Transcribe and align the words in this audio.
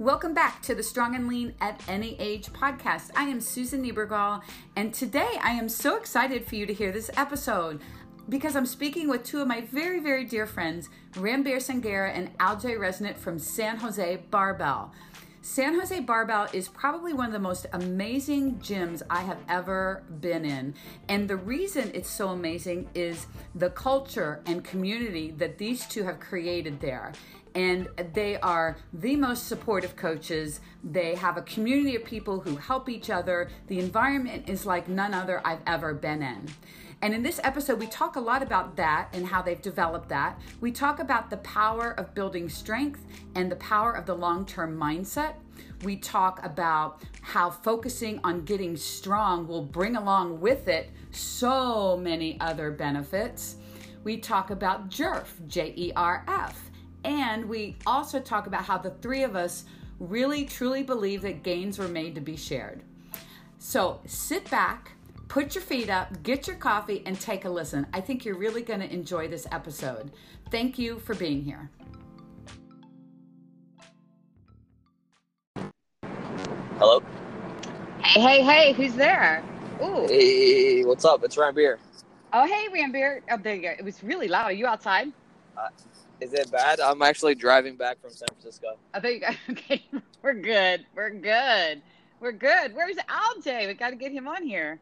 Welcome 0.00 0.32
back 0.32 0.62
to 0.62 0.74
the 0.74 0.82
Strong 0.82 1.14
and 1.14 1.28
Lean 1.28 1.52
at 1.60 1.82
Any 1.86 2.18
Age 2.18 2.46
podcast. 2.46 3.10
I 3.14 3.24
am 3.24 3.38
Susan 3.38 3.84
Niebergall, 3.84 4.40
and 4.74 4.94
today 4.94 5.28
I 5.42 5.50
am 5.50 5.68
so 5.68 5.98
excited 5.98 6.46
for 6.46 6.54
you 6.54 6.64
to 6.64 6.72
hear 6.72 6.90
this 6.90 7.10
episode 7.18 7.82
because 8.26 8.56
I'm 8.56 8.64
speaking 8.64 9.10
with 9.10 9.24
two 9.24 9.42
of 9.42 9.46
my 9.46 9.60
very, 9.60 10.00
very 10.00 10.24
dear 10.24 10.46
friends, 10.46 10.88
Ranbir 11.16 11.58
Sanghera 11.58 12.16
and 12.16 12.34
Aljay 12.38 12.78
Resngit 12.78 13.18
from 13.18 13.38
San 13.38 13.76
Jose 13.76 14.22
Barbell. 14.30 14.90
San 15.42 15.78
Jose 15.78 16.00
Barbell 16.00 16.48
is 16.52 16.68
probably 16.68 17.14
one 17.14 17.26
of 17.26 17.32
the 17.32 17.38
most 17.38 17.66
amazing 17.72 18.56
gyms 18.56 19.02
I 19.08 19.20
have 19.20 19.38
ever 19.48 20.02
been 20.20 20.44
in. 20.44 20.74
And 21.08 21.28
the 21.28 21.36
reason 21.36 21.90
it's 21.94 22.10
so 22.10 22.28
amazing 22.28 22.88
is 22.94 23.26
the 23.54 23.70
culture 23.70 24.42
and 24.44 24.62
community 24.62 25.30
that 25.32 25.56
these 25.56 25.86
two 25.86 26.04
have 26.04 26.20
created 26.20 26.80
there 26.80 27.12
and 27.54 27.88
they 28.14 28.38
are 28.38 28.76
the 28.92 29.16
most 29.16 29.46
supportive 29.46 29.96
coaches. 29.96 30.60
They 30.84 31.14
have 31.16 31.36
a 31.36 31.42
community 31.42 31.96
of 31.96 32.04
people 32.04 32.40
who 32.40 32.56
help 32.56 32.88
each 32.88 33.10
other. 33.10 33.50
The 33.66 33.78
environment 33.78 34.48
is 34.48 34.66
like 34.66 34.88
none 34.88 35.14
other 35.14 35.40
I've 35.44 35.62
ever 35.66 35.94
been 35.94 36.22
in. 36.22 36.48
And 37.02 37.14
in 37.14 37.22
this 37.22 37.40
episode, 37.42 37.80
we 37.80 37.86
talk 37.86 38.16
a 38.16 38.20
lot 38.20 38.42
about 38.42 38.76
that 38.76 39.08
and 39.14 39.26
how 39.26 39.40
they've 39.40 39.60
developed 39.60 40.10
that. 40.10 40.38
We 40.60 40.70
talk 40.70 40.98
about 40.98 41.30
the 41.30 41.38
power 41.38 41.92
of 41.92 42.14
building 42.14 42.48
strength 42.48 43.00
and 43.34 43.50
the 43.50 43.56
power 43.56 43.92
of 43.92 44.04
the 44.04 44.14
long 44.14 44.44
term 44.44 44.78
mindset. 44.78 45.34
We 45.82 45.96
talk 45.96 46.44
about 46.44 47.02
how 47.22 47.50
focusing 47.50 48.20
on 48.22 48.42
getting 48.42 48.76
strong 48.76 49.48
will 49.48 49.64
bring 49.64 49.96
along 49.96 50.40
with 50.40 50.68
it 50.68 50.90
so 51.10 51.96
many 51.96 52.38
other 52.38 52.70
benefits. 52.70 53.56
We 54.04 54.18
talk 54.18 54.50
about 54.50 54.90
JERF, 54.90 55.46
J 55.46 55.72
E 55.76 55.92
R 55.96 56.24
F 56.28 56.69
and 57.04 57.48
we 57.48 57.76
also 57.86 58.20
talk 58.20 58.46
about 58.46 58.64
how 58.64 58.78
the 58.78 58.90
three 58.90 59.22
of 59.22 59.36
us 59.36 59.64
really 59.98 60.44
truly 60.44 60.82
believe 60.82 61.22
that 61.22 61.42
gains 61.42 61.78
were 61.78 61.88
made 61.88 62.14
to 62.14 62.20
be 62.20 62.36
shared. 62.36 62.82
So 63.58 64.00
sit 64.06 64.50
back, 64.50 64.92
put 65.28 65.54
your 65.54 65.62
feet 65.62 65.90
up, 65.90 66.22
get 66.22 66.46
your 66.46 66.56
coffee, 66.56 67.02
and 67.06 67.20
take 67.20 67.44
a 67.44 67.50
listen. 67.50 67.86
I 67.92 68.00
think 68.00 68.24
you're 68.24 68.38
really 68.38 68.62
going 68.62 68.80
to 68.80 68.92
enjoy 68.92 69.28
this 69.28 69.46
episode. 69.52 70.10
Thank 70.50 70.78
you 70.78 70.98
for 70.98 71.14
being 71.14 71.42
here. 71.42 71.70
Hello. 76.78 77.02
Hey, 78.02 78.20
hey, 78.20 78.42
hey, 78.42 78.72
who's 78.72 78.94
there? 78.94 79.44
Ooh. 79.82 80.06
Hey, 80.08 80.82
what's 80.84 81.04
up? 81.04 81.22
It's 81.22 81.36
Ranbir. 81.36 81.76
Oh, 82.32 82.46
hey, 82.46 82.68
Ranbir. 82.68 83.20
Oh, 83.30 83.36
there 83.36 83.54
you 83.54 83.62
go. 83.62 83.70
It 83.78 83.84
was 83.84 84.02
really 84.02 84.28
loud. 84.28 84.46
Are 84.46 84.52
you 84.52 84.66
outside? 84.66 85.12
Uh, 85.56 85.68
is 86.20 86.32
it 86.34 86.50
bad? 86.50 86.80
I'm 86.80 87.02
actually 87.02 87.34
driving 87.34 87.76
back 87.76 88.00
from 88.00 88.10
San 88.10 88.28
Francisco. 88.28 88.76
I 88.94 89.00
think 89.00 89.24
okay, 89.50 89.84
we're 90.22 90.34
good. 90.34 90.86
We're 90.94 91.10
good. 91.10 91.82
We're 92.20 92.32
good. 92.32 92.74
Where's 92.74 92.96
Aljay? 92.96 93.66
We 93.66 93.74
got 93.74 93.90
to 93.90 93.96
get 93.96 94.12
him 94.12 94.28
on 94.28 94.44
here. 94.44 94.78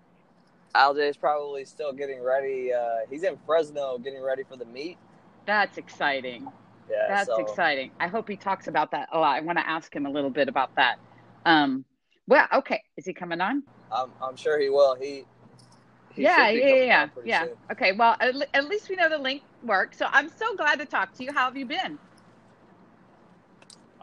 Aljay 0.74 1.08
is 1.08 1.16
probably 1.16 1.64
still 1.64 1.92
getting 1.92 2.22
ready. 2.22 2.72
Uh, 2.72 3.06
he's 3.08 3.22
in 3.22 3.38
Fresno 3.46 3.98
getting 3.98 4.22
ready 4.22 4.42
for 4.42 4.56
the 4.56 4.64
meet. 4.64 4.98
That's 5.46 5.78
exciting. 5.78 6.46
Yeah, 6.90 7.06
that's 7.08 7.28
so. 7.28 7.40
exciting. 7.40 7.90
I 8.00 8.08
hope 8.08 8.28
he 8.28 8.36
talks 8.36 8.66
about 8.66 8.90
that 8.90 9.08
a 9.12 9.18
lot. 9.18 9.36
I 9.36 9.40
want 9.40 9.58
to 9.58 9.68
ask 9.68 9.94
him 9.94 10.06
a 10.06 10.10
little 10.10 10.30
bit 10.30 10.48
about 10.48 10.74
that. 10.76 10.98
Um, 11.44 11.84
well, 12.26 12.46
okay. 12.52 12.82
Is 12.96 13.06
he 13.06 13.14
coming 13.14 13.40
on? 13.40 13.62
I'm, 13.90 14.10
I'm 14.22 14.36
sure 14.36 14.60
he 14.60 14.68
will. 14.68 14.94
He 14.94 15.24
yeah, 16.18 16.48
yeah, 16.48 16.74
yeah, 16.74 17.08
yeah. 17.24 17.44
Soon. 17.44 17.54
Okay, 17.72 17.92
well, 17.92 18.16
at, 18.20 18.34
at, 18.54 18.68
least 18.68 18.88
we 18.88 18.96
know 18.96 19.08
the 19.08 19.18
link 19.18 19.42
works. 19.62 19.98
So 19.98 20.06
I'm 20.10 20.28
so 20.28 20.54
glad 20.56 20.78
to 20.78 20.86
talk 20.86 21.14
to 21.14 21.24
you. 21.24 21.32
How 21.32 21.44
have 21.44 21.56
you 21.56 21.66
been? 21.66 21.98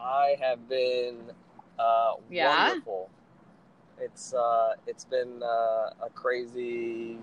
I 0.00 0.36
have 0.40 0.68
been 0.68 1.16
uh, 1.78 2.12
yeah? 2.30 2.68
wonderful. 2.68 3.10
It's 3.98 4.34
uh, 4.34 4.74
it's 4.86 5.04
been 5.04 5.42
uh, 5.42 6.04
a 6.04 6.10
crazy 6.14 7.18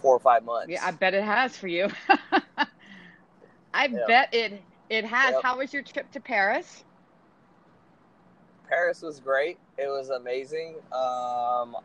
four 0.00 0.16
or 0.16 0.20
five 0.20 0.44
months. 0.44 0.68
Yeah, 0.70 0.84
I 0.84 0.90
bet 0.90 1.14
it 1.14 1.22
has 1.22 1.56
for 1.56 1.68
you. 1.68 1.88
I 3.74 3.86
yep. 3.86 4.06
bet 4.06 4.34
it 4.34 4.62
it 4.90 5.04
has. 5.04 5.32
Yep. 5.32 5.42
How 5.42 5.58
was 5.58 5.72
your 5.72 5.82
trip 5.82 6.10
to 6.12 6.20
Paris? 6.20 6.84
Paris 8.68 9.02
was 9.02 9.20
great. 9.20 9.58
It 9.78 9.86
was 9.86 10.10
amazing. 10.10 10.76
Um, 10.92 11.76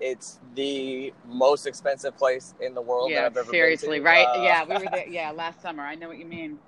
it's 0.00 0.40
the 0.54 1.12
most 1.26 1.66
expensive 1.66 2.16
place 2.16 2.54
in 2.60 2.74
the 2.74 2.80
world 2.80 3.10
yeah, 3.10 3.22
that 3.22 3.26
I've 3.26 3.36
ever 3.36 3.50
seriously, 3.50 4.00
been 4.00 4.04
to. 4.04 4.10
Seriously, 4.10 4.34
right? 4.34 4.38
Uh, 4.38 4.42
yeah, 4.42 4.64
we 4.64 4.84
were 4.84 4.90
there. 4.90 5.08
Yeah, 5.10 5.30
last 5.30 5.60
summer. 5.60 5.82
I 5.82 5.94
know 5.94 6.08
what 6.08 6.18
you 6.18 6.24
mean. 6.24 6.58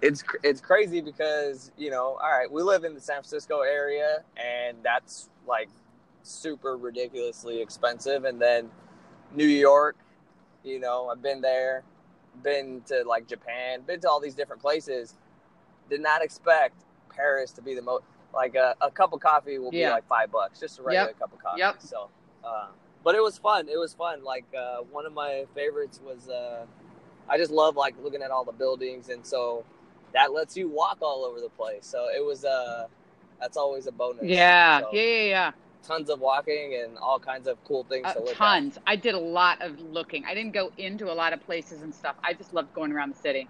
It's 0.00 0.24
it's 0.42 0.60
crazy 0.60 1.00
because 1.00 1.70
you 1.76 1.90
know, 1.90 2.18
all 2.20 2.30
right, 2.30 2.50
we 2.50 2.62
live 2.62 2.84
in 2.84 2.94
the 2.94 3.00
San 3.00 3.16
Francisco 3.16 3.60
area, 3.60 4.24
and 4.36 4.78
that's 4.82 5.28
like 5.46 5.68
super 6.22 6.76
ridiculously 6.76 7.60
expensive. 7.60 8.24
And 8.24 8.40
then 8.40 8.70
New 9.34 9.46
York, 9.46 9.96
you 10.64 10.80
know, 10.80 11.08
I've 11.08 11.22
been 11.22 11.40
there, 11.40 11.84
been 12.42 12.82
to 12.86 13.04
like 13.06 13.28
Japan, 13.28 13.82
been 13.82 14.00
to 14.00 14.08
all 14.08 14.20
these 14.20 14.34
different 14.34 14.62
places. 14.62 15.14
Did 15.88 16.00
not 16.00 16.22
expect 16.22 16.84
Paris 17.14 17.52
to 17.52 17.62
be 17.62 17.74
the 17.74 17.82
most 17.82 18.04
like 18.34 18.54
a, 18.54 18.74
a 18.80 18.90
cup 18.90 19.12
of 19.12 19.20
coffee 19.20 19.58
will 19.58 19.72
yeah. 19.72 19.88
be 19.88 19.92
like 19.92 20.08
five 20.08 20.30
bucks, 20.30 20.60
just 20.60 20.78
a 20.78 20.82
regular 20.82 21.08
yep. 21.08 21.18
cup 21.18 21.32
of 21.32 21.38
coffee. 21.38 21.60
Yep. 21.60 21.82
So, 21.82 22.08
uh, 22.44 22.68
but 23.04 23.14
it 23.14 23.22
was 23.22 23.38
fun. 23.38 23.68
It 23.68 23.78
was 23.78 23.94
fun. 23.94 24.24
Like 24.24 24.44
uh, 24.56 24.78
one 24.90 25.06
of 25.06 25.12
my 25.12 25.44
favorites 25.54 26.00
was 26.04 26.28
uh, 26.28 26.66
I 27.28 27.38
just 27.38 27.50
love 27.50 27.76
like 27.76 27.94
looking 28.02 28.22
at 28.22 28.30
all 28.30 28.44
the 28.44 28.52
buildings, 28.52 29.08
and 29.08 29.24
so 29.24 29.64
that 30.12 30.32
lets 30.32 30.56
you 30.56 30.68
walk 30.68 30.98
all 31.02 31.24
over 31.24 31.40
the 31.40 31.48
place. 31.50 31.86
So 31.86 32.08
it 32.14 32.24
was 32.24 32.44
uh, 32.44 32.86
that's 33.40 33.56
always 33.56 33.86
a 33.86 33.92
bonus. 33.92 34.24
Yeah, 34.24 34.80
so, 34.80 34.88
yeah, 34.92 35.02
yeah, 35.02 35.22
yeah. 35.22 35.50
Tons 35.82 36.10
of 36.10 36.20
walking 36.20 36.80
and 36.80 36.96
all 36.98 37.18
kinds 37.18 37.48
of 37.48 37.62
cool 37.64 37.82
things 37.84 38.06
uh, 38.06 38.14
to 38.14 38.20
look 38.20 38.34
tons. 38.34 38.76
at. 38.76 38.82
I 38.86 38.96
did 38.96 39.14
a 39.14 39.20
lot 39.20 39.60
of 39.60 39.80
looking. 39.80 40.24
I 40.24 40.34
didn't 40.34 40.52
go 40.52 40.70
into 40.78 41.10
a 41.10 41.14
lot 41.14 41.32
of 41.32 41.44
places 41.44 41.82
and 41.82 41.92
stuff. 41.92 42.14
I 42.22 42.34
just 42.34 42.54
loved 42.54 42.72
going 42.72 42.92
around 42.92 43.14
the 43.14 43.18
city. 43.18 43.48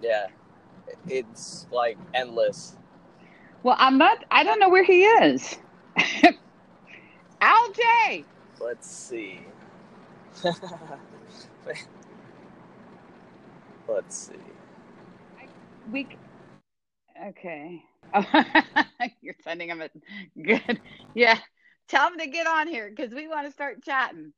Yeah, 0.00 0.28
it's 1.08 1.66
like 1.70 1.98
endless. 2.14 2.76
Well, 3.62 3.76
I'm 3.78 3.98
not. 3.98 4.24
I 4.30 4.44
don't 4.44 4.58
know 4.60 4.68
where 4.68 4.84
he 4.84 5.04
is. 5.04 5.58
Aljay. 7.42 8.24
Let's 8.60 8.90
see. 8.90 9.40
Let's 13.88 14.16
see. 14.16 14.34
We. 15.90 16.08
Okay. 17.28 17.82
Oh, 18.14 18.44
you're 19.20 19.34
sending 19.42 19.68
him 19.68 19.82
a 19.82 19.90
good. 20.40 20.80
Yeah. 21.14 21.38
Tell 21.88 22.08
him 22.08 22.18
to 22.18 22.26
get 22.26 22.46
on 22.46 22.68
here 22.68 22.88
because 22.88 23.12
we 23.12 23.26
want 23.28 23.46
to 23.46 23.52
start 23.52 23.82
chatting. 23.82 24.32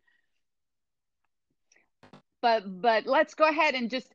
But 2.40 2.82
but 2.82 3.06
let's 3.06 3.34
go 3.34 3.48
ahead 3.48 3.74
and 3.74 3.88
just, 3.88 4.12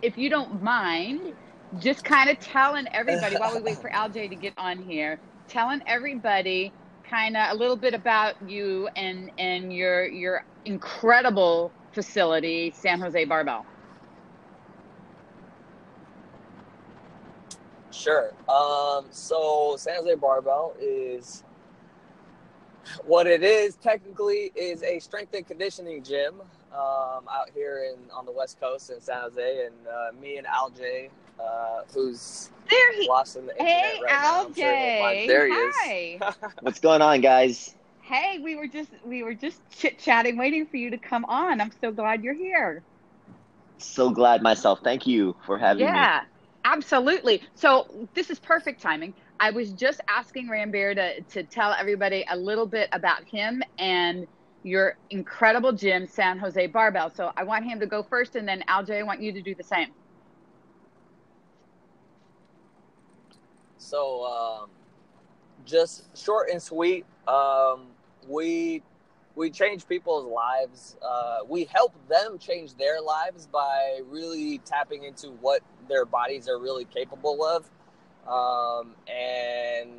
if 0.00 0.16
you 0.16 0.30
don't 0.30 0.62
mind, 0.62 1.34
just 1.78 2.04
kind 2.04 2.30
of 2.30 2.38
telling 2.38 2.86
everybody 2.92 3.36
while 3.36 3.54
we 3.54 3.62
wait 3.62 3.78
for 3.80 3.90
Aljay 3.90 4.28
to 4.28 4.36
get 4.36 4.54
on 4.56 4.78
here, 4.82 5.18
telling 5.48 5.82
everybody 5.86 6.72
kind 7.08 7.36
of 7.36 7.52
a 7.52 7.54
little 7.54 7.76
bit 7.76 7.94
about 7.94 8.34
you 8.48 8.88
and 8.96 9.30
and 9.38 9.72
your 9.72 10.06
your 10.06 10.44
incredible 10.64 11.72
facility, 11.92 12.72
San 12.74 13.00
Jose 13.00 13.24
Barbell. 13.24 13.66
Sure. 17.90 18.32
Um, 18.48 19.06
so 19.10 19.76
San 19.78 19.96
Jose 19.96 20.14
Barbell 20.14 20.74
is 20.80 21.44
what 23.04 23.26
it 23.26 23.42
is 23.42 23.76
technically 23.76 24.50
is 24.56 24.82
a 24.82 24.98
strength 24.98 25.34
and 25.34 25.46
conditioning 25.46 26.02
gym 26.02 26.40
um, 26.72 27.28
out 27.30 27.50
here 27.54 27.84
in 27.92 28.10
on 28.10 28.24
the 28.24 28.32
west 28.32 28.58
coast 28.58 28.90
in 28.90 29.00
San 29.00 29.20
Jose, 29.20 29.66
and 29.66 29.74
uh, 29.86 30.20
me 30.20 30.38
and 30.38 30.46
Aljay 30.46 31.10
uh, 31.38 31.82
who's 31.92 32.50
there 32.70 33.00
he, 33.00 33.08
lost 33.08 33.36
in 33.36 33.46
the 33.46 33.54
hey, 33.58 33.96
internet 33.96 34.02
right 34.02 34.46
Aljay. 34.48 34.56
Sure 34.56 35.26
there 35.26 35.46
he 35.46 35.54
Hi. 35.54 36.18
is. 36.20 36.34
What's 36.60 36.80
going 36.80 37.02
on, 37.02 37.20
guys? 37.20 37.74
Hey, 38.02 38.40
we 38.42 38.56
were 38.56 38.66
just 38.66 38.90
we 39.04 39.22
were 39.22 39.34
just 39.34 39.60
chit 39.70 39.98
chatting, 39.98 40.36
waiting 40.36 40.66
for 40.66 40.76
you 40.76 40.90
to 40.90 40.98
come 40.98 41.24
on. 41.26 41.60
I'm 41.60 41.72
so 41.80 41.92
glad 41.92 42.22
you're 42.22 42.34
here. 42.34 42.82
So 43.78 44.10
glad 44.10 44.42
myself. 44.42 44.80
Thank 44.82 45.06
you 45.06 45.36
for 45.44 45.58
having 45.58 45.84
yeah, 45.84 45.92
me. 45.92 45.98
Yeah, 45.98 46.20
absolutely. 46.64 47.42
So 47.54 48.08
this 48.14 48.30
is 48.30 48.38
perfect 48.38 48.80
timing. 48.80 49.14
I 49.40 49.50
was 49.50 49.72
just 49.72 50.00
asking 50.08 50.48
Ranbir 50.48 50.94
to 50.94 51.22
to 51.22 51.42
tell 51.44 51.72
everybody 51.72 52.24
a 52.30 52.36
little 52.36 52.66
bit 52.66 52.88
about 52.92 53.24
him 53.24 53.62
and 53.78 54.26
your 54.62 54.96
incredible 55.10 55.72
gym, 55.72 56.06
San 56.06 56.38
Jose 56.38 56.66
Barbell. 56.68 57.10
So 57.10 57.32
I 57.36 57.42
want 57.42 57.64
him 57.64 57.80
to 57.80 57.86
go 57.86 58.02
first, 58.02 58.36
and 58.36 58.46
then 58.46 58.62
Aljay, 58.68 59.00
I 59.00 59.02
want 59.02 59.20
you 59.20 59.32
to 59.32 59.42
do 59.42 59.54
the 59.56 59.64
same. 59.64 59.88
So, 63.82 64.24
um, 64.24 64.70
just 65.64 66.16
short 66.16 66.50
and 66.50 66.62
sweet. 66.62 67.04
Um, 67.26 67.86
we 68.28 68.82
we 69.34 69.50
change 69.50 69.88
people's 69.88 70.26
lives. 70.26 70.96
Uh, 71.02 71.38
we 71.48 71.64
help 71.64 71.94
them 72.08 72.38
change 72.38 72.74
their 72.74 73.00
lives 73.00 73.46
by 73.46 74.00
really 74.08 74.58
tapping 74.58 75.04
into 75.04 75.28
what 75.40 75.62
their 75.88 76.04
bodies 76.04 76.48
are 76.48 76.58
really 76.58 76.84
capable 76.84 77.44
of. 77.44 77.68
Um, 78.28 78.94
and 79.10 79.90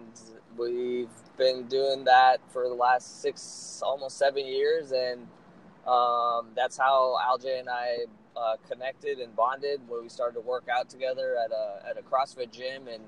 we've 0.58 1.10
been 1.38 1.64
doing 1.68 2.04
that 2.06 2.38
for 2.50 2.70
the 2.70 2.76
last 2.76 3.22
six, 3.22 3.82
almost 3.84 4.18
seven 4.18 4.46
years. 4.46 4.92
And 4.92 5.28
um, 5.88 6.50
that's 6.56 6.78
how 6.78 7.18
Alj 7.20 7.60
and 7.60 7.70
I 7.70 8.06
uh, 8.38 8.56
connected 8.70 9.20
and 9.20 9.36
bonded 9.36 9.82
when 9.88 10.04
we 10.04 10.10
started 10.10 10.36
to 10.36 10.42
work 10.42 10.68
out 10.72 10.90
together 10.90 11.36
at 11.44 11.52
a, 11.52 11.90
at 11.90 11.98
a 11.98 12.02
CrossFit 12.02 12.52
gym. 12.52 12.88
And 12.88 13.04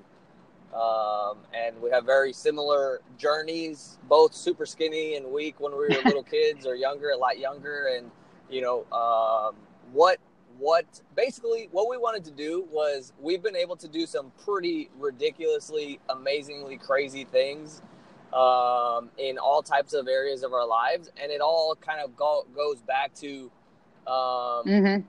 um, 0.73 1.37
and 1.53 1.81
we 1.81 1.89
have 1.91 2.05
very 2.05 2.33
similar 2.33 3.01
journeys, 3.17 3.97
both 4.09 4.33
super 4.33 4.65
skinny 4.65 5.15
and 5.15 5.25
weak 5.25 5.59
when 5.59 5.71
we 5.71 5.77
were 5.77 6.01
little 6.03 6.23
kids 6.37 6.65
or 6.65 6.75
younger, 6.75 7.09
a 7.09 7.17
lot 7.17 7.39
younger. 7.39 7.89
And, 7.95 8.11
you 8.49 8.61
know, 8.61 8.85
um, 8.91 9.55
what, 9.93 10.19
what 10.57 10.85
basically 11.15 11.69
what 11.71 11.89
we 11.89 11.97
wanted 11.97 12.23
to 12.25 12.31
do 12.31 12.67
was 12.71 13.13
we've 13.21 13.43
been 13.43 13.55
able 13.55 13.75
to 13.77 13.87
do 13.87 14.05
some 14.05 14.31
pretty 14.43 14.89
ridiculously, 14.97 15.99
amazingly 16.09 16.77
crazy 16.77 17.25
things 17.25 17.81
um, 18.33 19.09
in 19.17 19.37
all 19.37 19.61
types 19.61 19.93
of 19.93 20.07
areas 20.07 20.43
of 20.43 20.53
our 20.53 20.67
lives. 20.67 21.09
And 21.21 21.31
it 21.31 21.41
all 21.41 21.75
kind 21.79 22.01
of 22.01 22.15
go, 22.15 22.45
goes 22.55 22.81
back 22.81 23.13
to 23.15 23.51
um, 24.07 24.63
mm-hmm. 24.65 25.01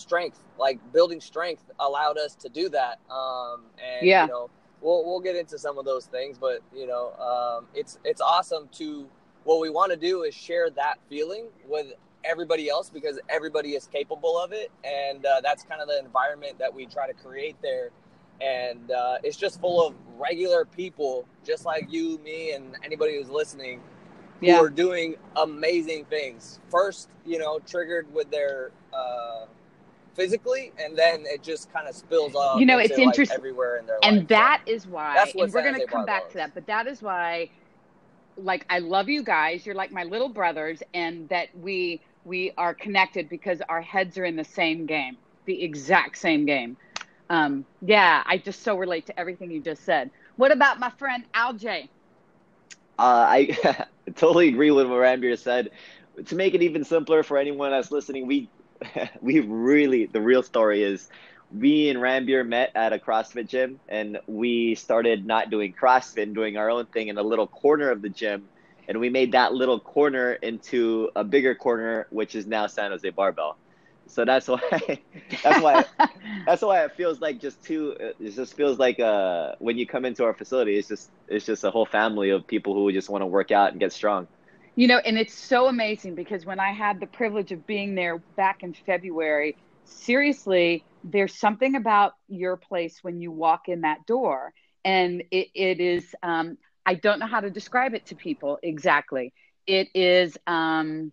Strength, 0.00 0.42
like 0.58 0.78
building 0.92 1.20
strength 1.20 1.62
allowed 1.78 2.18
us 2.18 2.34
to 2.36 2.48
do 2.48 2.68
that. 2.70 2.98
Um, 3.10 3.62
and, 3.78 4.06
yeah. 4.06 4.24
you 4.24 4.30
know, 4.30 4.50
we'll 4.80 5.04
we'll 5.04 5.20
get 5.20 5.36
into 5.36 5.58
some 5.58 5.78
of 5.78 5.84
those 5.84 6.06
things, 6.06 6.38
but 6.38 6.60
you 6.74 6.86
know, 6.86 7.12
um, 7.14 7.66
it's 7.74 7.98
it's 8.04 8.20
awesome 8.20 8.68
to 8.72 9.06
what 9.44 9.60
we 9.60 9.70
want 9.70 9.90
to 9.90 9.96
do 9.96 10.22
is 10.22 10.34
share 10.34 10.70
that 10.70 10.98
feeling 11.08 11.46
with 11.66 11.86
everybody 12.24 12.68
else 12.68 12.90
because 12.90 13.18
everybody 13.28 13.70
is 13.70 13.86
capable 13.86 14.38
of 14.38 14.52
it, 14.52 14.70
and 14.84 15.24
uh, 15.24 15.40
that's 15.42 15.62
kind 15.64 15.80
of 15.80 15.88
the 15.88 15.98
environment 15.98 16.58
that 16.58 16.72
we 16.72 16.86
try 16.86 17.06
to 17.06 17.14
create 17.14 17.56
there. 17.62 17.90
And 18.40 18.90
uh, 18.90 19.18
it's 19.22 19.36
just 19.36 19.60
full 19.60 19.86
of 19.86 19.94
regular 20.16 20.64
people, 20.64 21.26
just 21.44 21.66
like 21.66 21.86
you, 21.90 22.18
me, 22.18 22.52
and 22.52 22.74
anybody 22.82 23.16
who's 23.16 23.28
listening, 23.28 23.82
yeah. 24.40 24.56
who 24.56 24.64
are 24.64 24.70
doing 24.70 25.16
amazing 25.36 26.06
things. 26.06 26.58
First, 26.70 27.10
you 27.26 27.38
know, 27.38 27.58
triggered 27.66 28.12
with 28.14 28.30
their 28.30 28.70
uh, 28.94 29.44
physically, 30.14 30.72
and 30.78 30.96
then 30.96 31.24
it 31.26 31.42
just 31.42 31.72
kind 31.72 31.88
of 31.88 31.94
spills 31.94 32.34
off. 32.34 32.60
You 32.60 32.66
know, 32.66 32.78
it's 32.78 32.90
like 32.90 33.00
interesting 33.00 33.36
everywhere 33.36 33.78
in 33.78 33.86
their 33.86 33.98
and 34.02 34.18
life. 34.18 34.28
that 34.28 34.62
so 34.66 34.72
is 34.72 34.86
why. 34.86 35.26
And 35.34 35.52
we're 35.52 35.62
going 35.62 35.80
to 35.80 35.86
come 35.86 36.04
back 36.04 36.28
to 36.30 36.34
that, 36.34 36.54
but 36.54 36.66
that 36.66 36.86
is 36.86 37.02
why. 37.02 37.50
Like 38.36 38.64
I 38.70 38.78
love 38.78 39.08
you 39.08 39.22
guys. 39.22 39.66
You're 39.66 39.74
like 39.74 39.92
my 39.92 40.04
little 40.04 40.28
brothers, 40.28 40.82
and 40.94 41.28
that 41.28 41.48
we 41.58 42.00
we 42.24 42.52
are 42.56 42.74
connected 42.74 43.28
because 43.28 43.60
our 43.68 43.80
heads 43.82 44.16
are 44.18 44.24
in 44.24 44.36
the 44.36 44.44
same 44.44 44.86
game, 44.86 45.16
the 45.46 45.62
exact 45.62 46.16
same 46.18 46.46
game. 46.46 46.76
Um, 47.28 47.64
yeah, 47.82 48.22
I 48.26 48.38
just 48.38 48.62
so 48.62 48.76
relate 48.76 49.06
to 49.06 49.18
everything 49.18 49.50
you 49.50 49.60
just 49.60 49.84
said. 49.84 50.10
What 50.36 50.52
about 50.52 50.80
my 50.80 50.90
friend 50.90 51.24
Alj? 51.34 51.88
Uh, 52.98 52.98
I 52.98 53.86
totally 54.16 54.48
agree 54.48 54.70
with 54.70 54.86
what 54.86 54.96
Ranbir 54.96 55.38
said. 55.38 55.70
To 56.26 56.34
make 56.34 56.54
it 56.54 56.62
even 56.62 56.84
simpler 56.84 57.22
for 57.22 57.38
anyone 57.38 57.70
that's 57.70 57.90
listening, 57.90 58.26
we 58.26 58.48
we 59.20 59.40
really 59.40 60.06
the 60.06 60.20
real 60.20 60.42
story 60.42 60.82
is 60.82 61.08
we 61.50 61.88
and 61.88 61.98
Ranbir 61.98 62.46
met 62.46 62.70
at 62.74 62.92
a 62.92 62.98
CrossFit 62.98 63.48
gym 63.48 63.80
and 63.88 64.18
we 64.26 64.74
started 64.74 65.26
not 65.26 65.50
doing 65.50 65.74
CrossFit 65.80 66.22
and 66.24 66.34
doing 66.34 66.56
our 66.56 66.70
own 66.70 66.86
thing 66.86 67.08
in 67.08 67.18
a 67.18 67.22
little 67.22 67.46
corner 67.46 67.90
of 67.90 68.02
the 68.02 68.08
gym. 68.08 68.48
And 68.88 68.98
we 69.00 69.08
made 69.10 69.32
that 69.32 69.52
little 69.52 69.80
corner 69.80 70.32
into 70.32 71.10
a 71.14 71.24
bigger 71.24 71.54
corner, 71.54 72.06
which 72.10 72.34
is 72.34 72.46
now 72.46 72.66
San 72.66 72.90
Jose 72.90 73.08
Barbell. 73.10 73.58
So 74.06 74.24
that's 74.24 74.48
why, 74.48 74.60
that's 75.42 75.60
why, 75.60 75.84
that's 76.46 76.62
why 76.62 76.84
it 76.84 76.92
feels 76.96 77.20
like 77.20 77.40
just 77.40 77.62
two. 77.62 77.94
It 78.18 78.34
just 78.34 78.54
feels 78.56 78.78
like 78.78 78.98
uh, 78.98 79.52
when 79.58 79.78
you 79.78 79.86
come 79.86 80.04
into 80.04 80.24
our 80.24 80.34
facility, 80.34 80.76
it's 80.76 80.88
just 80.88 81.10
it's 81.28 81.44
just 81.46 81.64
a 81.64 81.70
whole 81.70 81.86
family 81.86 82.30
of 82.30 82.46
people 82.46 82.74
who 82.74 82.92
just 82.92 83.08
want 83.08 83.22
to 83.22 83.26
work 83.26 83.50
out 83.50 83.70
and 83.70 83.80
get 83.80 83.92
strong. 83.92 84.28
You 84.80 84.86
know, 84.86 84.96
and 84.96 85.18
it's 85.18 85.34
so 85.34 85.66
amazing 85.66 86.14
because 86.14 86.46
when 86.46 86.58
I 86.58 86.72
had 86.72 87.00
the 87.00 87.06
privilege 87.06 87.52
of 87.52 87.66
being 87.66 87.94
there 87.94 88.16
back 88.34 88.62
in 88.62 88.72
February, 88.72 89.58
seriously, 89.84 90.86
there's 91.04 91.34
something 91.34 91.74
about 91.74 92.14
your 92.28 92.56
place 92.56 93.04
when 93.04 93.20
you 93.20 93.30
walk 93.30 93.68
in 93.68 93.82
that 93.82 94.06
door. 94.06 94.54
And 94.82 95.22
it, 95.30 95.48
it 95.54 95.80
is, 95.80 96.14
um, 96.22 96.56
I 96.86 96.94
don't 96.94 97.18
know 97.18 97.26
how 97.26 97.40
to 97.40 97.50
describe 97.50 97.92
it 97.92 98.06
to 98.06 98.14
people 98.14 98.58
exactly. 98.62 99.34
It 99.66 99.88
is, 99.94 100.38
um, 100.46 101.12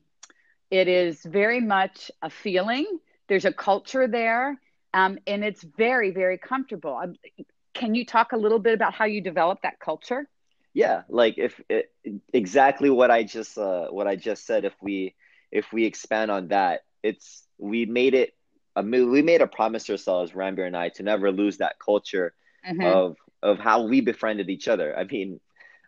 it 0.71 0.87
is 0.87 1.21
very 1.23 1.59
much 1.59 2.09
a 2.21 2.29
feeling. 2.29 2.85
There's 3.27 3.43
a 3.43 3.51
culture 3.51 4.07
there, 4.07 4.61
um, 4.93 5.19
and 5.27 5.43
it's 5.43 5.63
very, 5.63 6.11
very 6.11 6.37
comfortable. 6.37 6.95
Um, 6.95 7.15
can 7.73 7.95
you 7.95 8.05
talk 8.05 8.31
a 8.31 8.37
little 8.37 8.59
bit 8.59 8.75
about 8.75 8.93
how 8.93 9.03
you 9.03 9.19
develop 9.19 9.63
that 9.63 9.77
culture? 9.81 10.25
Yeah 10.77 11.01
like 11.09 11.39
if 11.39 11.59
it, 11.69 11.91
exactly 12.31 12.91
what 12.91 13.09
i 13.09 13.23
just 13.23 13.57
uh, 13.57 13.87
what 13.87 14.05
i 14.05 14.15
just 14.15 14.45
said 14.45 14.63
if 14.63 14.75
we 14.79 15.15
if 15.51 15.73
we 15.73 15.85
expand 15.85 16.29
on 16.29 16.49
that 16.49 16.81
it's 17.01 17.47
we 17.57 17.87
made 17.87 18.13
it 18.13 18.35
a 18.75 18.83
we 18.83 19.23
made 19.23 19.41
a 19.41 19.47
promise 19.47 19.85
to 19.85 19.93
ourselves 19.93 20.33
Ranbir 20.33 20.67
and 20.67 20.77
i 20.77 20.89
to 20.89 21.01
never 21.01 21.31
lose 21.31 21.57
that 21.57 21.79
culture 21.83 22.35
mm-hmm. 22.63 22.83
of 22.83 23.17
of 23.41 23.57
how 23.57 23.87
we 23.87 24.01
befriended 24.01 24.51
each 24.51 24.67
other 24.67 24.95
i 24.95 25.03
mean 25.03 25.39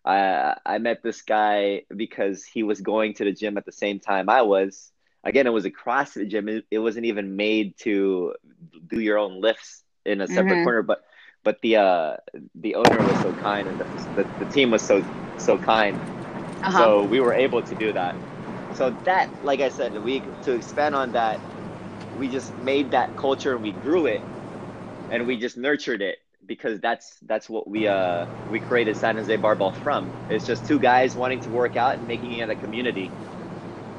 i 0.05 0.55
i 0.65 0.79
met 0.79 1.03
this 1.03 1.21
guy 1.21 1.83
because 1.95 2.43
he 2.43 2.63
was 2.63 2.81
going 2.81 3.13
to 3.13 3.25
the 3.25 3.31
gym 3.31 3.59
at 3.59 3.65
the 3.67 3.71
same 3.71 3.99
time 3.99 4.27
i 4.27 4.41
was 4.41 4.91
again 5.23 5.45
it 5.45 5.53
was 5.53 5.65
across 5.65 6.15
the 6.15 6.25
gym 6.25 6.49
it, 6.49 6.65
it 6.71 6.79
wasn't 6.79 7.05
even 7.05 7.35
made 7.35 7.77
to 7.77 8.33
do 8.87 8.99
your 8.99 9.19
own 9.19 9.39
lifts 9.39 9.83
in 10.03 10.19
a 10.19 10.27
separate 10.27 10.53
mm-hmm. 10.53 10.63
corner 10.63 10.81
but 10.81 11.03
but 11.43 11.61
the 11.61 11.77
uh, 11.77 12.17
the 12.55 12.75
owner 12.75 13.03
was 13.03 13.19
so 13.19 13.33
kind 13.33 13.67
and 13.67 13.79
the, 13.79 13.87
the, 14.15 14.27
the 14.39 14.45
team 14.45 14.71
was 14.71 14.83
so 14.83 15.03
so 15.37 15.57
kind. 15.57 16.03
Uh-huh. 16.63 16.77
so 16.77 17.03
we 17.05 17.19
were 17.19 17.33
able 17.33 17.61
to 17.63 17.75
do 17.75 17.93
that. 17.93 18.15
So 18.71 18.91
that 19.05 19.29
like 19.41 19.61
i 19.61 19.69
said 19.69 19.97
we 20.01 20.21
to 20.43 20.53
expand 20.53 20.95
on 20.95 21.11
that 21.13 21.43
we 22.11 22.27
just 22.29 22.57
made 22.57 22.91
that 22.91 23.15
culture 23.15 23.53
and 23.53 23.61
we 23.61 23.71
grew 23.71 24.05
it 24.05 24.21
and 25.09 25.25
we 25.27 25.37
just 25.37 25.57
nurtured 25.57 26.01
it 26.01 26.19
because 26.45 26.79
that's 26.79 27.17
that's 27.21 27.49
what 27.49 27.67
we 27.67 27.87
uh 27.87 28.25
we 28.51 28.59
created 28.59 28.95
san 28.97 29.15
jose 29.17 29.35
barbell 29.37 29.71
from. 29.71 30.13
It's 30.29 30.45
just 30.45 30.65
two 30.65 30.79
guys 30.79 31.15
wanting 31.15 31.39
to 31.41 31.49
work 31.49 31.75
out 31.77 31.97
and 31.97 32.07
making 32.07 32.33
it 32.33 32.49
a 32.49 32.55
community. 32.55 33.11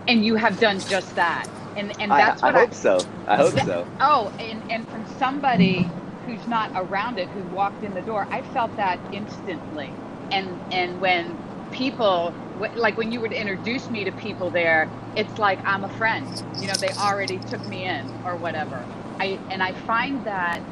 And 0.09 0.25
you 0.25 0.37
have 0.37 0.59
done 0.59 0.79
just 0.81 1.15
that. 1.17 1.49
And 1.77 1.93
and 2.01 2.11
that's 2.11 2.43
I, 2.43 2.49
what 2.49 2.57
I 2.57 2.61
hope 2.61 2.71
I, 2.71 2.75
so. 2.75 3.09
I 3.29 3.37
hope 3.37 3.61
so. 3.61 3.87
Oh 4.01 4.33
and 4.39 4.63
and 4.71 4.89
from 4.89 5.07
somebody 5.19 5.89
who's 6.25 6.47
not 6.47 6.71
around 6.77 7.19
it 7.19 7.31
who 7.31 7.47
walked 7.47 7.83
in 7.85 7.95
the 7.95 8.03
door 8.03 8.27
i 8.33 8.43
felt 8.43 8.73
that 8.77 9.01
instantly. 9.13 9.99
And 10.33 10.61
and 10.73 11.01
when 11.01 11.41
people 11.73 12.37
like 12.77 12.99
when 12.99 13.13
you 13.13 13.21
would 13.23 13.33
introduce 13.33 13.91
me 13.91 14.05
to 14.05 14.13
people 14.13 14.51
there 14.53 14.93
it's 15.17 15.39
like 15.39 15.61
i'm 15.67 15.85
a 15.85 15.91
friend. 15.91 16.43
You 16.59 16.69
know 16.69 16.79
they 16.79 16.93
already 17.01 17.41
took 17.47 17.67
me 17.67 17.87
in 17.87 18.17
or 18.25 18.39
whatever. 18.39 18.91
I 19.21 19.41
and 19.51 19.63
i 19.63 19.75
find 19.75 20.25
that 20.25 20.63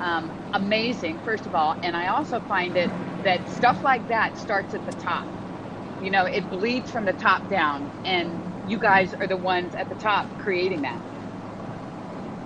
um, 0.00 0.32
amazing 0.54 1.20
first 1.24 1.46
of 1.46 1.54
all 1.54 1.76
and 1.82 1.96
i 1.96 2.08
also 2.08 2.40
find 2.40 2.76
it 2.76 2.92
that 3.20 3.48
stuff 3.48 3.82
like 3.82 4.08
that 4.08 4.38
starts 4.38 4.74
at 4.74 4.84
the 4.86 4.94
top. 4.94 5.26
You 5.98 6.10
know 6.10 6.26
it 6.26 6.50
bleeds 6.50 6.90
from 6.90 7.04
the 7.06 7.14
top 7.14 7.48
down 7.48 7.92
and 8.04 8.44
you 8.64 8.78
guys 8.78 9.14
are 9.20 9.28
the 9.28 9.38
ones 9.38 9.74
at 9.74 9.88
the 9.90 9.96
top 9.96 10.28
creating 10.38 10.82
that. 10.82 11.00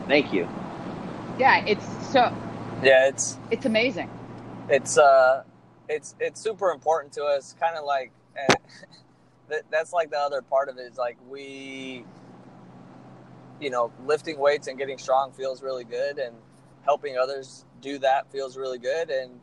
Thank 0.09 0.33
you. 0.33 0.49
Yeah 1.39 1.61
it's 1.67 1.87
so 2.11 2.31
yeah, 2.83 3.09
it's 3.09 3.39
it's 3.51 3.67
amazing. 3.67 4.11
It's 4.69 4.99
uh, 4.99 5.45
it's 5.89 6.15
it's 6.21 6.41
super 6.41 6.71
important 6.71 7.13
to 7.15 7.25
us. 7.25 7.55
Kind 7.61 7.77
of 7.77 7.85
like 7.85 8.13
uh, 8.39 8.55
that, 9.49 9.63
that's 9.71 9.93
like 9.93 10.11
the 10.11 10.19
other 10.19 10.43
part 10.43 10.69
of 10.69 10.79
it 10.79 10.83
is 10.93 10.99
like 10.99 11.19
we, 11.29 12.05
you 13.61 13.71
know, 13.71 13.93
lifting 14.07 14.39
weights 14.39 14.69
and 14.69 14.79
getting 14.79 14.99
strong 14.99 15.33
feels 15.33 15.63
really 15.63 15.85
good, 15.85 16.19
and 16.19 16.37
helping 16.85 17.19
others 17.19 17.65
do 17.81 17.99
that 18.01 18.31
feels 18.33 18.57
really 18.57 18.79
good, 18.79 19.11
and 19.11 19.41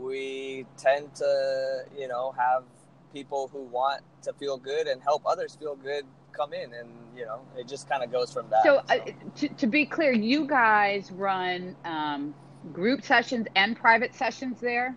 we 0.00 0.66
tend 0.76 1.14
to 1.16 1.84
you 1.98 2.08
know 2.08 2.32
have 2.38 2.64
people 3.12 3.48
who 3.48 3.62
want 3.62 4.02
to 4.22 4.32
feel 4.34 4.56
good 4.58 4.86
and 4.88 5.02
help 5.02 5.22
others 5.26 5.56
feel 5.56 5.76
good 5.76 6.04
come 6.36 6.52
in 6.52 6.72
and 6.74 6.88
you 7.16 7.24
know 7.24 7.40
it 7.56 7.66
just 7.68 7.88
kind 7.88 8.02
of 8.02 8.10
goes 8.10 8.32
from 8.32 8.48
that 8.50 8.62
so, 8.62 8.82
so. 8.88 8.94
Uh, 8.94 9.04
to, 9.36 9.48
to 9.48 9.66
be 9.66 9.86
clear 9.86 10.12
you 10.12 10.46
guys 10.46 11.10
run 11.12 11.76
um, 11.84 12.34
group 12.72 13.04
sessions 13.04 13.46
and 13.54 13.76
private 13.76 14.14
sessions 14.14 14.60
there? 14.60 14.96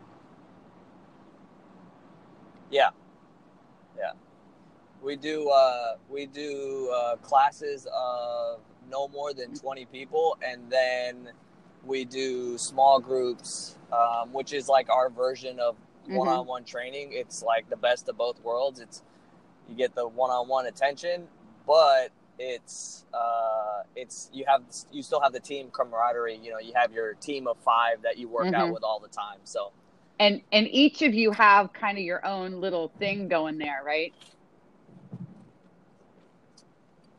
Yeah. 2.71 2.89
Yeah. 3.97 4.11
We 5.01 5.15
do 5.15 5.49
uh, 5.49 5.95
we 6.09 6.25
do 6.25 6.93
uh, 6.95 7.15
classes 7.17 7.87
of 7.93 8.59
no 8.89 9.07
more 9.09 9.33
than 9.33 9.53
20 9.53 9.85
people 9.85 10.37
and 10.41 10.69
then 10.69 11.29
we 11.85 12.05
do 12.05 12.57
small 12.57 12.99
groups 12.99 13.77
um, 13.91 14.31
which 14.33 14.53
is 14.53 14.67
like 14.67 14.89
our 14.89 15.09
version 15.09 15.59
of 15.59 15.75
mm-hmm. 15.75 16.15
one-on-one 16.15 16.63
training. 16.63 17.09
It's 17.11 17.43
like 17.43 17.69
the 17.69 17.77
best 17.77 18.09
of 18.09 18.17
both 18.17 18.41
worlds. 18.43 18.79
It's 18.79 19.01
you 19.69 19.75
get 19.75 19.95
the 19.95 20.07
one-on-one 20.07 20.67
attention, 20.67 21.27
but 21.65 22.11
it's 22.39 23.05
uh, 23.13 23.83
it's 23.95 24.29
you 24.33 24.45
have 24.47 24.63
you 24.91 25.01
still 25.01 25.19
have 25.21 25.33
the 25.33 25.39
team 25.39 25.69
camaraderie. 25.71 26.39
You 26.41 26.51
know, 26.51 26.59
you 26.59 26.73
have 26.75 26.91
your 26.91 27.13
team 27.15 27.47
of 27.47 27.57
five 27.57 28.01
that 28.03 28.17
you 28.17 28.27
work 28.27 28.45
mm-hmm. 28.45 28.55
out 28.55 28.73
with 28.73 28.83
all 28.83 28.99
the 28.99 29.07
time. 29.07 29.39
So, 29.43 29.71
and 30.19 30.41
and 30.51 30.67
each 30.67 31.01
of 31.01 31.13
you 31.13 31.31
have 31.31 31.73
kind 31.73 31.97
of 31.97 32.03
your 32.03 32.25
own 32.25 32.61
little 32.61 32.91
thing 32.99 33.27
going 33.27 33.57
there, 33.57 33.81
right? 33.85 34.13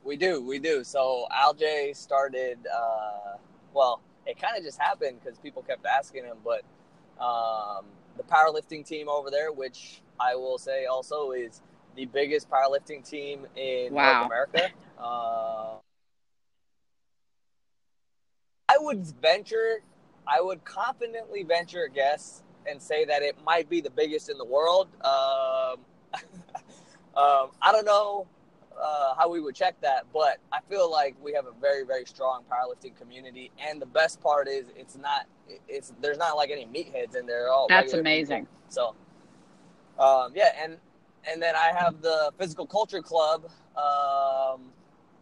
We 0.05 0.17
do, 0.17 0.43
we 0.43 0.59
do. 0.59 0.85
So 0.85 1.27
Aljay 1.37 1.95
started. 1.95 2.59
Uh, 2.67 3.37
well, 3.75 4.01
it 4.25 4.41
kind 4.41 4.57
of 4.57 4.65
just 4.65 4.81
happened 4.81 5.19
because 5.23 5.39
people 5.39 5.63
kept 5.63 5.85
asking 5.85 6.25
him, 6.25 6.39
but 6.45 6.63
um, 7.23 7.85
the 8.17 8.23
powerlifting 8.23 8.87
team 8.87 9.09
over 9.09 9.31
there, 9.31 9.53
which 9.53 10.01
I 10.21 10.35
will 10.35 10.59
say 10.59 10.87
also 10.87 11.33
is 11.33 11.61
the 11.99 12.07
biggest 12.07 12.49
powerlifting 12.49 13.07
team 13.09 13.45
in 13.57 13.93
wow. 13.93 14.21
North 14.21 14.27
America. 14.27 14.75
Uh, 14.97 15.79
I 18.69 18.77
would 18.79 19.05
venture, 19.21 19.83
I 20.27 20.41
would 20.41 20.65
confidently 20.65 21.43
venture 21.43 21.83
a 21.83 21.91
guess 21.91 22.45
and 22.69 22.81
say 22.81 23.05
that 23.07 23.23
it 23.23 23.37
might 23.45 23.69
be 23.69 23.81
the 23.81 23.91
biggest 23.91 24.31
in 24.31 24.39
the 24.39 24.45
world. 24.45 24.87
Um, 25.05 25.81
um, 27.17 27.51
I 27.61 27.73
don't 27.73 27.85
know 27.85 28.29
uh, 28.81 29.15
how 29.17 29.29
we 29.29 29.41
would 29.41 29.57
check 29.57 29.75
that, 29.81 30.05
but 30.15 30.39
I 30.53 30.61
feel 30.69 30.89
like 30.89 31.17
we 31.21 31.33
have 31.33 31.47
a 31.47 31.61
very, 31.61 31.85
very 31.85 32.05
strong 32.05 32.45
powerlifting 32.49 32.97
community. 32.97 33.51
And 33.59 33.83
the 33.83 33.87
best 33.87 34.21
part 34.21 34.47
is, 34.47 34.67
it's 34.77 34.97
not, 34.97 35.27
it's 35.67 35.93
there's 36.01 36.19
not 36.19 36.37
like 36.37 36.51
any 36.51 36.67
meatheads 36.67 37.17
in 37.17 37.27
there. 37.27 37.51
All 37.51 37.67
that's 37.69 37.93
amazing. 37.93 38.47
People. 38.47 38.63
So, 38.69 38.95
um, 39.99 40.33
yeah, 40.37 40.51
and 40.63 40.77
and 41.31 41.43
then 41.43 41.55
I 41.57 41.73
have 41.79 42.01
the 42.03 42.33
physical 42.39 42.67
culture 42.67 43.03
club, 43.03 43.51
um, 43.77 44.71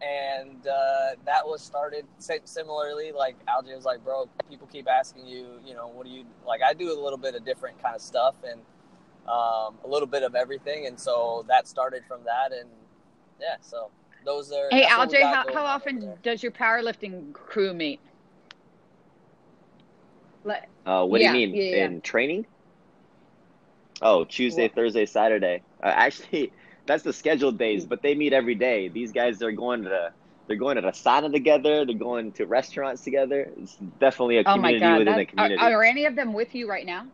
and 0.00 0.66
uh, 0.66 1.16
that 1.24 1.44
was 1.44 1.62
started 1.62 2.04
similarly. 2.18 3.12
Like 3.12 3.36
Aljay 3.46 3.74
was 3.74 3.84
like, 3.84 4.02
"Bro, 4.04 4.28
people 4.48 4.66
keep 4.66 4.88
asking 4.88 5.26
you, 5.26 5.60
you 5.64 5.74
know, 5.74 5.88
what 5.88 6.06
do 6.06 6.12
you 6.12 6.24
like?" 6.46 6.60
I 6.62 6.74
do 6.74 6.92
a 6.92 6.98
little 7.00 7.18
bit 7.18 7.34
of 7.34 7.44
different 7.44 7.80
kind 7.82 7.94
of 7.94 8.02
stuff 8.02 8.34
and 8.48 8.60
um, 9.28 9.78
a 9.84 9.88
little 9.88 10.08
bit 10.08 10.22
of 10.22 10.34
everything, 10.34 10.86
and 10.86 10.98
so 10.98 11.44
that 11.48 11.66
started 11.66 12.02
from 12.06 12.20
that, 12.24 12.52
and 12.52 12.68
yeah, 13.40 13.56
so 13.60 13.90
those 14.24 14.52
are. 14.52 14.68
Hey, 14.70 14.84
Aljay, 14.84 15.22
how, 15.22 15.44
how 15.52 15.64
often 15.64 16.14
does 16.22 16.42
your 16.42 16.52
powerlifting 16.52 17.32
crew 17.32 17.72
meet? 17.72 18.00
Uh, 20.86 21.04
what 21.04 21.20
yeah, 21.20 21.32
do 21.32 21.38
you 21.38 21.48
mean 21.48 21.56
yeah, 21.56 21.76
yeah. 21.76 21.84
in 21.86 22.00
training? 22.00 22.46
Oh, 24.02 24.24
Tuesday? 24.24 24.68
Thursday, 24.68 25.06
Saturday. 25.06 25.62
Uh, 25.82 25.86
actually, 25.86 26.52
that's 26.86 27.02
the 27.02 27.12
scheduled 27.12 27.58
days, 27.58 27.86
but 27.86 28.02
they 28.02 28.14
meet 28.14 28.32
every 28.32 28.54
day. 28.54 28.88
These 28.88 29.12
guys 29.12 29.42
are 29.42 29.52
going 29.52 29.82
to 29.82 29.88
the 29.88 30.12
they're 30.46 30.56
going 30.56 30.76
to 30.76 30.82
the 30.82 30.92
sauna 30.92 31.32
together. 31.32 31.84
They're 31.84 31.94
going 31.94 32.32
to 32.32 32.46
restaurants 32.46 33.02
together. 33.02 33.50
It's 33.56 33.76
definitely 33.98 34.38
a 34.38 34.44
community 34.44 34.84
oh 34.84 34.98
within 34.98 35.14
that, 35.14 35.20
a 35.20 35.26
community. 35.26 35.60
Are, 35.60 35.72
are, 35.72 35.82
any 35.82 36.06
of 36.06 36.14
them 36.14 36.32
with 36.32 36.54
you 36.54 36.68
right 36.68 36.86
now? 36.86 37.06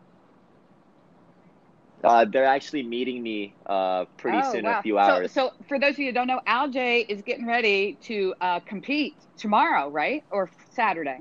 Uh, 2.04 2.24
they're 2.24 2.44
actually 2.44 2.82
meeting 2.82 3.22
me 3.22 3.54
uh, 3.66 4.04
pretty 4.18 4.38
oh, 4.42 4.52
soon, 4.52 4.64
wow. 4.64 4.80
a 4.80 4.82
few 4.82 4.98
hours. 4.98 5.32
So, 5.32 5.52
so, 5.56 5.64
for 5.66 5.78
those 5.78 5.92
of 5.92 6.00
you 6.00 6.06
who 6.06 6.12
don't 6.12 6.26
know, 6.26 6.40
Aljay 6.46 7.06
is 7.08 7.22
getting 7.22 7.46
ready 7.46 7.98
to 8.02 8.34
uh, 8.40 8.60
compete 8.60 9.14
tomorrow, 9.38 9.88
right? 9.88 10.24
Or 10.30 10.50
Saturday? 10.74 11.20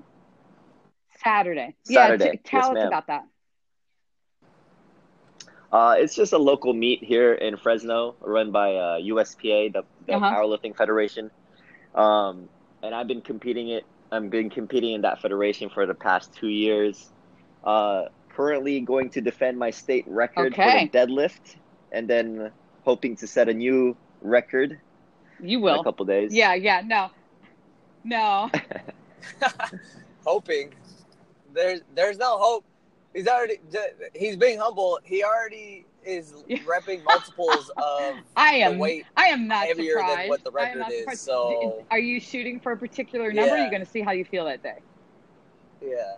Saturday. 1.24 1.76
Saturday. 1.84 2.26
Yeah, 2.26 2.32
t- 2.32 2.40
tell 2.44 2.60
yes, 2.62 2.70
us 2.70 2.74
ma'am. 2.74 2.88
about 2.88 3.08
that. 3.08 3.24
Uh, 5.72 5.96
it's 5.98 6.16
just 6.16 6.34
a 6.34 6.38
local 6.38 6.74
meet 6.74 7.04
here 7.04 7.34
in 7.34 7.56
Fresno, 7.56 8.16
run 8.20 8.52
by 8.52 8.76
uh, 8.76 9.00
USPA, 9.00 9.72
the, 9.72 9.84
the 10.06 10.14
uh-huh. 10.14 10.36
Powerlifting 10.36 10.76
Federation. 10.76 11.32
Um, 11.96 12.50
and 12.84 12.94
I've 12.94 13.08
been 13.08 13.22
competing 13.22 13.70
it. 13.70 13.86
I've 14.12 14.30
been 14.30 14.50
competing 14.50 14.94
in 14.94 15.02
that 15.02 15.22
federation 15.22 15.70
for 15.70 15.86
the 15.86 15.94
past 15.94 16.34
two 16.34 16.50
years. 16.50 17.10
Uh, 17.64 18.06
currently 18.30 18.82
going 18.82 19.10
to 19.12 19.22
defend 19.22 19.58
my 19.58 19.70
state 19.70 20.06
record 20.08 20.54
okay. 20.54 20.90
for 20.92 21.00
the 21.00 21.14
deadlift, 21.14 21.56
and 21.92 22.10
then 22.10 22.52
hoping 22.84 23.16
to 23.18 23.28
set 23.28 23.48
a 23.48 23.54
new 23.54 23.96
record. 24.22 24.80
You 25.40 25.62
will. 25.62 25.80
a 25.80 25.84
couple 25.84 26.06
days. 26.06 26.34
Yeah, 26.34 26.54
yeah. 26.54 26.82
No, 26.86 27.12
no. 28.04 28.52
hoping. 30.26 30.74
There's 31.54 31.82
there's 31.96 32.18
no 32.18 32.38
hope 32.38 32.66
he's 33.14 33.28
already 33.28 33.60
he's 34.14 34.38
being 34.38 34.60
humble. 34.60 35.00
He 35.04 35.24
already 35.24 35.86
is 36.06 36.34
repping 36.50 37.04
multiples 37.04 37.70
of 37.78 38.16
I 38.36 38.56
am 38.56 38.78
weight. 38.78 39.06
I 39.16 39.26
am 39.26 39.48
not 39.48 39.68
heavier 39.68 39.94
surprised. 39.94 40.20
than 40.20 40.30
what 40.30 40.44
the 40.44 40.52
record 40.52 40.86
is. 40.90 41.20
So, 41.20 41.86
are 41.92 42.00
you 42.00 42.20
shooting 42.20 42.60
for 42.60 42.72
a 42.72 42.78
particular 42.78 43.32
number? 43.32 43.56
Yeah. 43.56 43.62
You're 43.64 43.72
going 43.72 43.86
to 43.86 43.90
see 43.90 44.02
how 44.02 44.12
you 44.12 44.26
feel 44.26 44.46
that 44.46 44.64
day. 44.64 44.80
Yeah, 45.82 46.16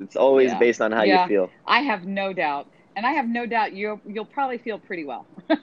it's 0.00 0.16
always 0.16 0.50
yeah. 0.50 0.58
based 0.58 0.80
on 0.80 0.92
how 0.92 1.02
yeah. 1.02 1.22
you 1.22 1.28
feel. 1.28 1.50
I 1.66 1.80
have 1.80 2.06
no 2.06 2.32
doubt, 2.32 2.66
and 2.96 3.06
I 3.06 3.12
have 3.12 3.28
no 3.28 3.46
doubt 3.46 3.72
you'll 3.72 4.00
you'll 4.06 4.24
probably 4.24 4.58
feel 4.58 4.78
pretty 4.78 5.04
well. 5.04 5.26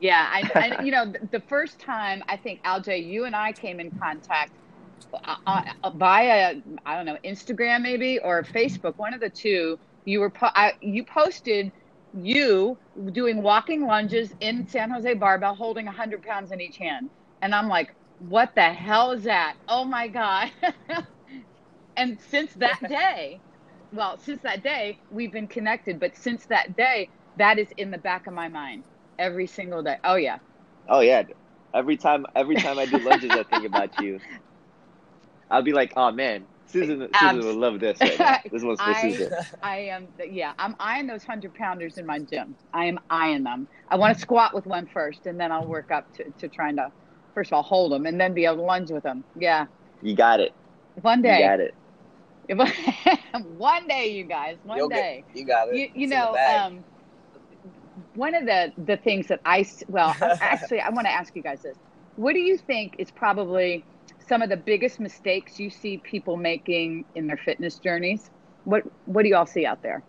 yeah, 0.00 0.26
I, 0.30 0.50
I 0.78 0.82
you 0.82 0.90
know 0.90 1.12
the 1.30 1.40
first 1.40 1.78
time 1.78 2.22
I 2.28 2.36
think 2.36 2.62
Aljay, 2.64 3.06
you 3.06 3.24
and 3.24 3.36
I 3.36 3.52
came 3.52 3.78
in 3.78 3.90
contact 3.92 4.52
uh, 5.24 5.36
uh, 5.46 5.90
via 5.94 6.56
I 6.86 6.96
don't 6.96 7.06
know 7.06 7.18
Instagram 7.24 7.82
maybe 7.82 8.18
or 8.18 8.42
Facebook, 8.42 8.94
one 8.96 9.14
of 9.14 9.20
the 9.20 9.30
two. 9.30 9.78
You 10.04 10.20
were 10.20 10.30
po- 10.30 10.50
I, 10.54 10.72
you 10.80 11.04
posted 11.04 11.72
you 12.12 12.78
doing 13.12 13.42
walking 13.42 13.86
lunges 13.86 14.32
in 14.40 14.66
San 14.66 14.90
Jose 14.90 15.14
barbell, 15.14 15.54
holding 15.54 15.86
hundred 15.86 16.22
pounds 16.22 16.50
in 16.52 16.60
each 16.60 16.76
hand, 16.78 17.10
and 17.42 17.54
I'm 17.54 17.68
like, 17.68 17.88
what 18.18 18.50
the 18.56 18.72
hell 18.72 19.12
is 19.12 19.24
that? 19.24 19.54
Oh 19.68 19.84
my 19.84 20.08
god! 20.08 20.50
and 21.96 22.18
since 22.20 22.52
that 22.54 22.78
day, 22.88 23.42
well, 23.92 24.18
since 24.18 24.42
that 24.42 24.62
day 24.62 25.00
we've 25.10 25.32
been 25.32 25.48
connected, 25.48 26.00
but 26.00 26.16
since 26.16 26.46
that 26.46 26.76
day, 26.76 27.10
that 27.36 27.58
is 27.58 27.68
in 27.76 27.90
the 27.90 27.98
back 27.98 28.26
of 28.26 28.34
my 28.34 28.48
mind 28.48 28.84
every 29.18 29.46
single 29.46 29.82
day. 29.82 29.96
Oh 30.04 30.16
yeah. 30.16 30.38
Oh 30.88 31.00
yeah. 31.00 31.24
Every 31.74 31.96
time, 31.96 32.26
every 32.34 32.56
time 32.56 32.78
I 32.78 32.86
do 32.86 33.00
lunges, 33.00 33.34
I 33.34 33.44
think 33.44 33.66
about 33.66 33.98
you. 33.98 34.20
I'll 35.50 35.62
be 35.62 35.72
like, 35.72 35.92
oh 35.96 36.12
man, 36.12 36.44
Susan, 36.66 37.08
Susan 37.18 37.44
would 37.44 37.56
love 37.56 37.80
this. 37.80 37.98
Right 38.00 38.40
this 38.52 38.62
one's 38.62 38.80
for 38.80 38.90
I, 38.90 39.02
Susan. 39.02 39.32
I 39.62 39.76
am, 39.78 40.08
yeah, 40.30 40.52
I'm 40.58 40.76
eyeing 40.78 41.06
those 41.06 41.24
hundred 41.24 41.54
pounders 41.54 41.98
in 41.98 42.06
my 42.06 42.20
gym. 42.20 42.54
I 42.72 42.86
am 42.86 43.00
eyeing 43.10 43.42
them. 43.42 43.66
I 43.88 43.96
want 43.96 44.14
to 44.14 44.20
squat 44.20 44.54
with 44.54 44.66
one 44.66 44.86
first, 44.92 45.26
and 45.26 45.38
then 45.38 45.50
I'll 45.50 45.66
work 45.66 45.90
up 45.90 46.12
to, 46.14 46.30
to 46.38 46.48
trying 46.48 46.76
to, 46.76 46.92
first 47.34 47.50
of 47.50 47.54
all, 47.54 47.62
hold 47.62 47.92
them, 47.92 48.06
and 48.06 48.20
then 48.20 48.34
be 48.34 48.44
able 48.44 48.56
to 48.56 48.62
lunge 48.62 48.90
with 48.90 49.02
them. 49.02 49.24
Yeah. 49.36 49.66
You 50.02 50.14
got 50.14 50.40
it. 50.40 50.52
One 51.02 51.22
day. 51.22 51.38
You 51.38 51.44
got 51.46 51.60
it. 51.60 51.74
one 53.56 53.86
day, 53.86 54.12
you 54.12 54.24
guys. 54.24 54.56
One 54.64 54.76
You'll 54.76 54.88
day. 54.88 55.24
Get, 55.28 55.36
you 55.36 55.46
got 55.46 55.68
it. 55.68 55.76
You, 55.76 55.88
you 55.94 56.06
know, 56.08 56.36
um, 56.36 56.84
one 58.14 58.34
of 58.34 58.44
the 58.44 58.72
the 58.76 58.96
things 58.96 59.28
that 59.28 59.40
I 59.44 59.64
well, 59.88 60.16
actually, 60.20 60.80
I 60.80 60.90
want 60.90 61.06
to 61.06 61.12
ask 61.12 61.36
you 61.36 61.42
guys 61.42 61.62
this. 61.62 61.76
What 62.16 62.32
do 62.32 62.40
you 62.40 62.58
think 62.58 62.96
is 62.98 63.10
probably 63.10 63.84
some 64.30 64.42
of 64.42 64.48
the 64.48 64.56
biggest 64.56 65.00
mistakes 65.00 65.58
you 65.58 65.68
see 65.68 65.96
people 65.96 66.36
making 66.36 67.04
in 67.16 67.26
their 67.26 67.36
fitness 67.36 67.80
journeys? 67.80 68.30
What 68.62 68.84
what 69.06 69.24
do 69.24 69.28
you 69.28 69.34
all 69.34 69.44
see 69.44 69.66
out 69.66 69.82
there? 69.82 70.04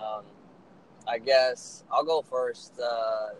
Um, 0.00 0.24
I 1.06 1.18
guess 1.18 1.84
I'll 1.92 2.02
go 2.04 2.22
first. 2.22 2.72
Uh, 2.80 3.34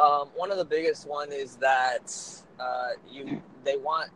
um, 0.00 0.28
one 0.36 0.52
of 0.52 0.58
the 0.58 0.64
biggest 0.64 1.08
one 1.08 1.32
is 1.32 1.56
that 1.56 2.14
uh, 2.60 2.90
you 3.10 3.42
they 3.64 3.78
want 3.78 4.10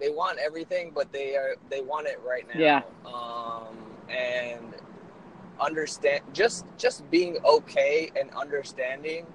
they 0.00 0.08
want 0.08 0.38
everything, 0.38 0.92
but 0.94 1.12
they 1.12 1.36
are 1.36 1.56
they 1.68 1.82
want 1.82 2.06
it 2.06 2.18
right 2.26 2.46
now. 2.48 2.58
Yeah. 2.58 2.82
Um, 3.04 3.76
and 4.08 4.74
understand 5.60 6.22
just 6.32 6.64
just 6.76 7.08
being 7.10 7.38
okay 7.44 8.10
and 8.18 8.30
understanding 8.34 9.26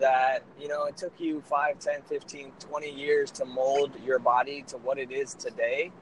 that 0.00 0.44
you 0.60 0.68
know 0.68 0.84
it 0.84 0.96
took 0.96 1.12
you 1.18 1.40
5 1.42 1.78
10 1.78 2.02
15 2.02 2.52
20 2.58 2.90
years 2.90 3.30
to 3.32 3.44
mold 3.44 3.92
your 4.04 4.18
body 4.18 4.62
to 4.68 4.76
what 4.78 4.98
it 4.98 5.10
is 5.10 5.34
today. 5.34 5.92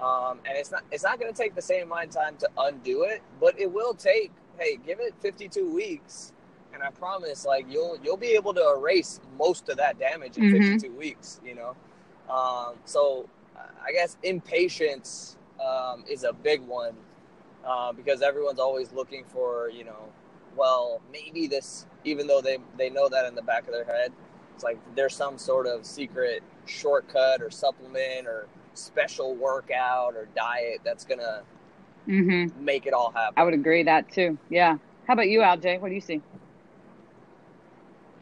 Um, 0.00 0.38
and 0.46 0.56
it's 0.56 0.70
not 0.70 0.84
it's 0.92 1.02
not 1.02 1.18
going 1.18 1.32
to 1.32 1.36
take 1.36 1.54
the 1.54 1.62
same 1.62 1.90
amount 1.90 2.08
of 2.08 2.14
time 2.14 2.36
to 2.36 2.48
undo 2.58 3.02
it 3.02 3.20
but 3.40 3.58
it 3.58 3.70
will 3.72 3.94
take 3.94 4.30
hey 4.56 4.78
give 4.86 5.00
it 5.00 5.12
52 5.18 5.74
weeks 5.74 6.32
and 6.72 6.84
i 6.84 6.90
promise 6.90 7.44
like 7.44 7.66
you'll 7.68 7.98
you'll 8.04 8.16
be 8.16 8.28
able 8.28 8.54
to 8.54 8.74
erase 8.76 9.20
most 9.36 9.68
of 9.68 9.76
that 9.76 9.98
damage 9.98 10.36
in 10.36 10.44
mm-hmm. 10.44 10.72
52 10.74 10.96
weeks 10.96 11.40
you 11.44 11.56
know? 11.56 11.74
Um, 12.32 12.74
so 12.84 13.28
i 13.84 13.90
guess 13.92 14.16
impatience 14.22 15.36
um, 15.60 16.04
is 16.08 16.22
a 16.22 16.32
big 16.32 16.60
one 16.60 16.94
uh, 17.64 17.92
because 17.92 18.22
everyone's 18.22 18.58
always 18.60 18.92
looking 18.92 19.24
for 19.24 19.70
you 19.70 19.84
know 19.84 20.08
well 20.56 21.00
maybe 21.12 21.46
this 21.46 21.86
even 22.04 22.26
though 22.26 22.40
they 22.40 22.58
they 22.76 22.90
know 22.90 23.08
that 23.08 23.26
in 23.26 23.34
the 23.34 23.42
back 23.42 23.66
of 23.66 23.72
their 23.72 23.84
head 23.84 24.12
it's 24.54 24.64
like 24.64 24.78
there's 24.94 25.14
some 25.14 25.38
sort 25.38 25.66
of 25.66 25.84
secret 25.86 26.42
shortcut 26.66 27.40
or 27.42 27.50
supplement 27.50 28.26
or 28.26 28.46
special 28.74 29.34
workout 29.34 30.14
or 30.14 30.28
diet 30.34 30.80
that's 30.84 31.04
gonna 31.04 31.42
Mm-hmm. 32.08 32.64
make 32.64 32.86
it 32.86 32.94
all 32.94 33.10
happen. 33.12 33.34
I 33.36 33.44
would 33.44 33.54
agree 33.54 33.82
that 33.84 34.10
too. 34.10 34.38
Yeah. 34.48 34.78
How 35.06 35.14
about 35.14 35.28
you, 35.28 35.40
Aljay? 35.40 35.80
What 35.80 35.88
do 35.88 35.94
you 35.94 36.00
see? 36.00 36.22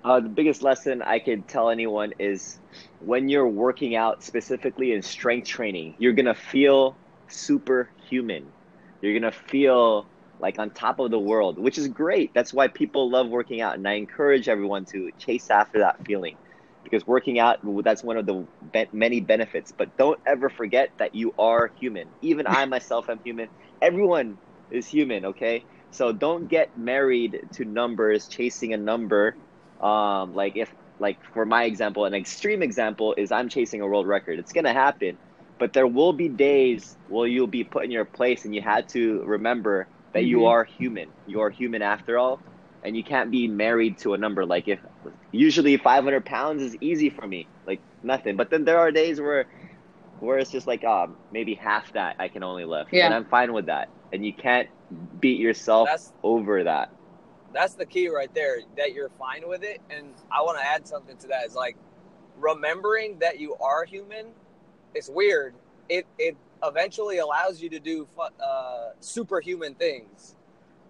Uh, 0.05 0.21
the 0.21 0.29
biggest 0.29 0.63
lesson 0.63 1.03
I 1.03 1.19
could 1.19 1.49
tell 1.49 1.69
anyone 1.71 2.15
is 2.19 2.61
when 3.01 3.29
you're 3.29 3.49
working 3.49 3.97
out, 3.97 4.23
specifically 4.23 4.93
in 4.93 5.03
strength 5.03 5.49
training, 5.49 5.97
you're 5.99 6.13
gonna 6.13 6.35
feel 6.35 6.97
superhuman. 7.29 8.53
You're 9.01 9.19
gonna 9.19 9.33
feel 9.33 10.09
like 10.39 10.59
on 10.59 10.71
top 10.71 10.99
of 11.01 11.11
the 11.11 11.19
world, 11.19 11.59
which 11.59 11.79
is 11.79 11.89
great. 11.89 12.33
That's 12.35 12.53
why 12.53 12.69
people 12.69 13.11
love 13.11 13.29
working 13.29 13.61
out, 13.61 13.77
and 13.77 13.87
I 13.89 13.95
encourage 13.95 14.49
everyone 14.49 14.85
to 14.93 15.11
chase 15.19 15.51
after 15.51 15.81
that 15.81 15.97
feeling, 16.07 16.39
because 16.85 17.07
working 17.07 17.39
out 17.39 17.59
that's 17.85 18.05
one 18.05 18.17
of 18.17 18.27
the 18.27 18.47
be- 18.73 18.89
many 18.93 19.21
benefits. 19.21 19.73
But 19.77 19.97
don't 19.97 20.19
ever 20.27 20.49
forget 20.51 20.91
that 20.99 21.15
you 21.15 21.33
are 21.39 21.73
human. 21.79 22.15
Even 22.23 22.47
I 22.47 22.65
myself 22.67 23.09
am 23.09 23.21
human. 23.25 23.49
Everyone 23.83 24.39
is 24.71 24.89
human. 24.89 25.27
Okay, 25.27 25.65
so 25.91 26.13
don't 26.13 26.49
get 26.49 26.71
married 26.77 27.41
to 27.55 27.65
numbers, 27.65 28.29
chasing 28.29 28.73
a 28.75 28.79
number 28.79 29.37
um, 29.81 30.33
like 30.33 30.57
if 30.57 30.73
like 30.99 31.19
for 31.35 31.45
my 31.45 31.65
example, 31.65 32.05
an 32.07 32.15
extreme 32.15 32.63
example 32.63 33.15
is 33.19 33.31
I'm 33.31 33.49
chasing 33.49 33.81
a 33.83 33.87
world 33.87 34.07
record. 34.07 34.39
It's 34.39 34.53
gonna 34.53 34.73
happen, 34.73 35.19
but 35.59 35.73
there 35.73 35.87
will 35.87 36.13
be 36.13 36.29
days 36.29 36.97
where 37.07 37.27
you'll 37.27 37.47
be 37.47 37.65
put 37.65 37.85
in 37.85 37.91
your 37.91 38.05
place, 38.05 38.45
and 38.45 38.55
you 38.55 38.63
had 38.63 38.89
to 38.91 39.23
remember 39.25 39.89
that 40.13 40.25
Mhm. 40.25 40.29
you 40.29 40.47
are 40.47 40.65
human. 40.65 41.13
You 41.27 41.41
are 41.41 41.51
human 41.51 41.83
after 41.83 42.19
all, 42.19 42.43
and 42.83 42.97
you 42.97 43.05
can't 43.05 43.31
be 43.31 43.49
married 43.49 43.99
to 44.01 44.15
a 44.15 44.19
number. 44.19 44.45
Like 44.47 44.69
if 44.69 44.81
usually 45.33 45.77
500 45.77 46.25
pounds 46.25 46.63
is 46.63 46.77
easy 46.81 47.11
for 47.11 47.27
me, 47.27 47.51
like 47.67 47.83
nothing. 48.03 48.37
But 48.37 48.51
then 48.51 48.65
there 48.65 48.79
are 48.79 48.91
days 48.91 49.21
where 49.21 49.47
where 50.19 50.39
it's 50.39 50.51
just 50.51 50.67
like 50.67 50.85
um 50.85 51.19
maybe 51.31 51.55
half 51.55 51.93
that 51.93 52.17
I 52.19 52.29
can 52.29 52.43
only 52.43 52.65
lift, 52.65 52.91
Yeah. 52.93 53.07
and 53.07 53.15
I'm 53.15 53.27
fine 53.27 53.53
with 53.53 53.67
that. 53.67 53.89
And 54.13 54.25
you 54.25 54.33
can't 54.35 54.69
beat 55.21 55.39
yourself 55.41 55.89
That's 55.91 56.13
over 56.23 56.65
that. 56.65 56.91
that's 57.53 57.75
the 57.75 57.87
key 57.87 58.09
right 58.09 58.33
there 58.35 58.59
that 58.77 58.93
you're 58.93 59.09
fine 59.19 59.49
with 59.49 59.63
it 59.63 59.81
and 59.91 60.15
i 60.31 60.43
want 60.43 60.59
to 60.59 60.65
add 60.65 60.87
something 60.87 61.17
to 61.17 61.29
that 61.29 61.47
is 61.47 61.55
like 61.55 61.77
remembering 62.37 63.19
that 63.21 63.39
you 63.41 63.55
are 63.57 63.85
human 63.85 64.27
it's 64.97 65.11
weird 65.11 65.55
it 65.89 66.07
it 66.19 66.37
eventually 66.65 67.19
allows 67.19 67.61
you 67.63 67.71
to 67.71 67.79
do 67.81 68.07
uh, 68.43 68.91
superhuman 69.01 69.75
things 69.77 70.37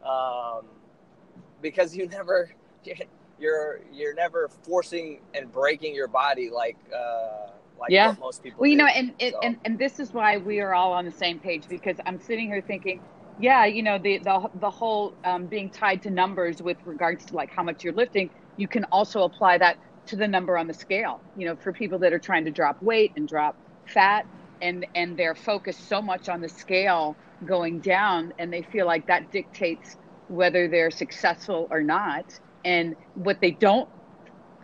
um, 0.05 0.67
because 1.63 1.97
you 1.97 2.09
never 2.19 2.51
you're 3.39 3.81
you're 3.93 4.15
never 4.15 4.49
forcing 4.63 5.21
and 5.35 5.53
breaking 5.53 5.95
your 5.95 6.09
body 6.09 6.51
like 6.51 6.79
uh, 6.95 7.49
like 7.79 7.93
Yeah. 7.93 8.15
most 8.21 8.43
people 8.43 8.63
Well, 8.63 8.71
you 8.71 8.77
do. 8.77 8.85
know, 8.85 8.87
and, 8.87 9.15
and 9.21 9.33
So- 9.33 9.41
and 9.43 9.57
and 9.65 9.79
this 9.79 10.01
is 10.01 10.13
why 10.15 10.39
we 10.39 10.61
are 10.61 10.75
all 10.75 10.93
on 10.93 11.05
the 11.05 11.13
same 11.13 11.41
page 11.41 11.69
because 11.69 11.99
I'm 12.07 12.21
sitting 12.21 12.47
here 12.49 12.63
thinking, 12.63 13.01
yeah, 13.39 13.67
you 13.67 13.83
know, 13.83 13.99
the 13.99 14.19
the 14.19 14.49
the 14.55 14.71
whole 14.71 15.19
um, 15.25 15.47
being 15.47 15.71
tied 15.71 16.03
to 16.03 16.11
numbers 16.11 16.63
with 16.63 16.79
regards 16.87 17.27
to 17.27 17.37
like 17.37 17.51
how 17.55 17.63
much 17.65 17.85
you're 17.85 17.95
lifting, 17.95 18.31
you 18.57 18.69
can 18.69 18.85
also 18.93 19.23
apply 19.25 19.59
that 19.59 19.79
to 20.07 20.17
the 20.17 20.29
number 20.29 20.57
on 20.59 20.69
the 20.69 20.75
scale. 20.75 21.23
You 21.37 21.49
know, 21.49 21.57
for 21.57 21.73
people 21.73 21.99
that 22.01 22.13
are 22.15 22.19
trying 22.21 22.47
to 22.47 22.51
drop 22.53 22.81
weight 22.83 23.13
and 23.17 23.29
drop 23.29 23.57
fat, 23.87 24.27
and 24.61 24.87
and 24.95 25.19
they're 25.19 25.35
focused 25.37 25.89
so 25.89 26.03
much 26.03 26.29
on 26.29 26.41
the 26.41 26.49
scale 26.49 27.19
going 27.45 27.81
down, 27.81 28.33
and 28.39 28.53
they 28.53 28.63
feel 28.63 28.87
like 28.87 29.07
that 29.09 29.31
dictates 29.33 29.97
whether 30.29 30.69
they're 30.69 30.91
successful 30.93 31.69
or 31.71 31.83
not. 31.83 32.27
And 32.65 32.97
what 33.15 33.39
they 33.41 33.53
don't 33.53 33.89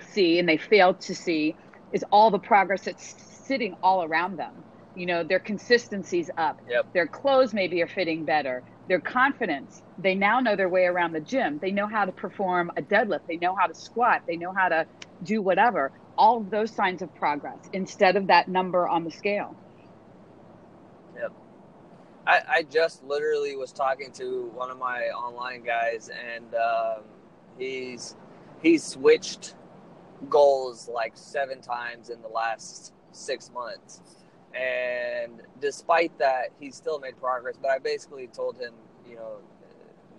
see 0.01 0.39
and 0.39 0.49
they 0.49 0.59
fail 0.59 0.95
to 0.95 1.15
see 1.15 1.57
is 1.93 2.05
all 2.13 2.31
the 2.31 2.39
progress 2.39 2.85
that's 2.85 3.15
sitting 3.47 3.75
all 3.83 4.05
around 4.05 4.37
them. 4.39 4.65
You 4.95 5.07
know, 5.07 5.25
their 5.25 5.41
consistency's 5.41 6.31
up. 6.39 6.57
Yep. 6.69 6.87
Their 6.95 7.09
clothes 7.09 7.55
maybe 7.55 7.83
are 7.83 7.89
fitting 7.89 8.25
better. 8.25 8.65
Their 8.89 9.01
confidence. 9.01 9.83
They 9.99 10.15
now 10.15 10.41
know 10.41 10.57
their 10.57 10.69
way 10.69 10.85
around 10.85 11.13
the 11.13 11.21
gym. 11.21 11.59
They 11.61 11.73
know 11.73 11.89
how 11.89 12.05
to 12.07 12.13
perform 12.13 12.71
a 12.77 12.83
deadlift. 12.83 13.23
They 13.29 13.39
know 13.39 13.55
how 13.59 13.67
to 13.67 13.75
squat. 13.75 14.23
They 14.29 14.37
know 14.37 14.53
how 14.57 14.69
to 14.69 14.87
do 15.23 15.43
whatever. 15.43 15.93
All 16.19 16.39
of 16.39 16.51
those 16.51 16.71
signs 16.71 17.03
of 17.03 17.15
progress 17.15 17.59
instead 17.73 18.17
of 18.17 18.27
that 18.29 18.49
number 18.49 18.87
on 18.87 19.05
the 19.05 19.11
scale. 19.11 19.57
I, 22.27 22.41
I 22.49 22.63
just 22.63 23.03
literally 23.05 23.57
was 23.57 23.73
talking 23.73 24.13
to 24.13 24.51
one 24.55 24.71
of 24.71 24.79
my 24.79 25.07
online 25.09 25.65
guys, 25.65 26.09
and 26.09 26.55
um, 26.55 27.03
he's 27.59 28.17
he 28.63 28.79
switched 28.79 29.55
goals 30.29 30.89
like 30.89 31.13
seven 31.17 31.61
times 31.61 32.11
in 32.11 32.23
the 32.23 32.29
last 32.29 32.93
six 33.11 33.51
months, 33.53 34.01
and 34.55 35.43
despite 35.61 36.17
that, 36.19 36.51
he's 36.61 36.77
still 36.77 37.01
made 37.01 37.19
progress. 37.21 37.57
But 37.61 37.73
I 37.73 37.79
basically 37.79 38.29
told 38.29 38.57
him, 38.57 38.73
you 39.09 39.17
know, 39.17 39.39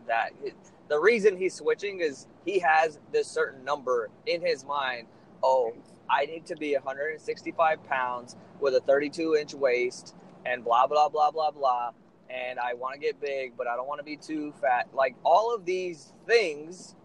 that 0.05 0.31
it, 0.43 0.55
the 0.89 0.99
reason 0.99 1.37
he's 1.37 1.53
switching 1.53 2.01
is 2.01 2.27
he 2.43 2.59
has 2.59 2.99
this 3.13 3.27
certain 3.27 3.63
number 3.63 4.09
in 4.25 4.41
his 4.41 4.65
mind. 4.65 5.07
Oh, 5.43 5.73
I 6.09 6.25
need 6.25 6.45
to 6.47 6.55
be 6.55 6.73
165 6.73 7.83
pounds 7.83 8.37
with 8.61 8.75
a 8.75 8.79
32 8.79 9.35
inch 9.35 9.53
waist 9.53 10.15
and 10.45 10.63
blah 10.63 10.87
blah 10.87 11.09
blah 11.09 11.31
blah 11.31 11.51
blah. 11.51 11.91
And 12.29 12.57
I 12.59 12.73
want 12.73 12.93
to 12.93 12.99
get 12.99 13.19
big 13.19 13.57
but 13.57 13.67
I 13.67 13.75
don't 13.75 13.87
want 13.87 13.99
to 13.99 14.05
be 14.05 14.15
too 14.15 14.53
fat. 14.61 14.87
Like 14.93 15.15
all 15.25 15.53
of 15.53 15.65
these 15.65 16.13
things 16.25 16.95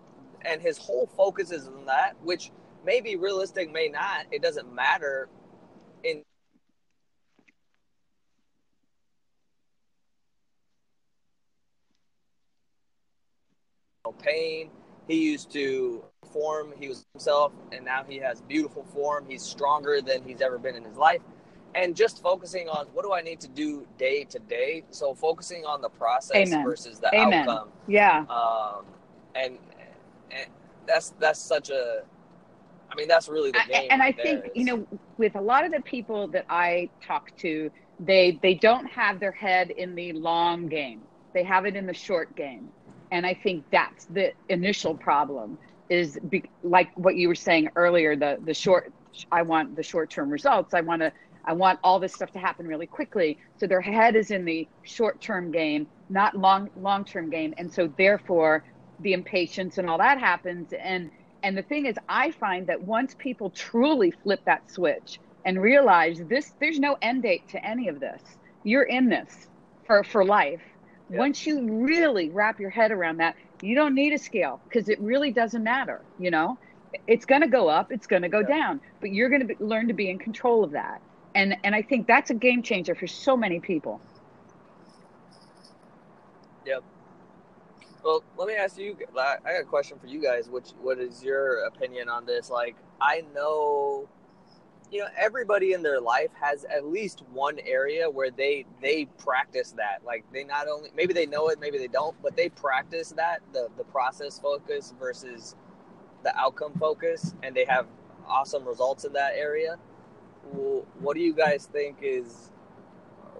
and 0.42 0.62
his 0.62 0.78
whole 0.78 1.08
focus 1.16 1.50
is 1.50 1.66
on 1.66 1.86
that 1.86 2.14
which 2.22 2.52
may 2.86 3.00
be 3.00 3.16
realistic 3.16 3.72
may 3.72 3.88
not. 3.88 4.26
It 4.30 4.40
doesn't 4.40 4.72
matter. 4.72 5.28
In 6.04 6.22
pain 14.20 14.70
he 15.06 15.30
used 15.30 15.50
to 15.52 16.02
form 16.32 16.72
he 16.78 16.88
was 16.88 17.04
himself 17.12 17.52
and 17.72 17.84
now 17.84 18.02
he 18.08 18.16
has 18.18 18.40
beautiful 18.42 18.84
form 18.94 19.24
he's 19.28 19.42
stronger 19.42 20.00
than 20.00 20.22
he's 20.22 20.40
ever 20.40 20.58
been 20.58 20.74
in 20.74 20.84
his 20.84 20.96
life 20.96 21.20
and 21.74 21.94
just 21.94 22.22
focusing 22.22 22.68
on 22.68 22.86
what 22.94 23.02
do 23.04 23.12
I 23.12 23.20
need 23.20 23.40
to 23.40 23.48
do 23.48 23.86
day 23.98 24.24
to 24.24 24.38
day. 24.38 24.84
So 24.90 25.14
focusing 25.14 25.66
on 25.66 25.82
the 25.82 25.90
process 25.90 26.48
Amen. 26.48 26.64
versus 26.64 26.98
the 26.98 27.14
Amen. 27.14 27.46
outcome. 27.46 27.68
Yeah. 27.86 28.24
Um, 28.30 28.86
and, 29.34 29.58
and 30.30 30.46
that's 30.86 31.10
that's 31.20 31.38
such 31.38 31.68
a. 31.68 32.02
I 32.90 32.94
mean, 32.96 33.06
that's 33.06 33.28
really 33.28 33.50
the 33.50 33.60
I- 33.60 33.66
game. 33.66 33.88
and 33.90 34.00
I 34.02 34.06
right 34.06 34.16
there 34.16 34.24
think 34.24 34.44
is- 34.46 34.50
you 34.54 34.64
know, 34.64 34.86
with 35.18 35.36
a 35.36 35.40
lot 35.42 35.66
of 35.66 35.72
the 35.72 35.82
people 35.82 36.26
that 36.28 36.46
I 36.48 36.88
talk 37.06 37.36
to, 37.38 37.70
they 38.00 38.38
they 38.42 38.54
don't 38.54 38.86
have 38.86 39.20
their 39.20 39.30
head 39.32 39.70
in 39.70 39.94
the 39.94 40.12
long 40.14 40.68
game. 40.68 41.02
They 41.34 41.42
have 41.44 41.66
it 41.66 41.76
in 41.76 41.84
the 41.86 41.94
short 41.94 42.34
game, 42.34 42.70
and 43.12 43.26
I 43.26 43.34
think 43.34 43.64
that's 43.70 44.06
the 44.06 44.32
initial 44.48 44.94
problem. 44.94 45.58
Is 45.88 46.18
be, 46.28 46.44
like 46.62 46.90
what 46.96 47.16
you 47.16 47.28
were 47.28 47.34
saying 47.34 47.70
earlier. 47.76 48.16
The 48.16 48.38
the 48.44 48.54
short. 48.54 48.92
I 49.32 49.42
want 49.42 49.74
the 49.74 49.82
short 49.82 50.10
term 50.10 50.30
results. 50.30 50.74
I 50.74 50.80
want 50.80 51.02
to. 51.02 51.12
I 51.44 51.52
want 51.54 51.80
all 51.82 51.98
this 51.98 52.12
stuff 52.12 52.30
to 52.32 52.38
happen 52.38 52.66
really 52.66 52.86
quickly. 52.86 53.38
So 53.56 53.66
their 53.66 53.80
head 53.80 54.16
is 54.16 54.30
in 54.30 54.44
the 54.44 54.68
short 54.82 55.20
term 55.20 55.50
game, 55.50 55.86
not 56.10 56.36
long 56.36 56.68
long 56.76 57.04
term 57.04 57.30
game, 57.30 57.54
and 57.56 57.72
so 57.72 57.92
therefore 57.96 58.64
the 59.00 59.12
impatience 59.12 59.78
and 59.78 59.88
all 59.88 59.98
that 59.98 60.18
happens. 60.18 60.72
And 60.72 61.10
and 61.42 61.56
the 61.56 61.62
thing 61.62 61.86
is, 61.86 61.96
I 62.08 62.32
find 62.32 62.66
that 62.66 62.82
once 62.82 63.14
people 63.16 63.50
truly 63.50 64.10
flip 64.10 64.40
that 64.44 64.70
switch 64.70 65.20
and 65.44 65.60
realize 65.60 66.20
this, 66.28 66.52
there's 66.60 66.78
no 66.78 66.96
end 67.00 67.22
date 67.22 67.48
to 67.48 67.64
any 67.64 67.88
of 67.88 68.00
this. 68.00 68.20
You're 68.64 68.82
in 68.82 69.08
this 69.08 69.48
for 69.86 70.04
for 70.04 70.24
life. 70.24 70.60
Yeah. 71.10 71.18
Once 71.18 71.46
you 71.46 71.84
really 71.84 72.28
wrap 72.28 72.60
your 72.60 72.70
head 72.70 72.90
around 72.90 73.18
that, 73.18 73.36
you 73.60 73.74
don't 73.74 73.94
need 73.94 74.12
a 74.12 74.18
scale 74.18 74.60
because 74.64 74.88
it 74.88 75.00
really 75.00 75.32
doesn't 75.32 75.62
matter. 75.62 76.04
You 76.18 76.30
know, 76.30 76.58
it's 77.06 77.24
going 77.26 77.42
to 77.42 77.48
go 77.48 77.68
up, 77.68 77.92
it's 77.92 78.06
going 78.06 78.22
to 78.22 78.28
go 78.28 78.42
Yeah. 78.42 78.46
down, 78.46 78.80
but 79.00 79.10
you're 79.10 79.28
going 79.30 79.46
to 79.46 79.54
learn 79.60 79.88
to 79.88 79.94
be 79.94 80.10
in 80.10 80.18
control 80.18 80.64
of 80.64 80.72
that. 80.72 81.02
And 81.34 81.56
and 81.64 81.74
I 81.74 81.82
think 81.82 82.06
that's 82.06 82.30
a 82.30 82.34
game 82.34 82.62
changer 82.62 82.94
for 82.94 83.06
so 83.06 83.36
many 83.36 83.60
people. 83.60 84.02
Yep. 86.64 86.84
Well, 88.04 88.24
let 88.36 88.48
me 88.48 88.54
ask 88.54 88.78
you. 88.78 88.96
I 89.16 89.36
I 89.44 89.52
got 89.54 89.62
a 89.62 89.64
question 89.64 89.98
for 89.98 90.06
you 90.06 90.22
guys. 90.22 90.48
Which, 90.48 90.70
what 90.80 90.98
is 90.98 91.22
your 91.22 91.64
opinion 91.66 92.08
on 92.08 92.26
this? 92.26 92.50
Like, 92.50 92.76
I 93.00 93.22
know, 93.34 94.08
you 94.90 95.00
know, 95.00 95.08
everybody 95.16 95.72
in 95.72 95.82
their 95.82 96.00
life 96.00 96.30
has 96.40 96.64
at 96.64 96.86
least 96.86 97.22
one 97.32 97.58
area 97.66 98.08
where 98.08 98.30
they 98.30 98.64
they 98.80 99.06
practice 99.18 99.72
that. 99.72 100.04
Like, 100.04 100.24
they 100.32 100.44
not 100.44 100.68
only 100.68 100.90
maybe 100.96 101.12
they 101.12 101.26
know 101.26 101.48
it, 101.48 101.60
maybe 101.60 101.78
they 101.78 101.88
don't, 101.88 102.16
but 102.22 102.36
they 102.36 102.48
practice 102.48 103.10
that 103.16 103.40
the 103.52 103.68
the 103.76 103.84
process 103.84 104.38
focus 104.38 104.94
versus 104.98 105.56
the 106.24 106.36
outcome 106.36 106.72
focus, 106.78 107.34
and 107.42 107.54
they 107.54 107.64
have 107.64 107.86
awesome 108.26 108.66
results 108.66 109.04
in 109.04 109.12
that 109.12 109.32
area. 109.34 109.76
Well, 110.52 110.86
what 111.00 111.16
do 111.16 111.22
you 111.22 111.34
guys 111.34 111.68
think 111.70 111.98
is 112.02 112.50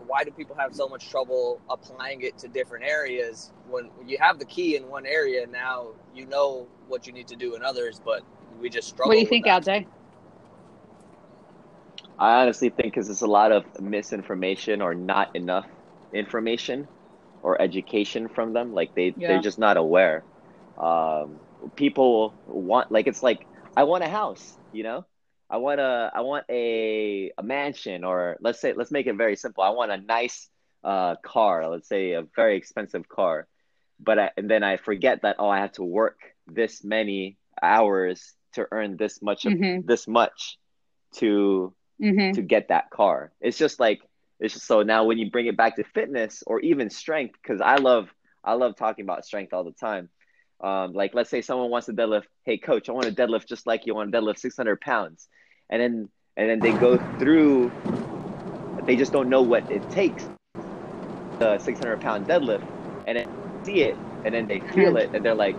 why 0.06 0.24
do 0.24 0.30
people 0.30 0.56
have 0.56 0.74
so 0.74 0.88
much 0.88 1.10
trouble 1.10 1.60
applying 1.68 2.22
it 2.22 2.38
to 2.38 2.48
different 2.48 2.84
areas 2.84 3.52
when 3.68 3.90
you 4.06 4.16
have 4.18 4.38
the 4.38 4.44
key 4.44 4.76
in 4.76 4.88
one 4.88 5.04
area 5.04 5.46
now 5.46 5.88
you 6.14 6.24
know 6.26 6.66
what 6.86 7.06
you 7.06 7.12
need 7.12 7.26
to 7.28 7.36
do 7.36 7.54
in 7.56 7.62
others 7.62 8.00
but 8.04 8.22
we 8.60 8.70
just 8.70 8.88
struggle 8.88 9.08
what 9.08 9.14
do 9.14 9.20
you 9.20 9.26
think, 9.26 9.44
that. 9.44 9.62
Aljay? 9.62 9.86
I 12.18 12.42
honestly 12.42 12.70
think 12.70 12.92
because 12.94 13.06
there's 13.06 13.22
a 13.22 13.26
lot 13.26 13.52
of 13.52 13.64
misinformation 13.80 14.80
or 14.82 14.94
not 14.94 15.28
enough 15.34 15.66
information. 16.12 16.88
or 17.42 17.60
education 17.60 18.28
from 18.28 18.52
them. 18.52 18.72
Like 18.72 18.90
they 18.96 19.16
Yeah. 19.16 19.28
they're 19.28 19.38
just 19.48 19.58
not 19.58 19.76
aware. 19.76 20.24
Um, 20.76 21.40
people 21.76 22.36
want 22.46 22.90
like 22.90 23.06
it's 23.06 23.22
like 23.22 23.46
I 23.76 23.84
want 23.84 24.04
a 24.04 24.08
house, 24.08 24.58
you 24.72 24.82
know. 24.84 25.06
I 25.50 25.56
want 25.58 25.80
a 25.80 26.10
I 26.14 26.20
want 26.22 26.44
a 26.50 27.32
a 27.38 27.42
mansion 27.42 28.04
or 28.04 28.36
let's 28.40 28.60
say 28.60 28.72
let's 28.74 28.90
make 28.92 29.06
it 29.06 29.16
very 29.16 29.36
simple. 29.36 29.62
I 29.64 29.70
want 29.70 29.90
a 29.92 29.98
nice 29.98 30.48
uh 30.84 31.16
car, 31.24 31.68
let's 31.68 31.88
say 31.88 32.12
a 32.12 32.22
very 32.36 32.56
expensive 32.56 33.08
car. 33.08 33.46
But 34.00 34.18
I, 34.18 34.30
and 34.36 34.50
then 34.50 34.62
I 34.62 34.76
forget 34.76 35.22
that 35.22 35.36
oh 35.38 35.48
I 35.48 35.58
have 35.60 35.72
to 35.72 35.84
work 35.84 36.18
this 36.46 36.84
many 36.84 37.36
hours 37.62 38.34
to 38.54 38.66
earn 38.70 38.96
this 38.96 39.20
much 39.22 39.46
of 39.46 39.54
Mhm. 39.54 39.82
this 39.82 40.06
much 40.08 40.58
to 41.20 41.74
hmm 42.00 42.32
to 42.34 42.42
get 42.42 42.68
that 42.68 42.90
car. 42.90 43.32
It's 43.40 43.58
just 43.58 43.80
like 43.80 44.00
it's 44.40 44.54
just 44.54 44.66
so 44.66 44.82
now 44.82 45.04
when 45.04 45.18
you 45.18 45.30
bring 45.30 45.46
it 45.46 45.56
back 45.56 45.76
to 45.76 45.84
fitness 45.84 46.42
or 46.46 46.60
even 46.60 46.90
strength, 46.90 47.36
because 47.42 47.60
I 47.60 47.76
love 47.76 48.08
I 48.44 48.54
love 48.54 48.76
talking 48.76 49.04
about 49.04 49.24
strength 49.24 49.52
all 49.52 49.64
the 49.64 49.72
time. 49.72 50.08
Um, 50.62 50.92
like 50.92 51.14
let's 51.14 51.30
say 51.30 51.42
someone 51.42 51.70
wants 51.70 51.86
to 51.86 51.92
deadlift, 51.92 52.24
hey 52.44 52.58
coach, 52.58 52.88
I 52.88 52.92
want 52.92 53.06
to 53.06 53.12
deadlift 53.12 53.46
just 53.48 53.66
like 53.66 53.86
you 53.86 53.94
want 53.94 54.12
to 54.12 54.18
deadlift 54.18 54.38
600 54.38 54.80
pounds, 54.80 55.28
and 55.70 55.80
then 55.80 56.08
and 56.36 56.50
then 56.50 56.60
they 56.62 56.74
go 56.74 56.98
through, 57.18 57.74
they 58.82 58.96
just 58.96 59.12
don't 59.12 59.28
know 59.28 59.42
what 59.42 59.64
it 59.68 59.88
takes, 59.88 60.28
the 61.40 61.58
600 61.58 62.00
pound 62.00 62.26
deadlift, 62.26 62.64
and 63.04 63.18
then 63.18 63.26
see 63.64 63.82
it, 63.82 63.98
and 64.24 64.34
then 64.34 64.46
they 64.46 64.60
feel 64.60 64.96
it, 64.96 65.10
and 65.12 65.24
they're 65.24 65.34
like, 65.34 65.58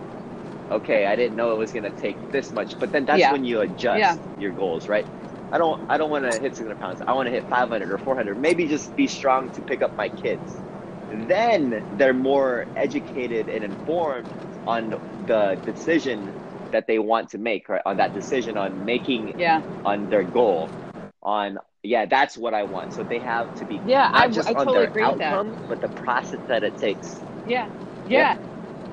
okay, 0.70 1.06
I 1.06 1.16
didn't 1.16 1.36
know 1.36 1.52
it 1.52 1.58
was 1.58 1.72
gonna 1.72 1.92
take 1.92 2.20
this 2.30 2.52
much, 2.52 2.78
but 2.80 2.92
then 2.92 3.04
that's 3.04 3.20
Yeah. 3.20 3.32
when 3.32 3.44
you 3.44 3.60
adjust 3.60 3.98
Yeah. 3.98 4.16
your 4.36 4.52
goals, 4.52 4.88
right? 4.88 5.06
I 5.52 5.58
don't 5.58 5.80
I 5.88 5.98
don't 5.98 6.10
want 6.10 6.24
to 6.24 6.38
hit 6.38 6.56
600 6.56 6.78
pounds. 6.78 7.00
I 7.06 7.12
want 7.14 7.26
to 7.26 7.32
hit 7.32 7.46
500 7.48 7.90
or 7.90 7.98
400. 7.98 8.38
Maybe 8.38 8.68
just 8.68 8.94
be 8.96 9.06
strong 9.08 9.50
to 9.50 9.62
pick 9.62 9.82
up 9.82 9.92
my 9.96 10.08
kids. 10.10 10.62
Then 11.08 11.82
they're 11.90 12.14
more 12.14 12.66
educated 12.76 13.48
and 13.48 13.64
informed 13.64 14.36
on 14.66 14.94
the 15.18 15.60
decision 15.64 16.34
that 16.70 16.86
they 16.86 16.98
want 16.98 17.30
to 17.30 17.38
make, 17.38 17.68
right? 17.68 17.82
On 17.84 17.96
that 17.96 18.12
decision 18.14 18.56
on 18.56 18.84
making 18.84 19.34
Yeah. 19.36 19.62
on 19.84 20.08
their 20.08 20.24
goal, 20.24 20.74
on 21.22 21.58
yeah, 21.82 22.06
that's 22.06 22.36
what 22.36 22.54
I 22.54 22.64
want. 22.64 22.92
So 22.92 23.02
they 23.02 23.20
have 23.20 23.52
to 23.54 23.64
be 23.64 23.80
Yeah, 23.84 24.08
not 24.12 24.14
I- 24.14 24.28
just 24.28 24.48
I 24.48 24.52
on 24.54 24.66
totally 24.66 24.82
their 24.82 24.88
agree 24.88 25.06
with 25.06 25.18
that. 25.18 25.32
outcome, 25.32 25.58
but 25.66 25.80
the 25.80 25.88
process 25.88 26.40
that 26.48 26.62
it 26.62 26.76
takes. 26.76 27.24
Yeah. 27.44 27.68
Yeah. 28.04 28.18
Yeah. 28.18 28.36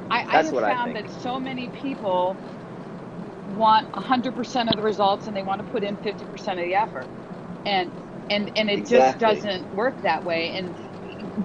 I, 0.09 0.23
I 0.29 0.37
That's 0.37 0.45
have 0.47 0.53
what 0.53 0.63
I 0.63 0.71
found 0.73 0.95
that 0.95 1.09
so 1.11 1.39
many 1.39 1.69
people 1.69 2.39
want 3.47 3.87
100% 3.95 4.69
of 4.69 4.77
the 4.77 4.83
results 4.83 5.27
and 5.27 5.35
they 5.37 5.43
want 5.43 5.59
to 5.59 5.65
put 5.65 5.83
in 5.83 5.97
50% 5.97 6.53
of 6.53 6.65
the 6.65 6.75
effort. 6.75 7.11
And 7.65 7.93
and 8.29 8.51
and 8.55 8.69
it 8.69 8.85
just 8.87 9.17
doesn't 9.19 9.71
work 9.71 9.99
that 10.03 10.23
way. 10.23 10.51
And 10.53 10.75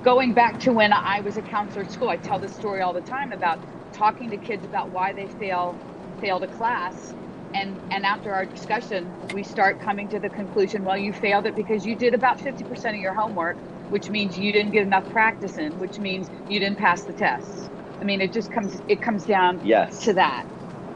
going 0.02 0.34
back 0.34 0.60
to 0.60 0.72
when 0.72 0.92
I 0.92 1.20
was 1.22 1.36
a 1.36 1.42
counselor 1.42 1.84
at 1.84 1.90
school, 1.90 2.08
I 2.10 2.18
tell 2.18 2.40
this 2.40 2.54
story 2.54 2.82
all 2.82 2.94
the 2.94 3.02
time 3.02 3.32
about 3.32 3.60
talking 3.96 4.30
to 4.30 4.38
kids 4.38 4.64
about 4.64 4.92
why 4.92 5.14
they 5.14 5.28
fail 5.28 5.80
failed 6.20 6.44
a 6.44 6.48
class. 6.48 7.14
And 7.54 7.80
and 7.90 8.06
after 8.06 8.34
our 8.34 8.46
discussion, 8.46 9.16
we 9.30 9.44
start 9.44 9.80
coming 9.80 10.08
to 10.10 10.20
the 10.20 10.30
conclusion, 10.30 10.84
well, 10.84 10.98
you 10.98 11.12
failed 11.12 11.46
it 11.46 11.56
because 11.56 11.84
you 11.86 11.96
did 11.96 12.14
about 12.14 12.40
50% 12.40 12.94
of 12.94 13.00
your 13.00 13.14
homework, 13.14 13.58
which 13.88 14.10
means 14.10 14.36
you 14.38 14.52
didn't 14.52 14.72
get 14.72 14.82
enough 14.84 15.08
practice 15.10 15.58
in, 15.58 15.78
which 15.78 15.98
means 15.98 16.28
you 16.48 16.60
didn't 16.60 16.78
pass 16.78 17.04
the 17.06 17.14
tests. 17.14 17.70
I 18.02 18.04
mean, 18.04 18.20
it 18.20 18.32
just 18.32 18.50
comes 18.50 18.80
it 18.88 19.02
comes 19.02 19.24
down 19.26 19.62
Yes. 19.62 19.98
to 20.02 20.14
that 20.14 20.44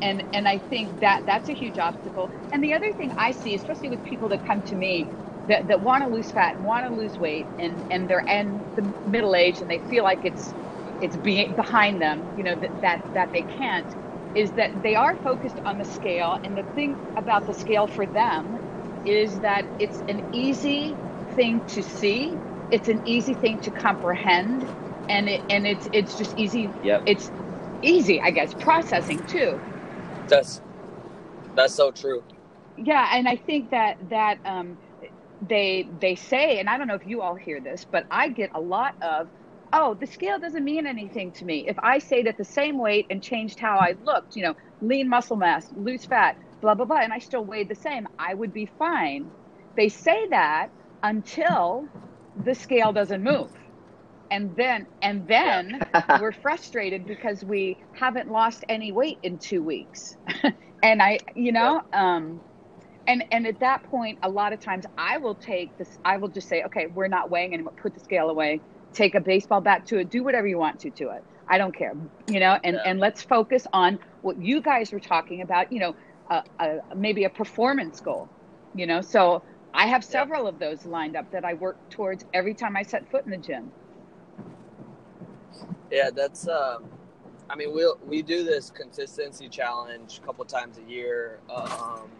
and 0.03 0.25
and 0.33 0.49
i 0.49 0.59
think 0.71 0.99
that 1.01 1.23
that's 1.27 1.49
a 1.49 1.55
huge 1.55 1.79
obstacle. 1.79 2.31
And 2.53 2.63
the 2.65 2.75
other 2.75 2.93
thing 2.97 3.13
i 3.19 3.33
see 3.33 3.55
especially 3.55 3.91
with 3.91 4.03
people 4.05 4.29
that 4.31 4.45
come 4.47 4.63
to 4.65 4.77
me 4.77 5.11
that, 5.47 5.69
that 5.69 5.81
want 5.83 6.05
to 6.05 6.11
lose 6.11 6.31
fat 6.31 6.57
and 6.57 6.65
want 6.65 6.87
to 6.87 6.95
lose 6.95 7.19
weight 7.19 7.51
and 7.59 7.85
and 7.91 8.09
they're 8.09 8.25
in 8.29 8.67
the 8.77 8.95
middle 9.07 9.35
age 9.37 9.61
and 9.61 9.71
they 9.71 9.81
feel 9.81 10.05
like 10.05 10.21
it's 10.25 10.55
it's 11.01 11.17
be, 11.17 11.53
behind 11.57 12.01
them 12.03 12.31
you 12.35 12.45
know 12.45 12.57
that, 12.57 12.73
that 12.83 13.01
that 13.15 13.31
they 13.33 13.45
can't 13.45 13.89
is 14.35 14.53
that 14.55 14.71
they 14.83 14.97
are 14.97 15.17
focused 15.17 15.61
on 15.67 15.79
the 15.79 15.85
scale. 15.85 16.39
And 16.45 16.57
the 16.57 16.67
thing 16.75 16.99
about 17.17 17.47
the 17.47 17.55
scale 17.55 17.89
for 17.89 18.07
them 18.07 18.59
is 19.05 19.41
that 19.41 19.67
it's 19.79 20.03
an 20.09 20.23
easy 20.33 20.99
thing 21.37 21.63
to 21.69 21.83
see 21.83 22.41
it's 22.71 22.89
an 22.89 23.03
easy 23.05 23.35
thing 23.35 23.61
to 23.61 23.73
comprehend 23.73 24.69
and 25.09 25.29
it 25.29 25.43
and 25.51 25.67
it's 25.67 25.89
it's 25.93 26.17
just 26.17 26.35
easy 26.37 26.75
Yep. 26.83 27.07
it's 27.07 27.31
easy 27.83 28.21
i 28.23 28.31
guess 28.33 28.55
processing 28.55 29.25
too 29.29 29.63
That's 30.29 30.63
that's 31.57 31.75
so 31.75 31.91
true. 31.93 32.25
yeah 32.77 33.11
and 33.15 33.29
i 33.29 33.37
think 33.37 33.71
that 33.71 33.97
that 34.11 34.39
um 34.47 34.79
they 35.41 35.91
they 36.01 36.17
say 36.17 36.59
and 36.61 36.69
i 36.71 36.79
don't 36.79 36.89
know 36.89 36.95
if 36.97 37.07
you 37.07 37.23
all 37.23 37.37
hear 37.37 37.61
this 37.61 37.87
but 37.91 38.05
i 38.11 38.29
get 38.31 38.51
a 38.55 38.61
lot 38.61 38.95
of 39.03 39.29
oh 39.73 39.95
the 40.01 40.07
scale 40.07 40.39
doesn't 40.41 40.65
mean 40.65 40.87
anything 40.87 41.33
to 41.33 41.45
me. 41.45 41.67
If 41.69 41.79
i 41.83 41.99
stayed 41.99 42.29
at 42.29 42.37
the 42.39 42.45
same 42.47 42.79
weight 42.79 43.07
and 43.11 43.23
changed 43.23 43.61
how 43.61 43.79
i 43.79 43.95
looked 44.03 44.37
you 44.37 44.43
know 44.45 44.55
lean 44.81 45.09
muscle 45.11 45.37
mass 45.37 45.69
lose 45.77 46.07
fat 46.07 46.37
blah 46.63 46.75
blah 46.75 46.87
blah 46.87 46.99
and 46.99 47.13
i 47.13 47.19
still 47.21 47.45
weighed 47.47 47.69
the 47.71 47.77
same 47.77 48.07
i 48.19 48.35
would 48.35 48.53
be 48.53 48.67
fine. 48.79 49.33
They 49.77 49.89
say 49.91 50.29
that 50.31 50.71
until 51.03 51.91
the 52.37 52.55
scale 52.55 52.93
doesn't 52.93 53.23
move 53.25 53.53
and 54.31 54.57
then 54.57 54.87
and 55.03 55.27
then 55.29 55.83
we're 56.15 56.33
frustrated 56.33 57.07
because 57.07 57.45
we 57.45 57.79
haven't 57.93 58.31
lost 58.31 58.65
any 58.69 58.93
weight 58.93 59.19
in 59.23 59.39
two 59.39 59.63
weeks. 59.65 60.17
And 60.83 61.03
i 61.03 61.21
you 61.35 61.53
know 61.53 61.83
um 61.93 62.43
and 63.07 63.25
and 63.33 63.47
at 63.47 63.61
that 63.61 63.85
point 63.85 64.19
a 64.23 64.31
lot 64.31 64.53
of 64.53 64.61
times 64.61 64.87
i 64.99 65.19
will 65.19 65.37
take 65.37 65.77
this 65.79 65.99
i 66.05 66.19
will 66.19 66.29
just 66.29 66.49
say 66.49 66.63
okay 66.65 66.87
we're 66.89 67.09
not 67.09 67.31
weighing 67.31 67.55
anymore. 67.55 67.75
Put 67.83 67.95
the 67.95 68.01
scale 68.01 68.31
away. 68.31 68.63
Take 68.95 69.15
a 69.17 69.21
baseball 69.21 69.61
bat 69.63 69.87
to 69.89 69.99
it. 69.99 70.11
Do 70.11 70.25
whatever 70.25 70.47
you 70.49 70.59
want 70.59 70.81
to 70.81 70.93
to 70.93 71.11
it. 71.11 71.25
I 71.49 71.59
don't 71.59 71.77
care. 71.77 71.95
You 72.29 72.41
know 72.41 72.59
and 72.65 72.77
Yeah. 72.77 72.83
and 72.85 73.01
let's 73.01 73.23
focus 73.23 73.67
on 73.73 73.99
what 74.23 74.39
you 74.39 74.63
guys 74.63 74.93
were 74.93 75.01
talking 75.01 75.43
about 75.43 75.73
you 75.73 75.81
know 75.81 75.95
a, 76.31 76.43
a, 76.61 76.77
maybe 76.97 77.25
a 77.25 77.31
performance 77.31 78.01
goal 78.01 78.33
you 78.75 78.87
know? 78.87 79.03
So 79.03 79.45
i 79.75 79.87
have 79.89 80.05
several 80.05 80.47
of 80.49 80.59
those 80.59 80.85
lined 80.87 81.17
up 81.17 81.27
that 81.33 81.45
i 81.45 81.55
work 81.55 81.79
towards 81.91 82.25
every 82.35 82.55
time 82.55 82.77
i 82.77 82.83
set 82.83 83.09
foot 83.11 83.25
in 83.27 83.33
the 83.33 83.39
gym 83.39 83.73
Yeah, 85.91 86.11
that's. 86.11 86.49
Um, 86.49 86.85
I 87.49 87.55
mean, 87.55 87.69
we 87.69 87.85
will 87.85 87.99
we 88.07 88.23
do 88.23 88.45
this 88.45 88.71
consistency 88.71 89.49
challenge 89.49 90.21
a 90.23 90.27
couple 90.27 90.45
times 90.45 90.79
a 90.79 90.91
year, 90.91 91.39
um, 91.55 92.11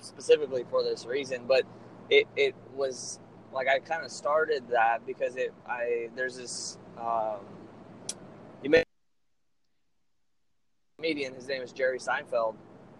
specifically 0.00 0.64
for 0.70 0.82
this 0.82 1.06
reason. 1.06 1.44
But 1.46 1.62
it 2.10 2.26
it 2.36 2.54
was 2.74 3.20
like 3.52 3.68
I 3.68 3.78
kind 3.78 4.04
of 4.04 4.10
started 4.10 4.68
that 4.70 5.06
because 5.06 5.36
it 5.36 5.52
I 5.68 6.08
there's 6.16 6.36
this 6.36 6.78
um, 6.98 7.40
you 8.62 8.70
made 8.70 8.84
comedian. 10.98 11.34
His 11.34 11.46
name 11.46 11.62
is 11.62 11.72
Jerry 11.72 11.98
Seinfeld, 11.98 12.54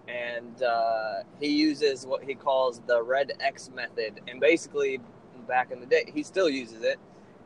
and 0.06 0.62
uh, 0.62 1.22
he 1.40 1.48
uses 1.48 2.06
what 2.06 2.22
he 2.22 2.34
calls 2.34 2.80
the 2.86 3.02
red 3.02 3.32
X 3.40 3.70
method. 3.74 4.20
And 4.28 4.40
basically, 4.40 5.00
back 5.48 5.70
in 5.72 5.80
the 5.80 5.86
day, 5.86 6.04
he 6.14 6.22
still 6.22 6.48
uses 6.48 6.82
it. 6.82 6.98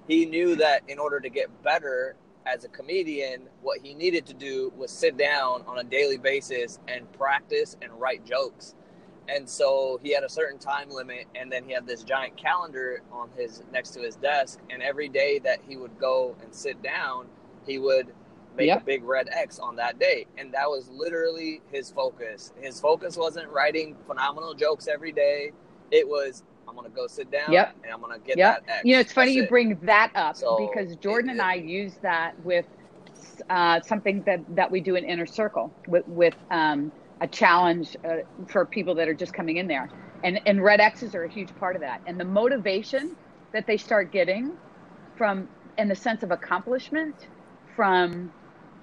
He 0.08 0.26
knew 0.26 0.56
that 0.56 0.82
in 0.88 0.98
order 0.98 1.20
to 1.20 1.28
get 1.28 1.62
better 1.62 2.16
as 2.46 2.64
a 2.64 2.68
comedian, 2.68 3.42
what 3.62 3.80
he 3.80 3.94
needed 3.94 4.26
to 4.26 4.34
do 4.34 4.72
was 4.76 4.90
sit 4.90 5.16
down 5.16 5.62
on 5.66 5.78
a 5.78 5.84
daily 5.84 6.16
basis 6.18 6.78
and 6.88 7.10
practice 7.12 7.76
and 7.82 7.92
write 8.00 8.24
jokes. 8.24 8.74
And 9.28 9.48
so 9.48 10.00
he 10.02 10.12
had 10.12 10.24
a 10.24 10.28
certain 10.28 10.58
time 10.58 10.90
limit, 10.90 11.26
and 11.36 11.52
then 11.52 11.64
he 11.64 11.72
had 11.72 11.86
this 11.86 12.02
giant 12.02 12.36
calendar 12.36 13.02
on 13.12 13.30
his 13.36 13.62
next 13.72 13.90
to 13.90 14.00
his 14.00 14.16
desk. 14.16 14.58
And 14.70 14.82
every 14.82 15.08
day 15.08 15.38
that 15.40 15.60
he 15.68 15.76
would 15.76 15.96
go 15.98 16.34
and 16.42 16.52
sit 16.52 16.82
down, 16.82 17.26
he 17.66 17.78
would 17.78 18.12
make 18.56 18.66
Yep. 18.66 18.82
a 18.82 18.84
big 18.84 19.04
red 19.04 19.28
X 19.30 19.60
on 19.60 19.76
that 19.76 20.00
day. 20.00 20.26
And 20.36 20.52
that 20.54 20.68
was 20.68 20.88
literally 20.88 21.60
his 21.70 21.92
focus. 21.92 22.52
His 22.60 22.80
focus 22.80 23.16
wasn't 23.16 23.48
writing 23.50 23.96
phenomenal 24.06 24.54
jokes 24.54 24.88
every 24.88 25.12
day. 25.12 25.52
It 25.92 26.08
was 26.08 26.42
I'm 26.70 26.76
gonna 26.76 26.90
go 26.90 27.08
sit 27.08 27.30
down 27.30 27.52
Yep. 27.52 27.74
and 27.84 27.92
I'm 27.92 28.00
gonna 28.00 28.20
get 28.20 28.36
Yep. 28.38 28.44
that 28.44 28.62
X. 28.68 28.84
You 28.84 28.94
know, 28.94 29.00
it's 29.00 29.12
funny 29.14 29.32
That's 29.32 29.36
you 29.36 29.42
it. 29.44 29.50
bring 29.50 29.78
that 29.82 30.12
up 30.16 30.36
So, 30.36 30.56
because 30.56 30.96
Jordan 30.96 31.30
it- 31.30 31.34
and 31.34 31.42
I 31.42 31.56
use 31.56 31.98
that 32.02 32.34
with 32.38 32.66
uh, 33.50 33.80
something 33.82 34.24
that, 34.26 34.40
that 34.50 34.70
we 34.72 34.82
do 34.82 34.96
in 34.96 35.04
Inner 35.04 35.26
Circle 35.26 35.74
with, 35.88 36.04
with 36.06 36.36
um, 36.50 36.92
a 37.20 37.28
challenge 37.28 37.96
uh, 38.08 38.18
for 38.50 38.66
people 38.66 38.96
that 38.96 39.08
are 39.08 39.14
just 39.14 39.34
coming 39.34 39.58
in 39.58 39.68
there. 39.68 39.90
And, 40.22 40.40
and 40.46 40.62
red 40.62 40.80
X's 40.80 41.14
are 41.14 41.24
a 41.24 41.30
huge 41.30 41.54
part 41.56 41.76
of 41.76 41.82
that. 41.82 42.00
And 42.06 42.20
the 42.20 42.24
motivation 42.24 43.16
that 43.54 43.66
they 43.68 43.78
start 43.78 44.12
getting 44.12 44.56
from, 45.16 45.50
in 45.78 45.88
the 45.88 45.96
sense 45.96 46.22
of 46.24 46.32
accomplishment, 46.32 47.16
from 47.76 48.32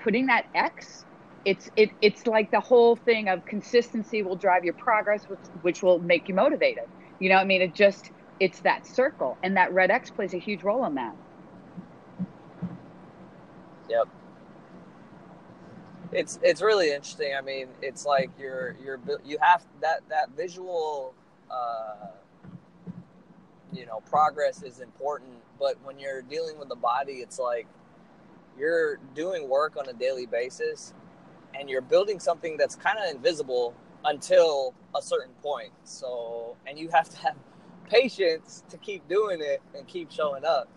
putting 0.04 0.28
that 0.28 0.46
X, 0.56 1.06
it's, 1.46 1.70
it, 1.78 1.92
it's 2.02 2.28
like 2.28 2.52
the 2.52 2.62
whole 2.62 2.96
thing 2.98 3.30
of 3.30 3.46
consistency 3.46 4.24
will 4.24 4.38
drive 4.38 4.66
your 4.66 4.76
progress, 4.78 5.24
which, 5.28 5.42
which 5.62 5.84
will 5.84 6.00
make 6.00 6.30
you 6.30 6.36
motivated. 6.36 6.86
You 7.20 7.30
know, 7.30 7.36
I 7.38 7.44
mean, 7.44 7.62
it 7.62 7.74
just, 7.74 8.12
it's 8.40 8.60
that 8.62 8.86
circle 8.86 9.38
and 9.44 9.58
that 9.58 9.74
red 9.74 9.92
x 9.92 10.10
plays 10.10 10.34
a 10.34 10.38
huge 10.38 10.64
role 10.64 10.86
in 10.86 10.96
that 10.96 11.16
Yep. 13.90 14.08
It's 16.12 16.40
it's 16.42 16.62
really 16.62 16.88
interesting. 16.92 17.34
I 17.38 17.42
mean, 17.42 17.68
it's 17.82 18.06
like 18.06 18.30
you're 18.40 18.76
you're 18.84 19.00
you 19.26 19.38
have 19.42 19.66
that 19.82 20.02
that 20.10 20.30
visual, 20.36 21.14
uh, 21.52 22.08
you 23.74 23.86
know, 23.86 24.02
progress 24.10 24.64
is 24.64 24.80
important. 24.80 25.32
But 25.60 25.76
when 25.84 26.00
you're 26.00 26.22
dealing 26.22 26.58
with 26.58 26.70
the 26.70 26.76
body, 26.76 27.14
it's 27.14 27.40
like 27.40 27.68
you're 28.58 28.98
doing 29.16 29.50
work 29.50 29.76
on 29.78 29.88
a 29.90 29.94
daily 29.94 30.26
basis 30.26 30.94
and 31.58 31.70
you're 31.70 31.82
building 31.82 32.20
something 32.20 32.58
that's 32.58 32.76
kind 32.76 32.98
of 33.00 33.14
invisible 33.14 33.74
until 34.08 34.74
a 34.96 35.02
certain 35.02 35.34
point. 35.44 35.72
So, 35.84 36.56
and 36.66 36.80
you 36.80 36.90
have 36.90 37.10
to 37.10 37.18
have 37.18 37.36
patience 37.90 38.64
to 38.70 38.78
keep 38.78 39.08
doing 39.08 39.40
it 39.42 39.62
and 39.76 39.88
keep 39.88 40.12
showing 40.12 40.44
up. 40.44 40.68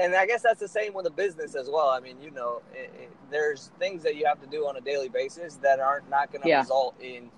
And 0.00 0.14
I 0.14 0.24
guess 0.24 0.42
that's 0.42 0.60
the 0.60 0.68
same 0.68 0.94
with 0.94 1.06
a 1.06 1.10
business 1.10 1.54
as 1.54 1.68
well. 1.70 1.90
I 1.90 2.00
mean, 2.00 2.16
you 2.22 2.30
know, 2.30 2.62
it, 2.72 2.90
it, 2.98 3.10
there's 3.30 3.72
things 3.78 4.02
that 4.04 4.16
you 4.16 4.24
have 4.24 4.40
to 4.40 4.46
do 4.46 4.66
on 4.66 4.76
a 4.76 4.80
daily 4.80 5.10
basis 5.10 5.56
that 5.56 5.80
aren't 5.80 6.08
not 6.08 6.32
going 6.32 6.42
to 6.42 6.48
yeah. 6.48 6.60
result 6.60 6.94
in, 6.98 7.28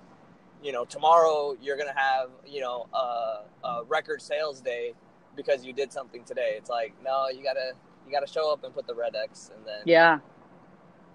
you 0.62 0.70
know, 0.70 0.84
tomorrow 0.84 1.56
you're 1.60 1.76
going 1.76 1.92
to 1.92 1.98
have, 1.98 2.30
you 2.46 2.60
know, 2.60 2.86
a, 2.94 3.66
a 3.66 3.84
record 3.88 4.22
sales 4.22 4.60
day 4.60 4.94
because 5.38 5.64
you 5.64 5.72
did 5.72 5.90
something 5.90 6.22
today. 6.24 6.54
It's 6.56 6.68
like, 6.68 6.92
no, 7.02 7.28
you 7.28 7.42
gotta 7.42 7.72
you 8.04 8.12
gotta 8.12 8.26
show 8.26 8.52
up 8.52 8.64
and 8.64 8.74
put 8.74 8.86
the 8.86 8.94
red 8.94 9.16
X, 9.16 9.50
and 9.56 9.66
then 9.66 9.80
yeah, 9.86 10.18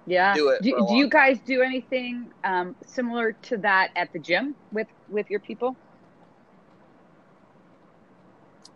yeah. 0.05 0.33
Do 0.33 0.49
it. 0.49 0.61
Do, 0.61 0.85
do 0.87 0.95
you 0.95 1.09
guys 1.09 1.39
do 1.45 1.61
anything 1.61 2.31
um, 2.43 2.75
similar 2.85 3.33
to 3.43 3.57
that 3.57 3.91
at 3.95 4.11
the 4.13 4.19
gym 4.19 4.55
with 4.71 4.87
with 5.09 5.29
your 5.29 5.39
people? 5.39 5.75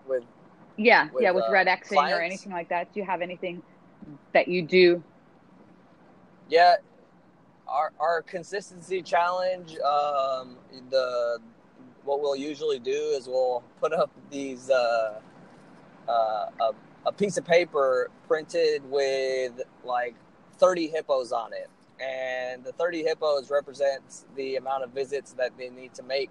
With 0.08 0.24
yeah, 0.78 1.10
with, 1.12 1.24
yeah, 1.24 1.32
with 1.32 1.46
uh, 1.46 1.52
red 1.52 1.68
Xing 1.68 2.18
or 2.18 2.22
anything 2.22 2.52
like 2.52 2.70
that. 2.70 2.94
Do 2.94 3.00
you 3.00 3.06
have 3.06 3.22
anything 3.22 3.62
that 4.34 4.48
you 4.48 4.62
do? 4.62 5.04
Yeah, 6.50 6.76
our 7.68 7.92
our 8.00 8.22
consistency 8.22 9.02
challenge. 9.02 9.78
Um, 9.80 10.58
the 10.90 11.40
what 12.04 12.22
we'll 12.22 12.38
usually 12.38 12.80
do 12.80 12.92
is 12.92 13.28
we'll 13.28 13.64
put 13.82 13.92
up 13.92 14.10
these 14.32 14.70
uh, 14.70 15.20
uh, 16.08 16.12
a, 16.12 16.72
a 17.06 17.12
piece 17.12 17.36
of 17.38 17.44
paper 17.44 18.10
printed 18.28 18.90
with 18.90 19.60
like 19.84 20.16
30 20.58 20.88
hippos 20.88 21.32
on 21.32 21.54
it. 21.54 21.70
And 22.00 22.64
the 22.64 22.72
30 22.74 23.04
hippos 23.04 23.50
represents 23.50 24.26
the 24.36 24.56
amount 24.56 24.84
of 24.84 24.92
visits 24.92 25.34
that 25.34 25.58
they 25.58 25.70
need 25.70 25.94
to 25.96 26.04
make 26.04 26.30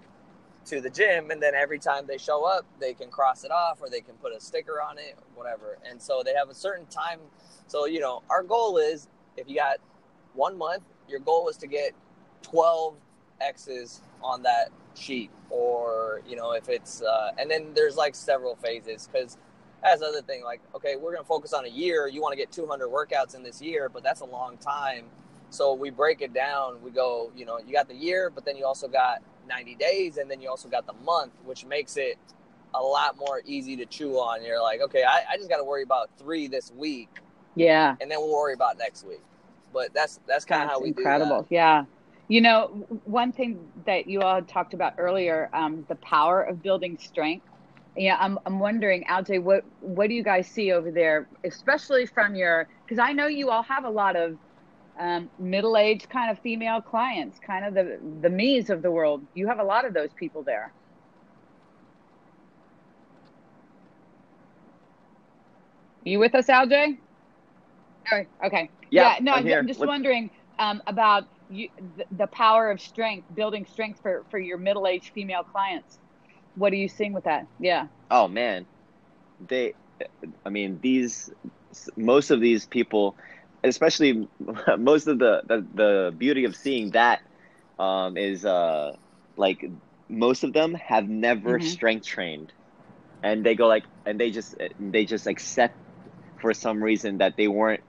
to 0.65 0.81
the 0.81 0.89
gym. 0.89 1.31
And 1.31 1.41
then 1.41 1.55
every 1.55 1.79
time 1.79 2.05
they 2.07 2.17
show 2.17 2.45
up, 2.45 2.65
they 2.79 2.93
can 2.93 3.09
cross 3.09 3.43
it 3.43 3.51
off 3.51 3.81
or 3.81 3.89
they 3.89 4.01
can 4.01 4.15
put 4.15 4.33
a 4.33 4.39
sticker 4.39 4.81
on 4.81 4.97
it, 4.97 5.15
or 5.17 5.43
whatever. 5.43 5.77
And 5.89 6.01
so 6.01 6.21
they 6.23 6.33
have 6.33 6.49
a 6.49 6.53
certain 6.53 6.85
time. 6.87 7.19
So, 7.67 7.85
you 7.85 7.99
know, 7.99 8.21
our 8.29 8.43
goal 8.43 8.77
is 8.77 9.07
if 9.35 9.49
you 9.49 9.55
got 9.55 9.77
one 10.33 10.57
month, 10.57 10.83
your 11.07 11.19
goal 11.19 11.49
is 11.49 11.57
to 11.57 11.67
get 11.67 11.93
12 12.43 12.95
X's 13.41 14.01
on 14.21 14.43
that 14.43 14.69
sheet. 14.95 15.31
Or, 15.49 16.21
you 16.27 16.35
know, 16.35 16.51
if 16.51 16.69
it's, 16.69 17.01
uh, 17.01 17.31
and 17.37 17.49
then 17.49 17.73
there's 17.73 17.95
like 17.95 18.15
several 18.15 18.55
phases 18.55 19.09
because 19.11 19.37
that's 19.81 20.01
the 20.01 20.07
other 20.07 20.21
thing. 20.21 20.43
Like, 20.43 20.61
okay, 20.75 20.95
we're 20.95 21.11
going 21.11 21.23
to 21.23 21.27
focus 21.27 21.53
on 21.53 21.65
a 21.65 21.69
year. 21.69 22.07
You 22.07 22.21
want 22.21 22.33
to 22.33 22.37
get 22.37 22.51
200 22.51 22.87
workouts 22.87 23.35
in 23.35 23.43
this 23.43 23.61
year, 23.61 23.89
but 23.89 24.03
that's 24.03 24.21
a 24.21 24.25
long 24.25 24.57
time. 24.57 25.05
So 25.49 25.73
we 25.73 25.89
break 25.89 26.21
it 26.21 26.33
down. 26.33 26.81
We 26.81 26.91
go, 26.91 27.31
you 27.35 27.45
know, 27.45 27.59
you 27.65 27.73
got 27.73 27.87
the 27.87 27.95
year, 27.95 28.29
but 28.29 28.45
then 28.45 28.57
you 28.57 28.65
also 28.65 28.87
got 28.87 29.21
90 29.47 29.75
days, 29.75 30.17
and 30.17 30.29
then 30.29 30.41
you 30.41 30.49
also 30.49 30.67
got 30.67 30.85
the 30.85 30.93
month, 31.05 31.31
which 31.45 31.65
makes 31.65 31.95
it 31.95 32.17
a 32.73 32.81
lot 32.81 33.17
more 33.17 33.41
easy 33.45 33.75
to 33.77 33.85
chew 33.85 34.15
on. 34.15 34.43
You're 34.43 34.61
like, 34.61 34.81
okay, 34.81 35.03
I, 35.03 35.23
I 35.31 35.37
just 35.37 35.49
got 35.49 35.57
to 35.57 35.63
worry 35.63 35.83
about 35.83 36.09
three 36.17 36.47
this 36.47 36.71
week. 36.75 37.09
Yeah. 37.55 37.95
And 38.01 38.11
then 38.11 38.19
we'll 38.19 38.33
worry 38.33 38.53
about 38.53 38.77
next 38.77 39.05
week. 39.05 39.21
But 39.73 39.93
that's 39.93 40.19
that's 40.27 40.45
kind 40.45 40.63
of 40.63 40.69
how 40.69 40.81
we 40.81 40.89
incredible. 40.89 41.45
Yeah. 41.49 41.85
You 42.29 42.41
know, 42.41 42.67
one 43.05 43.31
thing 43.31 43.59
that 43.85 44.07
you 44.07 44.21
all 44.21 44.41
talked 44.41 44.73
about 44.73 44.95
earlier, 44.97 45.49
um, 45.53 45.85
the 45.87 45.95
power 45.95 46.41
of 46.41 46.61
building 46.61 46.97
strength 46.99 47.47
yeah, 47.97 48.17
I'm 48.19 48.39
I'm 48.45 48.59
wondering, 48.59 49.03
Aljay, 49.09 49.41
what 49.41 49.63
what 49.79 50.07
do 50.09 50.15
you 50.15 50.23
guys 50.23 50.47
see 50.49 50.71
over 50.71 50.91
there, 50.91 51.29
especially 51.45 52.05
from 52.05 52.35
your? 52.35 52.67
Because 52.87 52.99
I 52.99 53.13
know 53.13 53.27
you 53.27 53.49
all 53.49 53.63
have 53.63 53.85
a 53.85 53.89
lot 53.89 54.15
of 54.15 54.37
um, 54.99 55.29
middle-aged 55.39 56.09
kind 56.09 56.31
of 56.31 56.39
female 56.39 56.81
clients, 56.81 57.39
kind 57.45 57.65
of 57.65 57.73
the 57.73 57.99
the 58.21 58.29
me's 58.29 58.69
of 58.69 58.83
the 58.83 58.91
world. 58.91 59.23
You 59.33 59.47
have 59.47 59.59
a 59.59 59.63
lot 59.63 59.85
of 59.85 59.93
those 59.95 60.11
people 60.19 60.43
there. 60.43 60.73
You 66.03 66.19
with 66.19 66.35
us, 66.35 66.47
Aljay? 66.47 66.99
Okay. 68.13 68.27
okay. 68.45 68.71
Yeah. 68.91 69.15
yeah 69.17 69.19
no, 69.21 69.33
I'm, 69.33 69.47
I'm 69.51 69.67
just 69.67 69.85
wondering 69.85 70.31
um, 70.59 70.81
about 70.87 71.25
you, 71.49 71.69
the, 71.77 72.05
the 72.11 72.27
power 72.27 72.71
of 72.71 72.79
strength, 72.81 73.27
building 73.33 73.65
strength 73.65 73.99
for 74.01 74.25
for 74.29 74.39
your 74.39 74.57
middle-aged 74.57 75.11
female 75.13 75.43
clients. 75.43 75.99
What 76.57 76.73
are 76.73 76.77
you 76.77 76.89
seeing 76.89 77.13
with 77.13 77.25
that? 77.25 77.47
Yeah. 77.59 77.87
Oh 78.09 78.27
man, 78.27 78.65
they. 79.47 79.73
I 80.45 80.49
mean, 80.49 80.79
these 80.81 81.31
most 81.95 82.31
of 82.31 82.41
these 82.41 82.65
people, 82.65 83.15
especially 83.63 84.27
most 84.77 85.07
of 85.07 85.19
the 85.19 85.41
the, 85.45 85.65
the 85.73 86.13
beauty 86.17 86.45
of 86.45 86.55
seeing 86.55 86.91
that 86.91 87.21
um, 87.79 88.17
is 88.17 88.43
uh, 88.43 88.95
like 89.35 89.69
most 90.09 90.43
of 90.43 90.53
them 90.53 90.73
have 90.73 91.07
never 91.07 91.59
mm-hmm. 91.59 91.67
strength 91.67 92.05
trained, 92.05 92.51
and 93.21 93.45
they 93.45 93.55
go 93.55 93.67
like, 93.67 93.83
and 94.05 94.19
they 94.19 94.31
just 94.31 94.55
they 94.79 95.05
just 95.05 95.27
accept 95.27 95.75
for 96.39 96.53
some 96.53 96.83
reason 96.83 97.19
that 97.19 97.37
they 97.37 97.47
weren't 97.47 97.83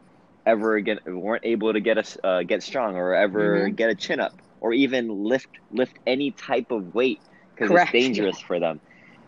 ever 0.45 0.81
get 0.81 1.07
weren't 1.07 1.45
able 1.45 1.73
to 1.73 1.81
get 1.81 1.99
a 1.99 2.27
uh, 2.27 2.43
get 2.43 2.63
strong 2.63 2.97
or 2.97 3.15
ever 3.15 3.61
mm-hmm. 3.61 3.75
get 3.75 3.91
a 3.91 3.95
chin 3.95 4.21
up 4.21 4.35
or 4.61 4.73
even 4.73 5.25
lift 5.25 5.49
lift 5.71 5.95
any 6.07 6.31
type 6.31 6.71
of 6.71 6.95
weight 6.95 7.21
because 7.59 7.75
it's 7.75 7.93
dangerous 7.93 8.41
yeah. 8.41 8.47
for 8.47 8.61
them. 8.61 8.81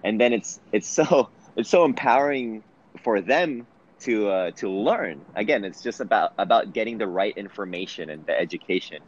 And 0.05 0.21
then 0.21 0.33
it's 0.33 0.61
it's 0.73 0.89
so 0.89 1.29
it's 1.57 1.69
so 1.69 1.85
empowering 1.85 2.63
for 3.03 3.21
them 3.21 3.67
to 4.01 4.29
uh, 4.29 4.51
to 4.53 4.71
learn. 4.71 5.21
Again, 5.35 5.65
it's 5.65 5.83
just 5.83 6.01
about 6.01 6.33
about 6.39 6.73
getting 6.73 6.99
the 6.99 7.07
right 7.07 7.37
information 7.37 8.11
and 8.11 8.25
the 8.27 8.39
education 8.39 9.03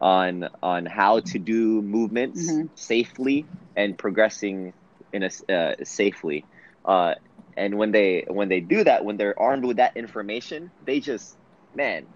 on 0.00 0.48
on 0.62 0.86
how 0.86 1.20
to 1.20 1.38
do 1.38 1.82
movements 1.82 2.50
mm-hmm. 2.50 2.66
safely 2.74 3.46
and 3.76 3.96
progressing 3.96 4.72
in 5.12 5.22
a 5.22 5.52
uh, 5.52 5.74
safely. 5.84 6.44
Uh, 6.84 7.14
and 7.56 7.76
when 7.76 7.92
they 7.92 8.24
when 8.28 8.48
they 8.48 8.60
do 8.60 8.84
that, 8.84 9.04
when 9.04 9.16
they're 9.16 9.38
armed 9.40 9.64
with 9.64 9.78
that 9.78 9.96
information, 9.96 10.70
they 10.84 11.00
just 11.00 11.36
man, 11.74 12.06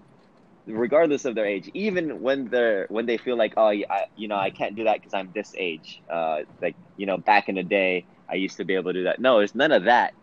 regardless 0.66 1.24
of 1.24 1.34
their 1.34 1.46
age, 1.46 1.70
even 1.74 2.20
when 2.20 2.48
they're 2.48 2.86
when 2.88 3.06
they 3.06 3.16
feel 3.16 3.36
like, 3.36 3.54
oh, 3.56 3.66
I, 3.66 4.06
you 4.16 4.28
know, 4.28 4.36
I 4.36 4.50
can't 4.50 4.76
do 4.76 4.84
that 4.84 4.98
because 4.98 5.14
I'm 5.14 5.30
this 5.34 5.54
age. 5.56 6.00
Uh, 6.08 6.40
like 6.60 6.76
you 6.96 7.06
know, 7.06 7.16
back 7.16 7.48
in 7.48 7.54
the 7.56 7.62
day, 7.62 8.04
I 8.28 8.34
used 8.34 8.56
to 8.58 8.64
be 8.64 8.74
able 8.74 8.92
to 8.92 8.98
do 9.00 9.04
that. 9.04 9.20
No, 9.20 9.40
it's 9.40 9.54
none 9.54 9.72
of 9.72 9.84
that. 9.84 10.14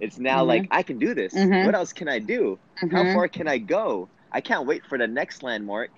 It's 0.00 0.18
now 0.18 0.38
mm-hmm. 0.38 0.48
like 0.48 0.68
I 0.70 0.82
can 0.82 0.98
do 0.98 1.14
this. 1.14 1.32
Mm-hmm. 1.32 1.66
What 1.66 1.74
else 1.74 1.92
can 1.92 2.08
I 2.08 2.18
do? 2.18 2.58
Mm-hmm. 2.82 2.96
How 2.96 3.14
far 3.14 3.28
can 3.28 3.46
I 3.46 3.58
go? 3.58 4.08
I 4.32 4.40
can't 4.40 4.66
wait 4.66 4.84
for 4.86 4.98
the 4.98 5.06
next 5.06 5.42
landmark. 5.42 5.90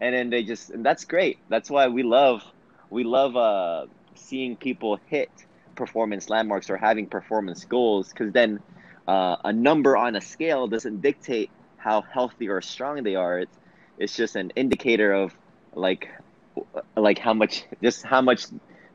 And 0.00 0.14
then 0.14 0.28
they 0.28 0.42
just, 0.42 0.70
and 0.70 0.84
that's 0.84 1.04
great. 1.04 1.38
That's 1.48 1.70
why 1.70 1.88
we 1.88 2.02
love, 2.02 2.42
we 2.90 3.04
love 3.04 3.36
uh, 3.36 3.86
seeing 4.14 4.56
people 4.56 4.98
hit 5.06 5.30
performance 5.74 6.28
landmarks 6.28 6.68
or 6.68 6.76
having 6.76 7.06
performance 7.06 7.64
goals 7.64 8.10
because 8.10 8.32
then 8.32 8.60
uh, 9.08 9.36
a 9.44 9.52
number 9.52 9.96
on 9.96 10.16
a 10.16 10.20
scale 10.20 10.66
doesn't 10.66 11.00
dictate 11.00 11.50
how 11.86 12.02
healthy 12.02 12.48
or 12.48 12.60
strong 12.60 13.04
they 13.04 13.14
are. 13.14 13.38
It's 13.38 13.56
it's 13.96 14.16
just 14.16 14.34
an 14.34 14.50
indicator 14.56 15.12
of 15.12 15.32
like 15.72 16.08
like 16.96 17.18
how 17.18 17.32
much 17.32 17.64
just 17.82 18.04
how 18.04 18.20
much 18.20 18.46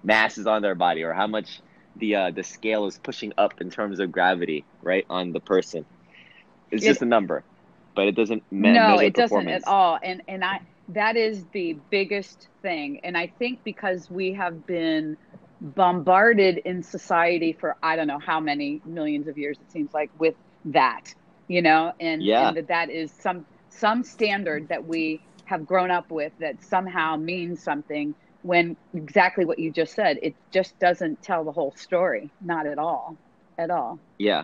mass 0.04 0.38
is 0.38 0.46
on 0.46 0.62
their 0.62 0.76
body 0.76 1.04
or 1.04 1.14
how 1.14 1.28
much 1.28 1.62
the 1.96 2.16
uh, 2.16 2.32
the 2.32 2.44
scale 2.44 2.86
is 2.88 3.00
pushing 3.00 3.32
up 3.38 3.54
in 3.62 3.70
terms 3.70 4.00
of 4.02 4.12
gravity 4.12 4.66
right 4.82 5.06
on 5.10 5.32
the 5.32 5.40
person. 5.40 5.86
It's 6.70 6.84
it, 6.84 6.88
just 6.88 7.02
a 7.02 7.06
number, 7.06 7.46
but 7.96 8.08
it 8.08 8.16
doesn't 8.16 8.44
me- 8.52 8.74
no, 8.74 9.00
it 9.00 9.14
doesn't 9.14 9.48
at 9.48 9.66
all. 9.68 9.98
And 10.04 10.22
and 10.28 10.44
I 10.44 10.60
that 10.90 11.16
is 11.16 11.46
the 11.54 11.78
biggest 11.90 12.50
thing. 12.62 13.00
And 13.06 13.18
I 13.18 13.32
think 13.40 13.60
because 13.64 14.10
we 14.10 14.34
have 14.34 14.66
been 14.68 15.16
bombarded 15.62 16.58
in 16.66 16.84
society 16.84 17.54
for 17.54 17.78
I 17.82 17.96
don't 17.96 18.08
know 18.08 18.20
how 18.20 18.42
many 18.42 18.82
millions 18.86 19.28
of 19.30 19.38
years 19.38 19.58
it 19.62 19.72
seems 19.72 19.94
like 19.94 20.12
with 20.20 20.36
that 20.66 21.14
you 21.52 21.62
know, 21.62 21.94
and, 22.00 22.24
yeah. 22.24 22.48
and 22.48 22.58
that 22.58 22.68
that 22.70 22.90
is 22.90 23.12
some 23.12 23.46
some 23.70 24.04
standard 24.04 24.68
that 24.70 24.86
we 24.86 25.22
have 25.46 25.66
grown 25.66 25.92
up 25.92 26.10
with 26.10 26.32
that 26.40 26.64
somehow 26.64 27.18
means 27.18 27.62
something 27.62 28.16
when 28.44 28.76
exactly 28.94 29.44
what 29.46 29.60
you 29.60 29.70
just 29.72 29.94
said 29.94 30.18
it 30.22 30.34
just 30.52 30.78
doesn't 30.80 31.22
tell 31.22 31.44
the 31.44 31.52
whole 31.52 31.74
story 31.76 32.30
not 32.42 32.66
at 32.66 32.80
all 32.80 33.16
at 33.58 33.70
all 33.70 34.00
yeah 34.18 34.44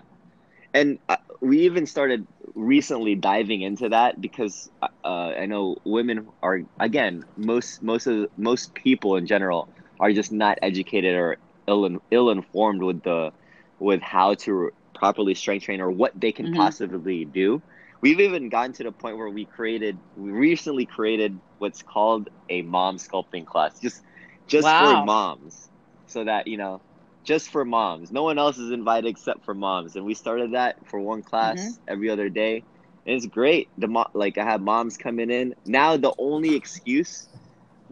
and 0.74 1.00
uh, 1.10 1.15
we 1.39 1.62
even 1.62 1.86
started 1.86 2.28
recently 2.54 3.15
diving 3.15 3.62
into 3.62 3.89
that 3.89 4.20
because 4.22 4.70
uh, 4.84 4.88
i 5.06 5.46
know 5.46 5.78
women 5.84 6.28
are 6.43 6.62
again 6.80 7.26
most 7.38 7.82
most 7.82 8.06
of 8.06 8.30
most 8.38 8.74
people 8.74 9.15
in 9.15 9.26
general 9.26 9.67
are 10.00 10.12
just 10.12 10.32
not 10.32 10.60
educated 10.62 11.15
or 11.15 11.38
ill 11.67 12.00
ill 12.12 12.30
informed 12.30 12.84
with 12.84 13.02
the 13.04 13.32
with 13.80 14.02
how 14.02 14.34
to 14.34 14.72
properly 14.97 15.36
strength 15.36 15.63
train 15.63 15.81
or 15.81 15.91
what 15.91 16.12
they 16.19 16.31
can 16.31 16.47
mm-hmm. 16.47 16.57
possibly 16.57 17.25
do. 17.25 17.62
We've 18.01 18.19
even 18.19 18.49
gotten 18.49 18.73
to 18.73 18.83
the 18.83 18.91
point 18.91 19.17
where 19.17 19.29
we 19.29 19.45
created, 19.45 19.97
we 20.15 20.31
recently 20.31 20.86
created 20.86 21.39
what's 21.57 21.81
called 21.81 22.29
a 22.49 22.62
mom 22.62 22.97
sculpting 22.97 23.45
class, 23.45 23.79
just 23.79 24.03
just 24.47 24.65
wow. 24.65 24.99
for 24.99 25.05
moms, 25.05 25.69
so 26.05 26.23
that 26.23 26.47
you 26.47 26.57
know, 26.57 26.79
just 27.23 27.49
for 27.49 27.65
moms. 27.65 28.12
No 28.12 28.23
one 28.23 28.38
else 28.38 28.57
is 28.57 28.71
invited 28.71 29.10
except 29.10 29.43
for 29.43 29.53
moms, 29.53 29.95
and 29.95 30.05
we 30.05 30.13
started 30.13 30.53
that 30.53 30.77
for 30.88 30.99
one 30.99 31.23
class 31.23 31.60
mm-hmm. 31.60 31.83
every 31.88 32.10
other 32.10 32.29
day, 32.29 32.63
And 33.07 33.15
it's 33.15 33.25
great. 33.25 33.69
The 33.77 33.88
mo- 33.88 34.12
like 34.13 34.38
I 34.38 34.43
have 34.43 34.62
moms 34.62 34.97
coming 34.97 35.31
in 35.31 35.55
now. 35.65 35.95
The 35.95 36.13
only 36.17 36.55
excuse 36.55 37.27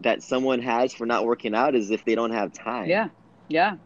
that 0.00 0.22
someone 0.22 0.60
has 0.60 0.92
for 0.92 1.06
not 1.06 1.24
working 1.24 1.54
out 1.54 1.74
is 1.74 1.90
if 1.90 2.04
they 2.04 2.14
don't 2.14 2.32
have 2.32 2.52
time. 2.52 2.86
Yeah. 2.86 3.08
Yeah. 3.48 3.76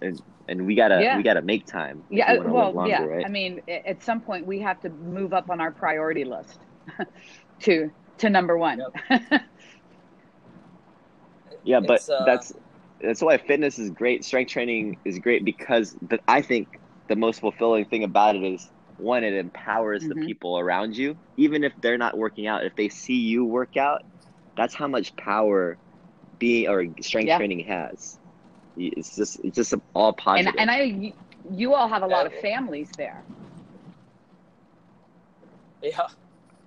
And, 0.00 0.20
and 0.48 0.66
we 0.66 0.74
gotta 0.74 1.02
Yeah. 1.02 1.16
we 1.16 1.22
gotta 1.22 1.42
make 1.42 1.66
time. 1.66 2.04
Yeah. 2.08 2.32
we 2.34 2.38
wanna 2.40 2.66
live 2.66 2.74
Well, 2.74 2.88
yeah. 2.88 3.02
right? 3.04 3.26
I 3.26 3.28
mean, 3.28 3.60
at 3.68 4.02
some 4.02 4.20
point 4.20 4.46
we 4.46 4.60
have 4.60 4.80
to 4.80 4.90
move 4.90 5.32
up 5.32 5.50
on 5.50 5.60
our 5.60 5.72
priority 5.72 6.24
list 6.24 6.58
to 7.62 7.90
to 8.18 8.30
number 8.30 8.56
one. 8.56 8.80
Yeah, 11.64 11.80
but 11.80 12.08
uh, 12.08 12.24
that's 12.24 12.52
that's 13.00 13.20
why 13.20 13.38
fitness 13.38 13.78
is 13.78 13.90
great. 13.90 14.24
Strength 14.24 14.52
training 14.52 14.98
is 15.04 15.18
great 15.18 15.44
because 15.44 15.96
the, 16.00 16.18
I 16.28 16.42
think 16.42 16.68
the 17.08 17.16
most 17.16 17.40
fulfilling 17.40 17.84
thing 17.86 18.04
about 18.04 18.36
it 18.36 18.44
is 18.44 18.70
one, 18.96 19.24
it 19.24 19.34
empowers 19.34 20.02
the 20.06 20.14
Mhm. 20.14 20.24
people 20.26 20.58
around 20.58 20.96
you, 20.96 21.16
even 21.36 21.64
if 21.64 21.72
they're 21.76 21.98
not 21.98 22.16
working 22.16 22.46
out. 22.46 22.64
If 22.64 22.74
they 22.76 22.88
see 22.88 23.14
you 23.16 23.44
work 23.44 23.76
out, 23.76 24.02
that's 24.56 24.74
how 24.74 24.86
much 24.88 25.14
power 25.16 25.78
being 26.38 26.68
or 26.68 26.84
strength 27.00 27.28
Yeah. 27.28 27.36
training 27.38 27.60
has. 27.66 28.18
It's 28.76 29.16
just 29.16 29.40
it's 29.44 29.56
just 29.56 29.74
all 29.94 30.08
and 30.08 30.16
positive. 30.16 30.54
and 30.58 30.70
I 30.70 30.82
you, 30.82 31.12
you 31.50 31.74
all 31.74 31.88
have 31.88 32.02
a 32.02 32.06
lot 32.06 32.26
of 32.26 32.32
families 32.34 32.90
there. 32.96 33.22
Yeah. 35.82 36.08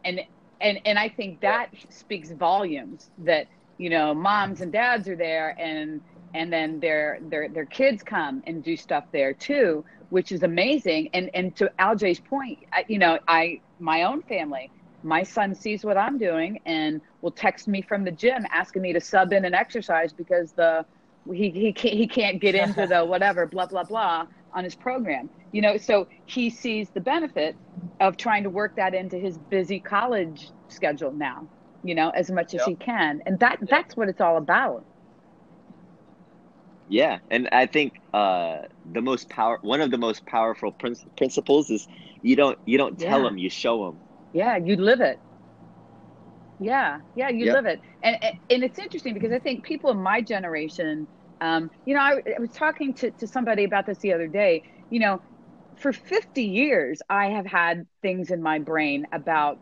and 0.06 0.22
and 0.62 0.80
and 0.86 1.00
I 1.00 1.10
think 1.10 1.42
that 1.42 1.70
speaks 1.90 2.32
volumes 2.32 3.10
that 3.20 3.48
you 3.78 3.90
know 3.90 4.14
moms 4.14 4.62
and 4.62 4.72
dads 4.72 5.08
are 5.08 5.16
there 5.16 5.56
and 5.60 6.02
and 6.34 6.52
then 6.52 6.80
their 6.80 7.20
their 7.22 7.50
their 7.50 7.66
kids 7.66 8.04
come 8.04 8.44
and 8.46 8.64
do 8.64 8.78
stuff 8.78 9.06
there 9.12 9.34
too 9.34 9.84
which 10.10 10.32
is 10.32 10.44
amazing 10.44 11.10
and 11.14 11.30
and 11.34 11.56
to 11.58 11.72
Aljay's 11.80 12.20
point 12.20 12.60
I, 12.74 12.86
you 12.88 13.00
know 13.00 13.20
I 13.28 13.62
my 13.80 14.04
own 14.04 14.22
family 14.24 14.72
my 15.04 15.24
son 15.24 15.56
sees 15.56 15.86
what 15.86 15.98
I'm 15.98 16.18
doing 16.18 16.60
and 16.66 17.02
will 17.22 17.32
text 17.32 17.68
me 17.68 17.82
from 17.82 18.04
the 18.04 18.12
gym 18.12 18.46
asking 18.52 18.82
me 18.82 18.94
to 18.94 19.00
sub 19.02 19.32
in 19.34 19.46
and 19.46 19.56
exercise 19.56 20.14
because 20.14 20.54
the 20.54 20.86
he 21.34 21.52
he 21.52 21.74
can't 21.74 21.94
he 21.96 22.08
can't 22.08 22.42
get 22.42 22.56
into 22.56 22.88
the 22.88 23.06
whatever 23.06 23.46
blah 23.48 23.66
blah 23.66 23.84
blah 23.84 24.26
on 24.54 24.64
his 24.64 24.76
program 24.76 25.30
you 25.52 25.62
know 25.62 25.78
so 25.78 26.08
he 26.26 26.50
sees 26.50 26.90
the 26.92 27.02
benefit 27.02 27.58
of 28.00 28.18
trying 28.18 28.44
to 28.44 28.50
work 28.50 28.74
that 28.78 28.94
into 28.94 29.18
his 29.18 29.38
busy 29.38 29.80
college 29.80 30.52
schedule 30.70 31.12
now 31.12 31.48
you 31.84 31.96
know 31.96 32.10
as 32.10 32.30
much 32.32 32.54
as 32.54 32.62
Yep. 32.62 32.66
he 32.66 32.76
can 32.76 33.22
and 33.26 33.40
that 33.40 33.60
that's 33.70 33.96
what 33.96 34.10
it's 34.10 34.22
all 34.22 34.38
about 34.38 34.86
Yeah, 36.88 37.20
and 37.30 37.50
I 37.52 37.66
think 37.68 37.94
uh, 38.14 38.62
the 38.84 39.02
most 39.02 39.30
power 39.30 39.60
one 39.62 39.82
of 39.82 39.92
the 39.92 39.98
most 39.98 40.26
powerful 40.26 40.72
prin- 40.72 40.96
principles 41.18 41.70
is 41.70 41.88
you 42.22 42.36
don't 42.36 42.58
you 42.66 42.78
don't 42.78 42.98
tell 43.00 43.22
Yeah. 43.22 43.24
them, 43.24 43.38
you 43.38 43.50
show 43.50 43.86
them. 43.86 44.02
yeah 44.34 44.58
you 44.58 44.76
live 44.78 45.02
it 45.02 45.22
yeah 46.60 47.00
yeah 47.16 47.30
you 47.30 47.48
Yep. 47.48 47.52
live 47.52 47.66
it. 47.66 47.82
And, 48.04 48.18
and 48.50 48.64
it's 48.64 48.80
interesting 48.80 49.14
because 49.14 49.32
i 49.32 49.40
think 49.40 49.66
people 49.66 49.92
in 49.92 50.02
my 50.02 50.22
generation 50.22 51.08
um, 51.42 51.70
you 51.86 51.96
know 51.96 52.02
I, 52.02 52.16
I 52.38 52.40
was 52.40 52.52
talking 52.52 52.96
to, 52.96 53.12
to 53.12 53.28
somebody 53.28 53.64
about 53.64 53.86
this 53.86 54.00
the 54.00 54.14
other 54.14 54.28
day. 54.28 54.64
You 54.90 55.00
know 55.00 55.20
for 55.78 55.94
50 55.94 56.44
years 56.44 57.02
i 57.10 57.28
have 57.28 57.46
had 57.46 57.88
things 58.02 58.32
in 58.32 58.42
my 58.44 58.60
brain 58.60 59.06
about 59.14 59.60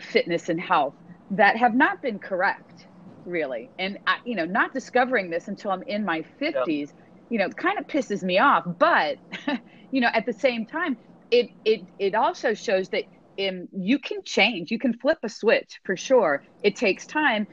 fitness 0.00 0.48
and 0.48 0.60
health 0.60 0.94
that 1.30 1.56
have 1.56 1.74
not 1.74 2.00
been 2.02 2.20
correct 2.20 2.86
really. 3.26 3.72
And 3.78 3.98
I, 4.06 4.16
you 4.24 4.36
know 4.36 4.44
not 4.44 4.72
discovering 4.72 5.30
this 5.30 5.48
until 5.48 5.70
i'm 5.72 5.82
in 5.86 6.04
my 6.04 6.24
50s 6.38 6.92
you 7.30 7.38
know 7.38 7.48
kind 7.50 7.78
of 7.78 7.86
pisses 7.86 8.22
me 8.22 8.38
off. 8.38 8.64
But 8.78 9.18
you 9.90 10.00
know 10.00 10.10
at 10.12 10.26
the 10.26 10.32
same 10.34 10.66
time 10.66 10.98
it 11.30 11.50
it 11.64 11.82
it 11.98 12.14
also 12.14 12.54
shows 12.54 12.88
that 12.90 13.04
um, 13.40 13.68
you 13.72 13.98
can 13.98 14.22
change. 14.24 14.70
You 14.70 14.78
can 14.78 14.94
flip 14.98 15.18
a 15.22 15.28
switch 15.28 15.80
for 15.84 15.96
sure. 15.96 16.42
It 16.62 16.76
takes 16.76 17.06
time. 17.06 17.46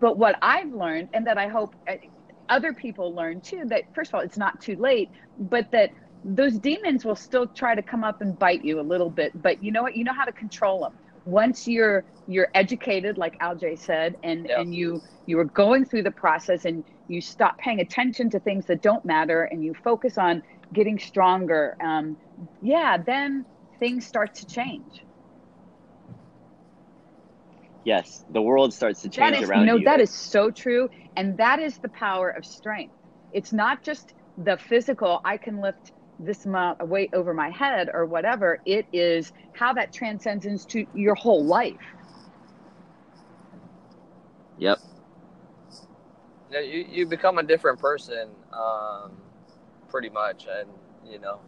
But 0.00 0.18
what 0.18 0.36
i've 0.42 0.72
learned 0.72 1.08
and 1.14 1.26
that 1.26 1.38
i 1.38 1.48
hope 1.48 1.74
uh, 1.88 1.94
other 2.48 2.74
people 2.74 3.14
learn 3.14 3.40
too 3.40 3.62
that 3.68 3.84
first 3.94 4.10
of 4.12 4.18
all 4.18 4.24
it's 4.24 4.36
not 4.36 4.52
too 4.60 4.76
late 4.76 5.10
but 5.38 5.66
that 5.72 5.90
those 6.22 6.58
demons 6.58 7.04
will 7.04 7.16
still 7.16 7.46
try 7.56 7.74
to 7.74 7.82
come 7.82 8.04
up 8.04 8.16
and 8.20 8.38
bite 8.38 8.64
you 8.64 8.80
a 8.80 8.82
little 8.82 9.10
bit. 9.10 9.30
But 9.34 9.62
you 9.62 9.70
know 9.72 9.82
what? 9.82 9.94
You 9.94 10.04
know 10.04 10.14
how 10.14 10.24
to 10.24 10.32
control 10.32 10.82
them 10.82 10.98
once 11.24 11.66
you're 11.66 12.04
you're 12.26 12.48
educated 12.54 13.18
like 13.18 13.34
aljay 13.42 13.78
said 13.78 14.14
and 14.22 14.46
Yeah. 14.48 14.60
and 14.60 14.74
you 14.74 15.02
you 15.26 15.38
are 15.38 15.44
going 15.46 15.84
through 15.84 16.02
the 16.02 16.10
process 16.10 16.64
and 16.64 16.84
you 17.08 17.20
stop 17.20 17.56
paying 17.58 17.80
attention 17.80 18.30
to 18.30 18.40
things 18.40 18.66
that 18.66 18.82
don't 18.82 19.04
matter 19.04 19.44
and 19.44 19.62
you 19.64 19.74
focus 19.82 20.18
on 20.18 20.42
getting 20.72 20.98
stronger 20.98 21.76
um, 21.82 22.16
yeah 22.60 22.96
then 23.06 23.46
things 23.78 24.06
start 24.06 24.34
to 24.36 24.46
change 24.46 25.04
Yes, 27.84 28.24
the 28.30 28.40
world 28.40 28.72
starts 28.72 29.02
to 29.02 29.10
change 29.10 29.36
is 29.36 29.48
around 29.48 29.66
no 29.66 29.76
you. 29.76 29.84
that 29.84 30.00
is 30.00 30.10
so 30.10 30.50
true 30.50 30.88
and 31.16 31.36
that 31.36 31.60
is 31.60 31.78
the 31.78 31.90
power 31.90 32.30
of 32.30 32.44
strength 32.44 32.94
it's 33.30 33.52
not 33.52 33.82
just 33.82 34.14
the 34.38 34.56
physical 34.56 35.20
i 35.24 35.36
can 35.36 35.60
lift 35.60 35.92
this 36.18 36.46
amount 36.46 36.80
of 36.80 36.88
weight 36.88 37.10
over 37.12 37.34
my 37.34 37.50
head 37.50 37.90
or 37.92 38.06
whatever 38.06 38.60
it 38.64 38.86
is 38.92 39.32
how 39.52 39.72
that 39.72 39.92
transcends 39.92 40.46
into 40.46 40.86
your 40.94 41.14
whole 41.14 41.44
life 41.44 41.76
Yep. 44.56 44.78
Yeah, 46.50 46.60
you, 46.60 46.86
you 46.88 47.06
become 47.06 47.38
a 47.38 47.42
different 47.42 47.80
person, 47.80 48.28
um, 48.52 49.12
pretty 49.88 50.10
much, 50.10 50.46
and 50.46 50.68
you 51.04 51.18
know, 51.18 51.40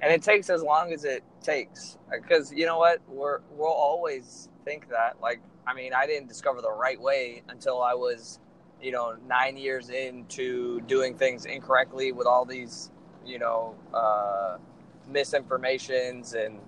and 0.00 0.12
it 0.12 0.22
takes 0.22 0.48
as 0.50 0.62
long 0.62 0.92
as 0.92 1.04
it 1.04 1.24
takes, 1.42 1.98
because 2.10 2.52
you 2.52 2.66
know 2.66 2.78
what, 2.78 3.00
we're 3.08 3.40
we'll 3.50 3.68
always 3.68 4.48
think 4.64 4.88
that. 4.90 5.20
Like, 5.20 5.40
I 5.66 5.74
mean, 5.74 5.92
I 5.92 6.06
didn't 6.06 6.28
discover 6.28 6.60
the 6.60 6.70
right 6.70 7.00
way 7.00 7.42
until 7.48 7.82
I 7.82 7.94
was, 7.94 8.38
you 8.80 8.92
know, 8.92 9.16
nine 9.26 9.56
years 9.56 9.90
into 9.90 10.80
doing 10.82 11.16
things 11.16 11.44
incorrectly 11.44 12.12
with 12.12 12.26
all 12.26 12.44
these, 12.44 12.90
you 13.24 13.38
know, 13.38 13.74
uh, 13.92 14.58
misinformations 15.10 16.34
and 16.34 16.58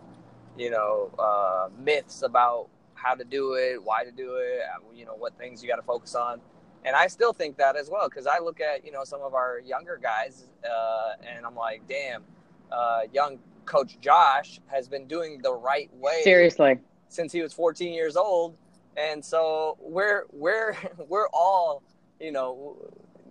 you 0.57 0.71
know 0.71 1.11
uh, 1.19 1.69
myths 1.79 2.23
about 2.23 2.69
how 2.95 3.15
to 3.15 3.25
do 3.25 3.55
it, 3.55 3.83
why 3.83 4.03
to 4.05 4.11
do 4.11 4.37
it, 4.37 4.61
uh, 4.63 4.93
you 4.93 5.05
know, 5.05 5.15
what 5.15 5.37
things 5.39 5.63
you 5.63 5.69
got 5.69 5.77
to 5.77 5.83
focus 5.83 6.17
on. 6.17 6.41
And 6.85 6.97
I 6.97 7.07
still 7.07 7.33
think 7.33 7.57
that 7.59 7.77
as 7.77 7.91
well 7.91 8.09
because 8.09 8.27
I 8.27 8.39
look 8.41 8.61
at 8.61 8.85
you 8.85 8.93
know 8.93 9.05
some 9.05 9.23
of 9.23 9.35
our 9.35 9.61
younger 9.61 9.99
guys 10.03 10.49
uh, 10.65 11.13
and 11.25 11.47
I'm 11.47 11.55
like, 11.55 11.83
damn, 11.89 12.25
uh, 12.73 13.03
young 13.13 13.39
Coach 13.67 13.99
Josh 14.01 14.61
has 14.67 14.89
been 14.89 15.07
doing 15.07 15.41
the 15.43 15.53
right 15.53 15.91
way 15.95 16.23
seriously 16.25 16.79
since 17.09 17.33
he 17.33 17.41
was 17.41 17.53
14 17.53 17.93
years 17.93 18.17
old, 18.17 18.57
and 18.99 19.25
so 19.25 19.77
we're 19.81 20.25
we're 20.33 20.77
we're 21.09 21.29
all 21.33 21.83
you 22.21 22.33
know 22.33 22.77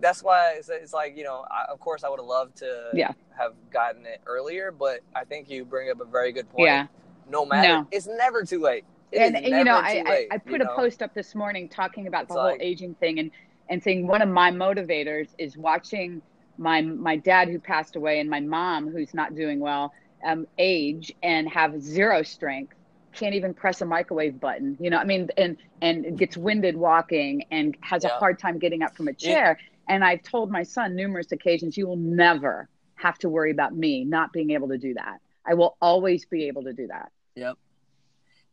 that's 0.00 0.22
why 0.22 0.54
it's, 0.56 0.68
it's 0.68 0.92
like 0.92 1.16
you 1.16 1.24
know 1.24 1.44
I, 1.50 1.70
of 1.70 1.80
course 1.80 2.04
I 2.04 2.08
would 2.08 2.20
have 2.20 2.26
loved 2.26 2.56
to 2.58 2.90
Yeah. 2.94 3.12
have 3.36 3.52
gotten 3.72 4.06
it 4.06 4.20
earlier, 4.26 4.70
but 4.72 5.00
I 5.14 5.24
think 5.24 5.50
you 5.50 5.64
bring 5.64 5.90
up 5.90 6.00
a 6.00 6.04
very 6.04 6.32
good 6.32 6.48
point. 6.50 6.66
yeah 6.66 6.86
No 7.28 7.44
matter, 7.44 7.68
No. 7.68 7.86
it's 7.90 8.06
never 8.06 8.44
too 8.44 8.60
late. 8.60 8.84
It 9.10 9.18
and, 9.18 9.36
and 9.36 9.46
you 9.46 9.64
know 9.64 9.76
I, 9.76 10.02
late, 10.08 10.28
I, 10.30 10.34
I 10.34 10.38
put 10.38 10.60
a 10.60 10.64
know? 10.64 10.76
post 10.76 11.02
up 11.02 11.14
this 11.14 11.34
morning 11.34 11.68
talking 11.68 12.06
about 12.06 12.24
It's 12.24 12.34
the 12.34 12.40
whole 12.40 12.50
like- 12.52 12.62
aging 12.62 12.94
thing 12.94 13.18
and 13.18 13.30
and 13.70 13.82
saying 13.82 14.06
one 14.06 14.22
of 14.22 14.28
my 14.28 14.50
motivators 14.50 15.28
is 15.36 15.56
watching 15.56 16.22
my 16.58 16.80
my 16.80 17.16
dad 17.16 17.48
who 17.48 17.58
passed 17.58 17.96
away 17.96 18.20
and 18.20 18.30
my 18.30 18.40
mom 18.40 18.88
who's 18.88 19.12
not 19.14 19.34
doing 19.34 19.58
well 19.60 19.92
um, 20.24 20.46
age 20.58 21.12
and 21.22 21.48
have 21.48 21.80
zero 21.80 22.22
strength 22.22 22.74
can't 23.14 23.34
even 23.34 23.54
press 23.54 23.80
a 23.80 23.84
microwave 23.84 24.38
button 24.40 24.76
you 24.80 24.90
know 24.90 24.98
i 24.98 25.04
mean 25.04 25.28
and 25.36 25.56
and 25.82 26.18
gets 26.18 26.36
winded 26.36 26.76
walking 26.76 27.44
and 27.50 27.76
has 27.80 28.04
a 28.04 28.08
hard 28.08 28.38
time 28.38 28.58
getting 28.58 28.82
up 28.82 28.96
from 28.96 29.08
a 29.08 29.12
Yeah. 29.18 29.28
chair 29.34 29.58
and 29.88 30.04
i've 30.04 30.22
told 30.22 30.50
my 30.50 30.62
son 30.62 30.94
numerous 30.94 31.32
occasions 31.32 31.76
you 31.76 31.86
will 31.86 31.96
never 31.96 32.68
have 32.96 33.18
to 33.18 33.28
worry 33.28 33.50
about 33.50 33.74
me 33.74 34.04
not 34.04 34.32
being 34.32 34.50
able 34.50 34.68
to 34.68 34.78
do 34.78 34.94
that 34.94 35.20
i 35.46 35.54
will 35.54 35.76
always 35.80 36.24
be 36.26 36.48
able 36.48 36.62
to 36.64 36.72
do 36.72 36.86
that 36.88 37.10
Yep. 37.36 37.56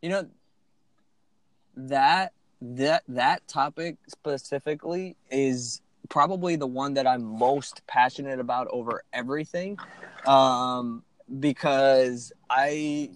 You 0.02 0.08
know 0.10 0.26
that 1.76 2.32
that 2.60 3.02
that 3.08 3.46
topic 3.48 3.96
specifically 4.08 5.16
is 5.30 5.80
probably 6.08 6.56
the 6.56 6.66
one 6.66 6.94
that 6.94 7.06
I'm 7.06 7.24
most 7.24 7.82
passionate 7.86 8.38
about 8.38 8.68
over 8.68 9.02
everything, 9.12 9.76
um, 10.24 11.02
because 11.40 12.32
I 12.48 13.10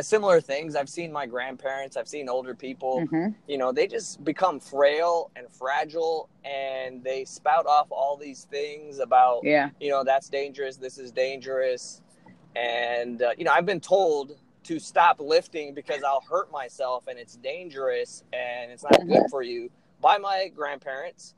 similar 0.00 0.40
things. 0.40 0.76
I've 0.76 0.88
seen 0.88 1.12
my 1.12 1.26
grandparents. 1.26 1.96
I've 1.96 2.08
seen 2.08 2.28
older 2.28 2.54
people. 2.54 3.06
hmm 3.06 3.28
You 3.46 3.58
know, 3.58 3.72
they 3.72 3.86
just 3.86 4.22
become 4.24 4.60
frail 4.60 5.30
and 5.36 5.46
fragile, 5.50 6.28
and 6.44 7.02
they 7.02 7.24
spout 7.24 7.66
off 7.66 7.86
all 7.90 8.16
these 8.16 8.44
things 8.44 8.98
about 8.98 9.40
yeah 9.44 9.70
you 9.80 9.90
know 9.90 10.02
that's 10.04 10.28
dangerous 10.28 10.76
this 10.76 10.98
is 10.98 11.12
dangerous 11.12 12.00
and 12.56 13.22
uh, 13.22 13.30
you 13.38 13.44
know 13.44 13.52
i've 13.52 13.66
been 13.66 13.80
told 13.80 14.36
to 14.64 14.78
stop 14.78 15.20
lifting 15.20 15.74
because 15.74 16.02
i'll 16.02 16.24
hurt 16.28 16.50
myself 16.52 17.06
and 17.08 17.18
it's 17.18 17.36
dangerous 17.36 18.24
and 18.32 18.70
it's 18.70 18.82
not 18.82 19.06
good 19.06 19.22
for 19.30 19.42
you 19.42 19.70
by 20.00 20.18
my 20.18 20.50
grandparents 20.54 21.34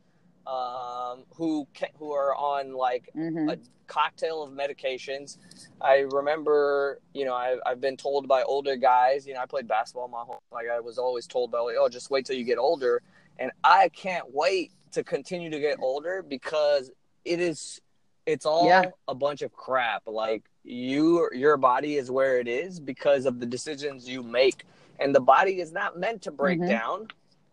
um, 0.47 1.25
who 1.37 1.67
who 1.99 2.13
are 2.13 2.35
on 2.35 2.73
like 2.75 3.11
Mhm. 3.17 3.53
a 3.53 3.59
cocktail 3.87 4.43
of 4.43 4.51
medications. 4.51 5.39
I 5.81 5.99
remember, 6.11 7.01
you 7.13 7.25
know, 7.25 7.35
I, 7.35 7.57
I've 7.67 7.81
been 7.81 7.97
told 7.97 8.27
by 8.29 8.43
older 8.43 8.77
guys, 8.77 9.27
you 9.27 9.35
know, 9.35 9.41
I 9.41 9.47
played 9.47 9.69
basketball 9.69 10.09
my 10.09 10.23
whole, 10.23 10.43
like 10.53 10.67
I 10.73 10.81
was 10.81 10.97
always 10.99 11.27
told 11.27 11.51
by, 11.51 11.59
like, 11.61 11.77
oh, 11.79 11.89
just 11.89 12.11
wait 12.11 12.25
till 12.25 12.37
you 12.37 12.45
get 12.45 12.59
older. 12.59 13.03
And 13.39 13.51
I 13.63 13.91
can't 13.91 14.33
wait 14.33 14.73
to 14.93 15.05
continue 15.05 15.51
to 15.51 15.61
get 15.61 15.79
older 15.81 16.23
because 16.27 16.91
it 17.25 17.41
is, 17.41 17.81
it's 18.27 18.47
all 18.47 18.67
Yeah. 18.67 18.91
a 19.09 19.15
bunch 19.15 19.43
of 19.43 19.53
crap. 19.53 20.05
Like 20.07 20.45
you, 20.63 21.29
your 21.33 21.57
body 21.59 21.97
is 21.97 22.11
where 22.11 22.39
it 22.39 22.49
is 22.49 22.81
because 22.81 23.27
of 23.27 23.41
the 23.41 23.47
decisions 23.47 24.09
you 24.09 24.23
make. 24.23 24.65
And 24.99 25.15
the 25.15 25.21
body 25.21 25.61
is 25.61 25.73
not 25.73 25.99
meant 25.99 26.23
to 26.23 26.31
break 26.31 26.61
Mhm. 26.61 26.69
down 26.69 27.09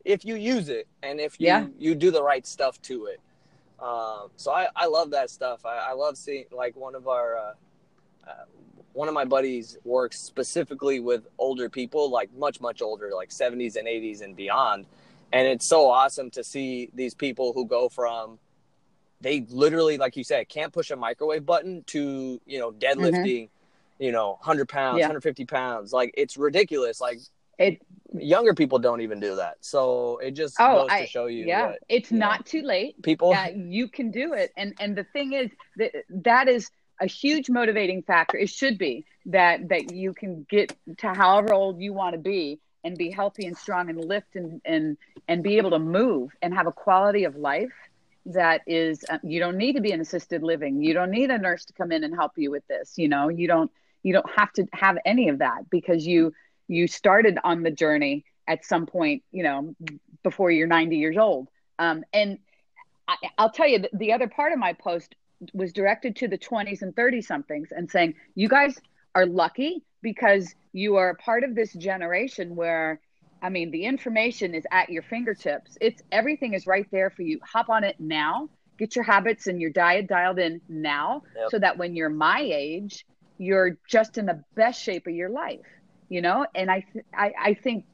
if 0.06 0.26
you 0.26 0.36
use 0.36 0.70
it 0.70 0.88
and 1.04 1.20
if 1.20 1.40
you, 1.40 1.48
Yeah. 1.48 1.68
you 1.78 1.96
do 1.96 2.12
the 2.12 2.24
right 2.24 2.46
stuff 2.46 2.82
to 2.84 3.06
it. 3.06 3.20
Um, 3.80 4.30
so 4.36 4.52
I, 4.52 4.68
I 4.76 4.86
love 4.88 5.12
that 5.12 5.30
stuff. 5.30 5.66
I, 5.66 5.78
I 5.90 5.94
love 5.94 6.18
seeing 6.18 6.46
like 6.52 6.76
one 6.76 6.94
of 6.96 7.08
our 7.08 7.36
uh, 7.36 7.54
uh, 8.28 8.32
one 8.94 9.08
of 9.08 9.14
my 9.14 9.26
buddies 9.26 9.78
works 9.86 10.20
specifically 10.20 11.00
with 11.00 11.28
older 11.40 11.70
people, 11.70 12.10
like 12.12 12.30
much 12.36 12.62
much 12.62 12.82
older, 12.82 13.12
like 13.16 13.30
70s 13.30 13.76
and 13.78 13.88
80s 13.88 14.22
and 14.22 14.36
beyond. 14.36 14.86
And 15.34 15.48
it's 15.48 15.66
so 15.66 15.90
awesome 15.90 16.30
to 16.32 16.44
see 16.44 16.90
these 16.94 17.14
people 17.16 17.54
who 17.54 17.66
go 17.66 17.90
from 17.90 18.38
they 19.22 19.46
literally, 19.50 19.98
like 20.00 20.18
you 20.18 20.24
said, 20.24 20.50
can't 20.50 20.74
push 20.74 20.90
a 20.92 20.96
microwave 20.96 21.46
button 21.46 21.84
to 21.88 22.40
you 22.46 22.60
know 22.60 22.72
deadlifting, 22.72 23.50
you 24.00 24.12
know, 24.12 24.32
100 24.42 24.68
pounds, 24.68 25.00
Yeah. 25.00 25.06
150 25.06 25.46
pounds. 25.46 25.94
Like 25.94 26.14
it's 26.18 26.38
ridiculous. 26.38 27.00
Like 27.02 27.20
It 27.62 27.82
younger 28.14 28.54
people 28.54 28.78
don't 28.80 29.02
even 29.02 29.20
do 29.20 29.36
that. 29.36 29.58
So 29.62 30.18
it 30.18 30.32
just 30.32 30.56
Oh, 30.60 30.82
goes 30.82 30.90
I- 30.92 31.02
to 31.02 31.08
show 31.08 31.26
you 31.28 31.46
yeah, 31.46 31.68
what 31.68 31.80
it's 31.90 32.12
you 32.12 32.18
know. 32.20 32.28
not 32.28 32.46
too 32.46 32.62
late. 32.62 33.02
people. 33.02 33.30
Yeah, 33.32 33.50
you 33.50 33.88
can 33.88 34.12
do 34.12 34.34
it. 34.34 34.52
And 34.58 34.74
and 34.80 34.98
the 34.98 35.06
thing 35.06 35.34
is 35.34 35.50
that 35.78 35.92
that 36.10 36.48
is 36.50 36.70
a 37.00 37.08
huge 37.08 37.50
motivating 37.50 38.04
factor. 38.04 38.38
It 38.38 38.50
should 38.50 38.78
be 38.78 39.06
that 39.28 39.70
that 39.70 39.94
you 39.94 40.14
can 40.14 40.46
get 40.50 40.76
to 40.98 41.14
however 41.14 41.54
old 41.54 41.80
you 41.80 41.94
want 41.94 42.14
to 42.14 42.20
be 42.20 42.60
and 42.84 42.98
be 42.98 43.12
healthy 43.12 43.46
and 43.46 43.56
strong 43.58 43.90
and 43.90 44.04
lift 44.04 44.36
and 44.36 44.62
and 44.66 44.98
and 45.28 45.42
be 45.44 45.58
able 45.58 45.70
to 45.72 45.80
move 45.80 46.32
and 46.42 46.54
have 46.54 46.68
a 46.68 46.72
quality 46.72 47.24
of 47.24 47.36
life 47.38 47.72
that 48.26 48.62
is 48.68 49.04
uh, 49.10 49.18
you 49.24 49.40
don't 49.40 49.58
need 49.58 49.74
to 49.74 49.82
be 49.82 49.92
in 49.92 50.00
assisted 50.02 50.44
living. 50.44 50.84
You 50.84 50.94
don't 50.94 51.12
need 51.12 51.32
a 51.32 51.38
nurse 51.38 51.66
to 51.66 51.74
come 51.74 51.92
in 51.92 52.04
and 52.04 52.14
help 52.14 52.34
you 52.36 52.52
with 52.52 52.68
this, 52.68 52.94
you 52.98 53.08
know. 53.08 53.30
You 53.30 53.48
don't 53.48 53.72
you 54.04 54.14
don't 54.14 54.30
have 54.32 54.52
to 54.54 54.68
have 54.74 54.98
any 55.06 55.30
of 55.30 55.40
that 55.40 55.70
because 55.70 56.06
you 56.06 56.34
you 56.72 56.88
started 56.88 57.38
on 57.44 57.64
the 57.64 57.72
journey 57.72 58.24
at 58.48 58.64
some 58.66 58.86
point, 58.86 59.24
you 59.32 59.44
know, 59.44 59.76
before 60.24 60.50
you're 60.52 60.68
90 60.68 60.96
years 60.96 61.18
old. 61.18 61.50
Um, 61.78 62.04
and 62.14 62.38
I, 63.08 63.16
I'll 63.38 63.50
tell 63.50 63.68
you, 63.68 63.80
the, 63.80 63.90
the 63.94 64.14
other 64.14 64.28
part 64.28 64.54
of 64.54 64.60
my 64.60 64.74
post 64.74 65.16
was 65.54 65.74
directed 65.74 66.16
to 66.18 66.28
the 66.28 66.38
20s 66.38 66.82
and 66.82 66.96
30 66.96 67.22
somethings 67.22 67.70
and 67.72 67.90
saying, 67.92 68.16
you 68.36 68.48
guys 68.48 68.80
are 69.16 69.26
lucky 69.26 69.84
because 70.02 70.56
you 70.72 70.96
are 70.96 71.10
a 71.10 71.16
part 71.16 71.44
of 71.44 71.56
this 71.56 71.74
generation 71.74 72.56
where, 72.56 73.02
I 73.42 73.50
mean, 73.50 73.72
the 73.72 73.84
information 73.86 74.56
is 74.56 74.66
at 74.72 74.90
your 74.90 75.04
fingertips. 75.04 75.78
It's 75.82 76.02
everything 76.12 76.54
is 76.54 76.66
right 76.68 76.88
there 76.92 77.10
for 77.10 77.24
you. 77.24 77.40
Hop 77.52 77.70
on 77.70 77.84
it 77.84 77.98
now. 78.00 78.50
Get 78.78 78.96
your 78.96 79.04
habits 79.04 79.48
and 79.48 79.60
your 79.60 79.72
diet 79.72 80.08
dialed 80.08 80.40
in 80.40 80.62
now, 80.70 81.24
Yep. 81.36 81.50
so 81.52 81.60
that 81.60 81.78
when 81.78 81.96
you're 81.96 82.10
my 82.10 82.40
age, 82.42 83.06
you're 83.38 83.78
just 83.90 84.18
in 84.18 84.26
the 84.28 84.44
best 84.56 84.82
shape 84.82 85.06
of 85.08 85.14
your 85.14 85.30
life. 85.30 85.60
You 86.12 86.22
know, 86.22 86.46
and 86.54 86.70
I, 86.70 86.82
th- 86.92 87.06
I, 87.18 87.32
I 87.42 87.54
think. 87.54 87.86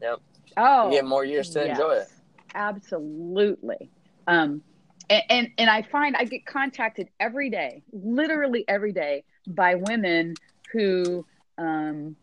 Yep. 0.00 0.20
Oh, 0.56 0.86
you 0.86 0.96
get 0.96 1.04
more 1.04 1.22
years 1.22 1.50
to 1.50 1.68
enjoy 1.68 1.96
it. 1.96 2.08
Absolutely. 2.54 3.90
Um, 4.26 4.62
and, 5.10 5.22
and 5.28 5.48
and 5.58 5.68
I 5.68 5.82
find 5.82 6.16
I 6.16 6.24
get 6.24 6.46
contacted 6.46 7.10
every 7.20 7.50
day, 7.50 7.82
literally 7.92 8.64
every 8.66 8.92
day, 8.92 9.24
by 9.46 9.74
women 9.74 10.34
who 10.72 11.26
um, 11.58 12.16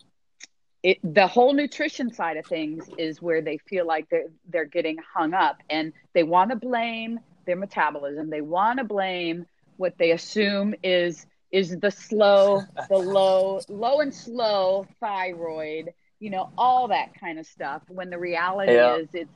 it, 0.82 0.98
the 1.04 1.28
whole 1.28 1.54
nutrition 1.54 2.12
side 2.12 2.38
of 2.38 2.48
things 2.48 2.90
is 2.98 3.22
where 3.22 3.44
they 3.44 3.60
feel 3.70 3.86
like 3.86 4.10
they're 4.10 4.32
they're 4.50 4.66
getting 4.66 4.98
hung 4.98 5.36
up, 5.36 5.58
and 5.70 5.94
they 6.14 6.24
want 6.24 6.50
to 6.50 6.56
blame 6.56 7.20
their 7.46 7.56
metabolism. 7.56 8.32
They 8.32 8.42
want 8.42 8.80
to 8.80 8.84
blame 8.84 9.46
what 9.78 9.96
they 10.00 10.10
assume 10.10 10.74
is 10.82 11.28
is 11.56 11.78
the 11.80 11.92
slow, 11.92 12.64
the 12.90 12.98
low, 12.98 13.64
low 13.70 14.02
and 14.02 14.14
slow 14.14 14.86
thyroid. 15.00 15.94
You 16.20 16.32
know, 16.32 16.48
all 16.58 16.90
that 16.90 17.10
kind 17.20 17.40
of 17.40 17.46
stuff. 17.46 17.84
When 17.88 18.10
the 18.10 18.20
reality 18.20 18.72
Yeah. 18.74 18.96
is, 18.96 19.10
it's 19.14 19.32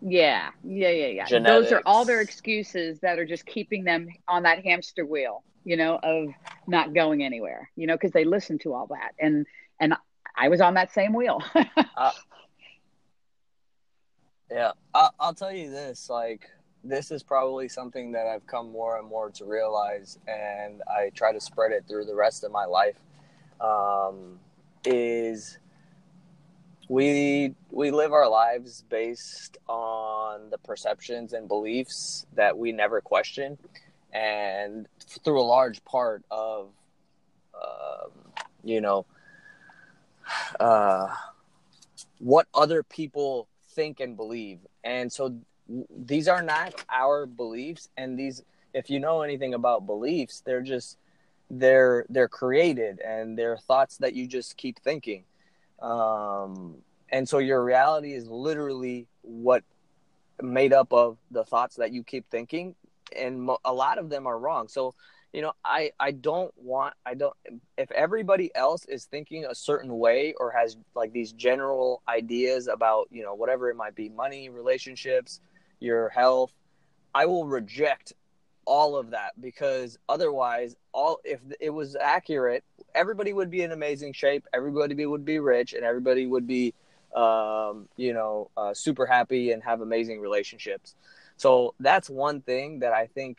yeah, 0.00 0.50
yeah, 0.62 0.90
yeah, 0.90 1.06
yeah. 1.06 1.38
Those 1.40 1.72
are 1.72 1.82
all 1.86 2.04
their 2.04 2.20
excuses 2.20 3.00
that 3.00 3.18
are 3.18 3.24
just 3.26 3.46
keeping 3.46 3.84
them 3.84 4.08
on 4.28 4.42
that 4.44 4.64
hamster 4.64 5.06
wheel, 5.06 5.42
you 5.64 5.76
know, 5.76 5.98
of 6.02 6.28
not 6.68 6.94
going 6.94 7.22
anywhere, 7.24 7.70
you 7.76 7.86
know, 7.86 7.94
because 7.94 8.12
they 8.12 8.24
listen 8.24 8.58
to 8.60 8.74
all 8.74 8.86
that. 8.88 9.12
And 9.18 9.46
and 9.80 9.94
I 10.36 10.48
was 10.48 10.60
on 10.60 10.74
that 10.74 10.92
same 10.92 11.14
wheel. 11.14 11.40
Uh, 11.96 12.12
yeah, 14.50 14.72
I, 14.94 15.10
I'll 15.18 15.34
tell 15.34 15.52
you 15.52 15.70
this. 15.70 16.08
Like, 16.10 16.50
this 16.84 17.10
is 17.10 17.22
probably 17.22 17.68
something 17.68 18.12
that 18.12 18.26
I've 18.26 18.46
come 18.46 18.70
more 18.70 18.98
and 18.98 19.08
more 19.08 19.30
to 19.30 19.44
realize, 19.44 20.18
and 20.28 20.82
I 20.88 21.10
try 21.14 21.32
to 21.32 21.40
spread 21.40 21.72
it 21.72 21.84
through 21.88 22.04
the 22.04 22.14
rest 22.14 22.44
of 22.44 22.52
my 22.52 22.64
life. 22.64 22.96
Um, 23.60 24.38
is 24.84 25.58
we 26.88 27.54
we 27.70 27.90
live 27.90 28.12
our 28.12 28.28
lives 28.28 28.84
based 28.88 29.58
on 29.68 30.50
the 30.50 30.58
perceptions 30.58 31.32
and 31.32 31.48
beliefs 31.48 32.26
that 32.34 32.56
we 32.56 32.72
never 32.72 33.00
question, 33.00 33.58
and 34.12 34.86
through 35.24 35.40
a 35.40 35.42
large 35.42 35.84
part 35.84 36.22
of, 36.30 36.68
um, 37.54 38.10
you 38.62 38.80
know, 38.80 39.06
uh, 40.60 41.08
what 42.18 42.46
other 42.54 42.82
people 42.82 43.48
think 43.70 44.00
and 44.00 44.16
believe. 44.16 44.60
And 44.84 45.12
so 45.12 45.36
these 45.96 46.28
are 46.28 46.42
not 46.42 46.84
our 46.88 47.26
beliefs 47.26 47.88
and 47.96 48.18
these 48.18 48.42
if 48.76 48.90
you 48.90 49.00
know 49.00 49.22
anything 49.22 49.54
about 49.54 49.86
beliefs, 49.86 50.42
they're 50.44 50.60
just 50.60 50.98
they're 51.48 52.04
they're 52.10 52.28
created 52.28 53.00
and 53.00 53.38
they're 53.38 53.56
thoughts 53.56 53.96
that 53.98 54.12
you 54.12 54.26
just 54.26 54.56
keep 54.56 54.78
thinking. 54.80 55.24
Um 55.80 56.76
and 57.10 57.26
so 57.28 57.38
your 57.38 57.64
reality 57.64 58.12
is 58.12 58.28
literally 58.28 59.06
what 59.22 59.64
made 60.42 60.72
up 60.74 60.92
of 60.92 61.16
the 61.30 61.44
thoughts 61.44 61.76
that 61.76 61.92
you 61.92 62.04
keep 62.04 62.28
thinking 62.30 62.74
and 63.16 63.40
mo- 63.40 63.58
a 63.64 63.72
lot 63.72 63.96
of 63.98 64.10
them 64.10 64.26
are 64.26 64.38
wrong. 64.38 64.68
So 64.68 64.94
you 65.32 65.42
know 65.42 65.52
i 65.64 65.90
i 66.00 66.12
don't 66.12 66.52
want 66.56 66.94
i 67.04 67.12
don't 67.12 67.34
if 67.76 67.90
everybody 67.90 68.50
else 68.54 68.86
is 68.86 69.04
thinking 69.04 69.44
a 69.44 69.54
certain 69.54 69.98
way 69.98 70.32
or 70.38 70.50
has 70.50 70.78
like 70.94 71.12
these 71.12 71.32
general 71.32 72.00
ideas 72.08 72.68
about 72.68 73.06
you 73.10 73.22
know 73.22 73.34
whatever 73.34 73.68
it 73.68 73.76
might 73.76 73.94
be 73.94 74.08
money 74.08 74.48
relationships 74.48 75.40
your 75.80 76.08
health 76.08 76.52
i 77.14 77.26
will 77.26 77.46
reject 77.46 78.12
all 78.64 78.96
of 78.96 79.10
that 79.10 79.32
because 79.40 79.98
otherwise 80.08 80.74
all 80.92 81.20
if 81.24 81.40
it 81.60 81.70
was 81.70 81.96
accurate 81.96 82.64
everybody 82.94 83.32
would 83.32 83.50
be 83.50 83.62
in 83.62 83.72
amazing 83.72 84.12
shape 84.12 84.46
everybody 84.52 85.06
would 85.06 85.24
be 85.24 85.38
rich 85.38 85.72
and 85.72 85.84
everybody 85.84 86.26
would 86.26 86.46
be 86.46 86.74
um, 87.14 87.88
you 87.96 88.12
know 88.12 88.50
uh, 88.56 88.74
super 88.74 89.06
happy 89.06 89.52
and 89.52 89.62
have 89.62 89.80
amazing 89.80 90.20
relationships 90.20 90.94
so 91.36 91.74
that's 91.80 92.10
one 92.10 92.40
thing 92.40 92.80
that 92.80 92.92
i 92.92 93.06
think 93.06 93.38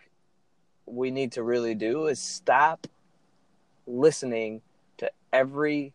we 0.85 1.11
need 1.11 1.33
to 1.33 1.43
really 1.43 1.75
do 1.75 2.07
is 2.07 2.19
stop 2.19 2.87
listening 3.85 4.61
to 4.97 5.11
every 5.33 5.93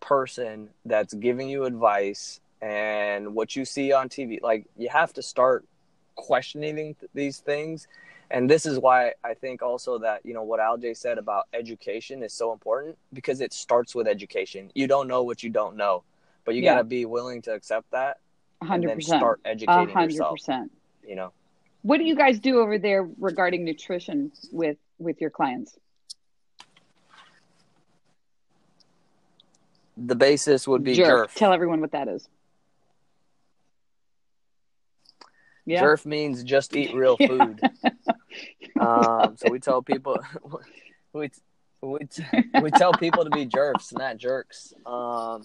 person 0.00 0.70
that's 0.84 1.14
giving 1.14 1.48
you 1.48 1.64
advice 1.64 2.40
and 2.60 3.34
what 3.34 3.54
you 3.54 3.64
see 3.64 3.92
on 3.92 4.08
TV. 4.08 4.40
Like 4.42 4.66
you 4.76 4.88
have 4.88 5.12
to 5.14 5.22
start 5.22 5.64
questioning 6.18 6.96
these 7.14 7.38
things. 7.38 7.86
And 8.30 8.50
this 8.50 8.66
is 8.66 8.78
why 8.78 9.12
I 9.24 9.32
think 9.32 9.62
also 9.62 9.98
that, 10.00 10.20
you 10.26 10.34
know, 10.34 10.42
what 10.42 10.60
Aljay 10.60 10.94
said 10.94 11.16
about 11.16 11.46
education 11.54 12.22
is 12.22 12.34
so 12.34 12.52
important 12.52 12.98
because 13.14 13.40
it 13.40 13.54
starts 13.54 13.94
with 13.94 14.06
education. 14.06 14.70
You 14.74 14.86
don't 14.86 15.08
know 15.08 15.22
what 15.22 15.42
you 15.42 15.48
don't 15.48 15.76
know, 15.76 16.02
but 16.44 16.54
you 16.54 16.62
Yeah. 16.62 16.74
got 16.74 16.78
to 16.78 16.84
be 16.84 17.06
willing 17.06 17.40
to 17.42 17.54
accept 17.54 17.90
that 17.92 18.18
and 18.60 18.68
hundred 18.68 18.88
then 18.88 18.96
percent. 18.98 19.20
start 19.20 19.40
educating 19.46 19.88
hundred 19.88 20.12
yourself, 20.12 20.32
percent. 20.32 20.72
you 21.06 21.14
know. 21.16 21.32
What 21.82 21.98
do 21.98 22.04
you 22.04 22.16
guys 22.16 22.38
do 22.40 22.58
over 22.60 22.78
there 22.78 23.08
regarding 23.18 23.64
nutrition 23.64 24.32
with 24.52 24.76
with 24.98 25.20
your 25.20 25.30
clients? 25.30 25.78
The 29.96 30.14
basis 30.16 30.68
would 30.68 30.84
be 30.84 30.94
Jerk. 30.94 31.30
jerf. 31.30 31.34
Tell 31.34 31.52
everyone 31.52 31.80
what 31.80 31.92
that 31.92 32.08
is. 32.08 32.28
Yeah. 35.68 35.82
Jerf 35.82 36.06
means 36.06 36.42
just 36.42 36.74
eat 36.74 36.94
real 36.94 37.16
food. 37.28 37.60
Um, 38.80 39.36
so 39.36 39.50
we 39.50 39.58
tell 39.58 39.82
people 39.82 40.18
we 41.12 41.30
we 41.82 41.98
we 42.62 42.70
tell 42.70 42.92
people 42.92 43.24
to 43.24 43.30
be 43.30 43.44
jerks, 43.46 43.92
not 43.92 44.16
jerks. 44.16 44.72
Um, 44.86 45.44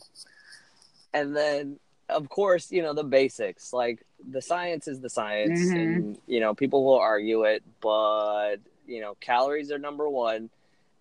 and 1.13 1.35
then 1.35 1.79
of 2.09 2.29
course, 2.29 2.71
you 2.71 2.81
know, 2.81 2.93
the 2.93 3.03
basics. 3.03 3.73
Like 3.73 4.05
the 4.29 4.41
science 4.41 4.87
is 4.87 4.99
the 5.01 5.09
science 5.09 5.59
Mhm. 5.59 5.75
and 5.75 6.17
you 6.27 6.39
know, 6.39 6.53
people 6.53 6.83
will 6.85 6.99
argue 6.99 7.43
it, 7.43 7.63
but 7.81 8.57
you 8.87 9.01
know, 9.01 9.15
calories 9.19 9.71
are 9.71 9.77
number 9.79 10.09
1 10.09 10.49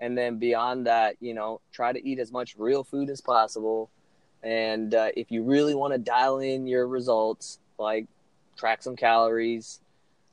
and 0.00 0.18
then 0.18 0.38
beyond 0.38 0.86
that, 0.86 1.16
you 1.20 1.34
know, 1.34 1.60
try 1.72 1.92
to 1.92 2.08
eat 2.08 2.18
as 2.18 2.32
much 2.32 2.56
real 2.58 2.82
food 2.84 3.08
as 3.10 3.20
possible. 3.20 3.88
And 4.42 4.92
uh, 4.94 5.10
if 5.16 5.30
you 5.30 5.44
really 5.44 5.74
want 5.76 5.92
to 5.92 5.98
dial 5.98 6.38
in 6.40 6.66
your 6.66 6.86
results, 6.88 7.58
like 7.78 8.06
track 8.56 8.82
some 8.82 8.96
calories, 8.96 9.80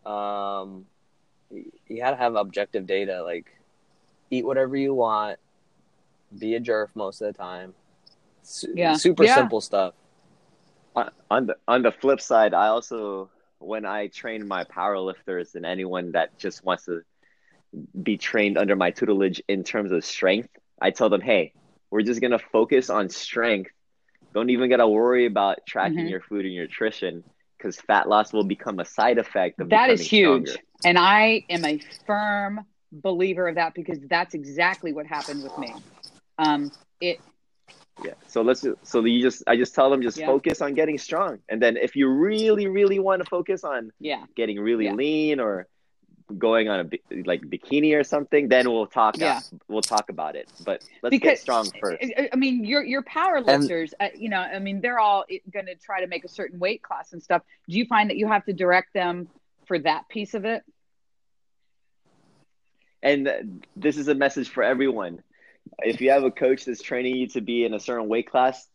um, 0.05 0.85
you, 1.51 1.71
you 1.87 1.97
got 1.97 2.11
to 2.11 2.17
have 2.17 2.35
objective 2.35 2.85
data. 2.85 3.23
Like, 3.23 3.47
eat 4.29 4.45
whatever 4.45 4.75
you 4.75 4.93
want, 4.93 5.39
be 6.37 6.55
a 6.55 6.59
jerk 6.59 6.95
most 6.95 7.21
of 7.21 7.33
the 7.33 7.37
time. 7.37 7.73
Su- 8.43 8.73
Yeah. 8.75 8.93
super 8.93 9.23
Yeah. 9.23 9.35
simple 9.35 9.61
stuff. 9.61 9.93
on 10.95 11.11
on 11.29 11.45
the 11.47 11.55
on 11.67 11.81
the 11.83 11.91
flip 11.91 12.19
side, 12.21 12.53
I 12.53 12.67
also 12.67 13.29
when 13.59 13.85
I 13.85 14.07
train 14.07 14.47
my 14.47 14.63
powerlifters 14.63 15.55
and 15.55 15.65
anyone 15.65 16.13
that 16.13 16.37
just 16.39 16.63
wants 16.63 16.85
to 16.85 17.03
be 18.01 18.17
trained 18.17 18.57
under 18.57 18.75
my 18.75 18.89
tutelage 18.91 19.41
in 19.47 19.63
terms 19.63 19.91
of 19.91 20.03
strength, 20.03 20.49
I 20.81 20.91
tell 20.91 21.09
them, 21.09 21.21
hey, 21.21 21.53
we're 21.91 22.01
just 22.01 22.21
gonna 22.21 22.39
focus 22.39 22.89
on 22.89 23.09
strength. 23.09 23.71
Don't 24.33 24.49
even 24.49 24.69
gotta 24.69 24.87
worry 24.87 25.25
about 25.25 25.65
tracking 25.67 26.05
Mhm. 26.05 26.09
your 26.09 26.21
food 26.21 26.45
and 26.45 26.53
your 26.53 26.65
nutrition 26.65 27.23
because 27.59 27.79
fat 27.81 28.07
loss 28.07 28.33
will 28.33 28.43
become 28.45 28.79
a 28.79 28.85
side 28.85 29.17
effect 29.19 29.59
of 29.59 29.69
That 29.69 29.89
is 29.89 30.01
huge. 30.01 30.49
stronger. 30.49 30.63
And 30.85 30.97
I 30.97 31.43
am 31.49 31.65
a 31.65 31.79
firm 32.07 32.65
believer 32.91 33.47
of 33.49 33.55
that 33.55 33.73
because 33.75 33.99
that's 34.09 34.33
exactly 34.33 34.93
what 34.93 35.05
happened 35.05 35.43
with 35.43 35.57
me. 35.59 35.75
Um, 36.39 36.71
it 37.01 37.19
Yeah. 38.03 38.13
So 38.27 38.41
let's 38.41 38.65
so 38.83 39.03
you 39.03 39.21
just 39.21 39.43
I 39.45 39.57
just 39.57 39.75
tell 39.75 39.89
them 39.89 40.01
just 40.01 40.17
Yeah. 40.17 40.27
focus 40.27 40.61
on 40.61 40.73
getting 40.73 40.97
strong, 40.97 41.39
and 41.49 41.61
then 41.61 41.75
if 41.75 41.95
you 41.97 42.07
really 42.07 42.67
really 42.67 42.97
want 42.99 43.21
to 43.21 43.29
focus 43.29 43.63
on 43.65 43.91
yeah. 43.99 44.25
getting 44.35 44.59
really 44.59 44.85
Yeah. 44.85 44.93
lean 44.93 45.39
or 45.41 45.67
going 46.37 46.69
on 46.69 46.79
a 46.79 47.15
like 47.25 47.41
bikini 47.41 47.95
or 47.99 48.03
something, 48.03 48.47
then 48.47 48.69
we'll 48.71 48.87
talk. 48.87 49.17
Yeah. 49.17 49.39
we'll 49.67 49.81
talk 49.81 50.09
about 50.09 50.35
it. 50.35 50.49
But 50.63 50.83
let's 51.01 51.11
Because- 51.11 51.31
get 51.31 51.39
strong 51.39 51.71
first. 51.79 52.03
I, 52.17 52.29
I 52.31 52.35
mean, 52.35 52.63
your 52.65 52.83
your 52.83 53.01
power 53.03 53.41
lifters, 53.41 53.93
uh, 53.99 54.07
you 54.15 54.29
know, 54.29 54.39
I 54.39 54.59
mean, 54.59 54.81
they're 54.81 54.99
all 54.99 55.25
going 55.51 55.65
to 55.65 55.75
try 55.75 56.01
to 56.01 56.07
make 56.07 56.23
a 56.23 56.29
certain 56.29 56.59
weight 56.59 56.81
class 56.81 57.13
and 57.13 57.21
stuff. 57.21 57.41
Do 57.67 57.77
you 57.77 57.85
find 57.85 58.09
that 58.09 58.17
you 58.17 58.27
have 58.27 58.45
to 58.45 58.53
direct 58.53 58.93
them 58.93 59.27
for 59.65 59.79
that 59.79 60.07
piece 60.09 60.33
of 60.33 60.45
it? 60.45 60.63
And 63.01 63.63
this 63.75 63.97
is 63.97 64.07
a 64.07 64.15
message 64.15 64.49
for 64.49 64.63
everyone. 64.63 65.23
If 65.79 66.01
you 66.01 66.11
have 66.11 66.23
a 66.23 66.31
coach 66.31 66.65
that's 66.65 66.81
training 66.81 67.15
you 67.15 67.27
to 67.29 67.41
be 67.41 67.63
in 67.63 67.73
a 67.73 67.79
certain 67.79 68.07
weight 68.09 68.29
class, 68.29 68.67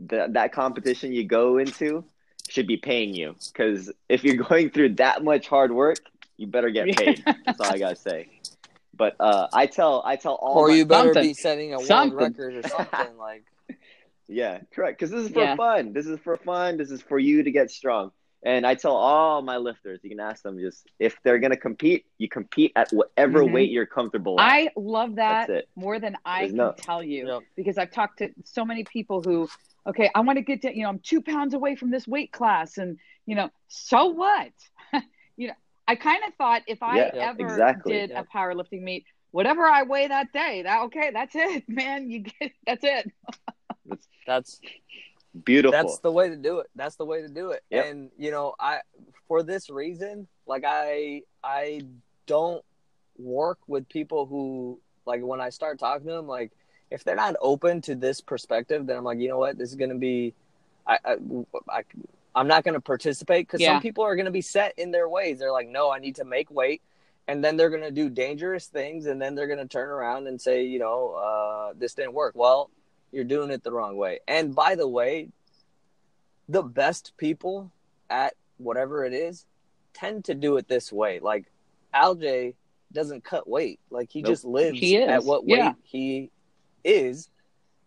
that 0.00 0.34
that 0.34 0.52
competition 0.52 1.12
you 1.12 1.24
go 1.24 1.58
into 1.58 2.04
should 2.48 2.66
be 2.66 2.76
paying 2.76 3.14
you. 3.14 3.36
Because 3.52 3.90
if 4.08 4.24
you're 4.24 4.44
going 4.48 4.70
through 4.70 4.94
that 4.96 5.24
much 5.24 5.48
hard 5.48 5.72
work, 5.72 5.98
you 6.40 6.46
better 6.46 6.70
get 6.70 6.96
paid. 6.96 7.22
That's 7.44 7.60
all 7.60 7.72
I 7.72 7.78
gotta 7.78 7.94
say. 7.96 8.28
But 8.96 9.14
uh, 9.20 9.48
I 9.52 9.66
tell 9.66 10.02
I 10.04 10.16
tell 10.16 10.34
all 10.34 10.58
or 10.58 10.68
my- 10.68 10.74
you 10.74 10.86
better 10.86 11.12
something. 11.12 11.22
be 11.30 11.34
setting 11.34 11.74
a 11.74 11.76
world 11.76 11.86
Something. 11.86 12.18
record 12.18 12.54
or 12.64 12.68
something. 12.68 13.16
like, 13.18 13.44
Yeah, 14.26 14.60
correct. 14.74 14.98
Because 14.98 15.10
this 15.10 15.26
is 15.26 15.32
for 15.32 15.40
Yeah. 15.40 15.56
fun. 15.56 15.92
This 15.92 16.06
is 16.06 16.18
for 16.20 16.36
fun. 16.38 16.76
This 16.78 16.90
is 16.90 17.02
for 17.02 17.18
you 17.18 17.42
to 17.42 17.50
get 17.50 17.70
strong. 17.70 18.10
And 18.42 18.66
I 18.66 18.74
tell 18.74 18.96
all 18.96 19.42
my 19.42 19.58
lifters, 19.58 20.00
you 20.02 20.08
can 20.08 20.18
ask 20.20 20.42
them 20.42 20.58
just 20.58 20.86
if 20.98 21.14
they're 21.22 21.38
gonna 21.38 21.58
compete, 21.58 22.06
you 22.16 22.26
compete 22.28 22.72
at 22.74 22.90
whatever 22.90 23.42
Mhm. 23.42 23.52
weight 23.52 23.70
you're 23.70 23.84
comfortable 23.84 24.40
at. 24.40 24.50
I 24.50 24.70
love 24.76 25.16
that 25.16 25.66
more 25.76 25.98
than 26.00 26.16
I 26.24 26.40
There's 26.40 26.50
can 26.52 26.56
no- 26.56 26.72
tell 26.76 27.02
you 27.02 27.26
Yep. 27.26 27.42
because 27.54 27.76
I've 27.76 27.90
talked 27.90 28.18
to 28.20 28.30
so 28.44 28.64
many 28.64 28.84
people 28.84 29.20
who, 29.22 29.46
okay, 29.86 30.10
I 30.14 30.20
want 30.20 30.38
to 30.38 30.42
get 30.42 30.62
to, 30.62 30.74
you 30.74 30.84
know, 30.84 30.88
I'm 30.88 31.00
two 31.00 31.20
pounds 31.20 31.52
away 31.52 31.74
from 31.76 31.90
this 31.90 32.08
weight 32.08 32.32
class, 32.32 32.78
and 32.78 32.98
you 33.26 33.34
know, 33.36 33.50
so 33.68 34.06
what? 34.06 34.50
you 35.36 35.48
know, 35.48 35.54
I 35.90 35.96
kind 35.96 36.22
of 36.26 36.34
thought 36.34 36.62
if 36.68 36.82
I 36.82 36.98
Yeah, 36.98 37.30
ever 37.30 37.42
exactly. 37.42 37.92
did 37.94 38.10
Yep. 38.10 38.26
a 38.32 38.36
powerlifting 38.38 38.82
meet, 38.82 39.04
whatever 39.32 39.66
I 39.66 39.82
weigh 39.82 40.06
that 40.06 40.32
day, 40.32 40.62
that 40.62 40.82
okay, 40.82 41.10
that's 41.12 41.34
it, 41.34 41.64
man. 41.68 42.08
You 42.08 42.20
get 42.20 42.52
that's 42.64 42.84
it. 42.84 43.10
that's 44.26 44.60
Beautiful. 45.44 45.72
That's 45.72 45.98
the 45.98 46.10
way 46.10 46.28
to 46.28 46.36
do 46.36 46.58
it. 46.58 46.68
That's 46.74 46.96
the 46.96 47.04
way 47.04 47.22
to 47.22 47.28
do 47.28 47.50
it. 47.50 47.62
Yep. 47.70 47.86
And 47.86 48.10
you 48.18 48.30
know, 48.30 48.54
I 48.58 48.80
for 49.28 49.42
this 49.42 49.70
reason, 49.70 50.28
like 50.46 50.64
I 50.66 51.22
I 51.42 51.82
don't 52.26 52.64
work 53.18 53.58
with 53.66 53.88
people 53.88 54.26
who 54.26 54.80
like 55.06 55.22
when 55.22 55.40
I 55.40 55.50
start 55.50 55.78
talking 55.78 56.06
to 56.06 56.12
them, 56.14 56.26
like 56.28 56.52
if 56.90 57.04
they're 57.04 57.16
not 57.16 57.36
open 57.40 57.80
to 57.82 57.94
this 57.96 58.20
perspective, 58.20 58.86
then 58.86 58.96
I'm 58.96 59.04
like, 59.04 59.18
you 59.18 59.28
know 59.28 59.38
what, 59.38 59.58
this 59.58 59.70
is 59.70 59.76
gonna 59.76 59.94
be, 59.96 60.34
I 60.86 60.98
I, 61.04 61.16
I 61.68 61.82
I'm 62.34 62.46
not 62.46 62.64
gonna 62.64 62.80
participate 62.80 63.46
because 63.46 63.60
Yeah. 63.60 63.74
some 63.74 63.82
people 63.82 64.04
are 64.04 64.16
gonna 64.16 64.30
be 64.30 64.40
set 64.42 64.74
in 64.78 64.90
their 64.90 65.08
ways. 65.08 65.38
They're 65.38 65.52
like, 65.52 65.68
no, 65.68 65.90
I 65.90 65.98
need 65.98 66.16
to 66.16 66.24
make 66.24 66.50
weight. 66.50 66.82
And 67.28 67.44
then 67.44 67.56
they're 67.56 67.70
gonna 67.70 67.90
do 67.90 68.08
dangerous 68.10 68.66
things, 68.66 69.06
and 69.06 69.20
then 69.20 69.34
they're 69.34 69.46
gonna 69.46 69.66
turn 69.66 69.88
around 69.88 70.26
and 70.26 70.40
say, 70.40 70.64
you 70.64 70.78
know, 70.78 71.12
uh, 71.12 71.72
this 71.76 71.94
didn't 71.94 72.14
work. 72.14 72.34
Well, 72.34 72.70
you're 73.12 73.24
doing 73.24 73.50
it 73.50 73.62
the 73.62 73.72
wrong 73.72 73.96
way. 73.96 74.20
And 74.28 74.54
by 74.54 74.74
the 74.74 74.88
way, 74.88 75.28
the 76.48 76.62
best 76.62 77.12
people 77.16 77.70
at 78.08 78.34
whatever 78.58 79.04
it 79.04 79.12
is 79.12 79.46
tend 79.94 80.24
to 80.26 80.34
do 80.34 80.56
it 80.56 80.68
this 80.68 80.92
way. 80.92 81.18
Like 81.20 81.46
Alj 81.94 82.54
doesn't 82.92 83.22
cut 83.24 83.48
weight. 83.48 83.78
Like 83.90 84.10
he 84.10 84.22
Nope. 84.22 84.30
just 84.32 84.44
lives 84.44 84.78
He 84.78 84.96
at 84.96 85.24
what 85.24 85.44
weight 85.46 85.58
yeah. 85.58 85.72
he 85.84 86.30
is 86.84 87.28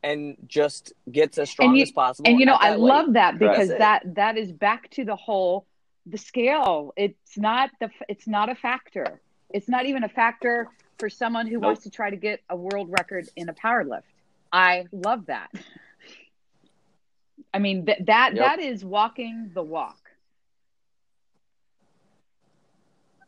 and 0.03 0.35
just 0.47 0.93
gets 1.11 1.37
as 1.37 1.49
strong 1.49 1.75
you- 1.75 1.83
as 1.83 1.91
possible. 1.91 2.29
and 2.29 2.39
you 2.39 2.45
know 2.45 2.57
i 2.59 2.71
that 2.71 2.79
love 2.79 3.13
that 3.13 3.39
because 3.39 3.69
That's 3.69 3.71
it. 3.71 3.79
that 3.79 4.15
that 4.15 4.37
is 4.37 4.51
back 4.51 4.89
to 4.91 5.05
the 5.05 5.15
whole 5.15 5.65
the 6.05 6.17
scale 6.17 6.93
it's 6.97 7.37
not 7.37 7.71
the 7.79 7.89
it's 8.09 8.27
not 8.27 8.49
a 8.49 8.55
factor 8.55 9.21
it's 9.49 9.69
not 9.69 9.85
even 9.85 10.03
a 10.03 10.09
factor 10.09 10.67
for 10.99 11.09
someone 11.09 11.47
who 11.47 11.53
Nope. 11.53 11.63
wants 11.63 11.83
to 11.83 11.89
try 11.89 12.09
to 12.09 12.15
get 12.17 12.41
a 12.49 12.55
world 12.55 12.89
record 12.91 13.27
in 13.35 13.47
a 13.49 13.53
power 13.53 13.83
lift 13.85 14.07
i 14.51 14.85
love 14.91 15.25
that 15.27 15.49
i 17.53 17.59
mean 17.59 17.85
th- 17.85 17.99
that 18.05 18.35
Yep. 18.35 18.45
that 18.45 18.59
is 18.59 18.83
walking 18.83 19.51
the 19.53 19.63
walk 19.63 20.02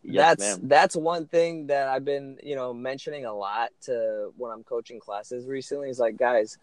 yes, 0.08 0.38
that's 0.38 0.58
ma'am. 0.60 0.68
that's 0.68 0.95
one 0.95 1.26
thing 1.28 1.68
that 1.68 1.88
I've 1.88 2.06
been, 2.06 2.38
you 2.43 2.56
know, 2.56 2.74
mentioning 2.74 3.26
a 3.26 3.34
lot 3.34 3.70
to 3.84 4.32
when 4.38 4.51
I'm 4.51 4.64
coaching 4.64 4.99
classes 4.99 5.47
recently 5.47 5.89
is 5.89 5.99
like, 5.99 6.18
guys, 6.18 6.58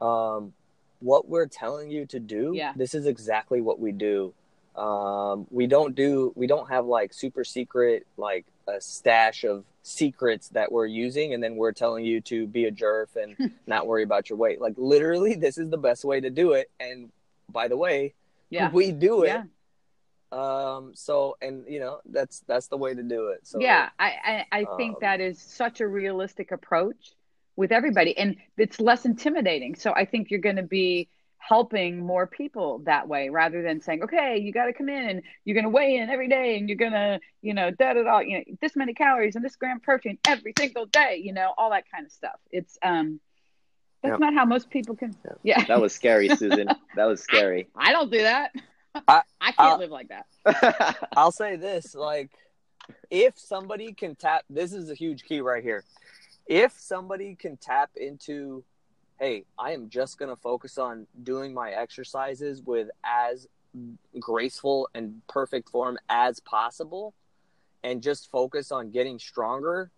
um, 0.00 0.52
what 1.00 1.28
we're 1.28 1.46
telling 1.46 1.90
you 1.90 2.06
to 2.06 2.18
do, 2.20 2.52
Yeah. 2.54 2.72
this 2.76 2.94
is 2.94 3.06
exactly 3.06 3.60
what 3.60 3.78
we 3.78 3.92
do. 3.92 4.32
Um, 4.74 5.46
we 5.50 5.66
don't 5.68 5.94
do 5.94 6.32
we 6.34 6.46
don't 6.48 6.68
have 6.68 6.84
like 6.86 7.12
super 7.14 7.44
secret 7.44 8.06
like 8.16 8.44
a 8.66 8.80
stash 8.80 9.44
of 9.44 9.64
secrets 9.84 10.48
that 10.48 10.72
we're 10.72 10.86
using 10.86 11.32
and 11.34 11.40
then 11.42 11.54
we're 11.56 11.70
telling 11.72 12.04
you 12.04 12.20
to 12.22 12.46
be 12.48 12.64
a 12.64 12.72
jerf 12.72 13.14
and 13.14 13.52
not 13.68 13.86
worry 13.86 14.02
about 14.02 14.28
your 14.30 14.36
weight. 14.38 14.60
Like 14.60 14.74
literally 14.76 15.34
this 15.34 15.58
is 15.58 15.70
the 15.70 15.76
best 15.78 16.04
way 16.04 16.20
to 16.20 16.28
do 16.30 16.52
it. 16.54 16.70
And 16.80 17.12
by 17.52 17.68
the 17.68 17.76
way, 17.76 18.14
yeah 18.50 18.68
we 18.70 18.90
do 18.90 19.22
it. 19.22 19.28
yeah 19.28 19.42
Um 20.32 20.92
so 20.94 21.36
and 21.40 21.64
you 21.68 21.80
know 21.80 22.00
that's 22.06 22.40
that's 22.46 22.66
the 22.68 22.76
way 22.76 22.94
to 22.94 23.02
do 23.02 23.28
it. 23.28 23.46
So 23.46 23.60
yeah 23.60 23.90
i 23.98 24.44
i, 24.52 24.60
I 24.60 24.64
think 24.76 24.94
um, 24.94 24.98
that 25.02 25.20
is 25.20 25.40
such 25.40 25.80
a 25.80 25.86
realistic 25.86 26.50
approach 26.50 27.12
with 27.56 27.70
everybody 27.70 28.16
and 28.18 28.36
it's 28.58 28.80
less 28.80 29.04
intimidating 29.04 29.76
so 29.76 29.92
i 29.94 30.04
think 30.04 30.30
you're 30.30 30.40
going 30.40 30.56
to 30.56 30.62
be 30.64 31.08
helping 31.38 31.98
more 32.04 32.26
people 32.26 32.78
that 32.84 33.06
way 33.06 33.28
rather 33.28 33.62
than 33.62 33.80
saying 33.80 34.02
okay 34.02 34.38
you 34.38 34.50
got 34.50 34.64
to 34.64 34.72
come 34.72 34.88
in 34.88 35.08
and 35.08 35.22
you're 35.44 35.54
going 35.54 35.62
to 35.64 35.70
weigh 35.70 35.94
in 35.96 36.10
every 36.10 36.26
day 36.26 36.56
and 36.58 36.68
you're 36.68 36.76
going 36.78 36.90
to 36.92 37.20
you 37.42 37.54
know 37.54 37.70
da 37.70 37.92
da 37.92 38.02
da 38.02 38.18
you 38.20 38.38
know 38.38 38.44
this 38.60 38.74
many 38.74 38.92
calories 38.94 39.36
and 39.36 39.44
this 39.44 39.54
gram 39.54 39.78
protein 39.78 40.18
every 40.26 40.52
single 40.58 40.86
day 40.86 41.20
you 41.22 41.32
know 41.32 41.52
all 41.56 41.70
that 41.70 41.84
kind 41.92 42.04
of 42.06 42.10
stuff 42.10 42.40
it's 42.50 42.76
um 42.82 43.20
that's 44.02 44.12
Yep. 44.14 44.20
not 44.20 44.34
how 44.34 44.44
most 44.44 44.68
people 44.68 44.96
can 44.96 45.14
Yep. 45.24 45.38
yeah 45.44 45.64
That 45.66 45.80
was 45.80 45.94
scary, 45.94 46.28
Susan. 46.36 46.68
That 46.96 47.04
was 47.04 47.22
scary. 47.22 47.68
i 47.76 47.92
don't 47.92 48.10
do 48.10 48.22
that 48.22 48.50
I- 49.08 49.22
i 49.40 49.52
can't 49.52 49.58
I- 49.58 49.76
live 49.76 49.90
like 49.90 50.08
that 50.08 50.26
I'll 51.16 51.32
say 51.32 51.56
this: 51.56 51.94
like, 51.94 52.30
if 53.10 53.38
somebody 53.38 53.92
can 53.94 54.14
tap, 54.14 54.44
this 54.50 54.74
is 54.74 54.90
a 54.90 54.94
huge 54.94 55.24
key 55.24 55.40
right 55.40 55.62
here. 55.62 55.84
If 56.46 56.78
somebody 56.78 57.34
can 57.34 57.56
tap 57.56 57.90
into, 57.96 58.62
hey, 59.18 59.44
I 59.58 59.72
am 59.72 59.88
just 59.88 60.18
gonna 60.18 60.36
focus 60.36 60.76
on 60.76 61.06
doing 61.22 61.54
my 61.54 61.70
exercises 61.70 62.60
with 62.60 62.88
as 63.02 63.48
graceful 64.20 64.88
and 64.94 65.22
perfect 65.28 65.70
form 65.70 65.96
as 66.10 66.40
possible, 66.40 67.14
and 67.82 68.02
just 68.02 68.30
focus 68.30 68.70
on 68.70 68.90
getting 68.90 69.18
stronger, 69.18 69.90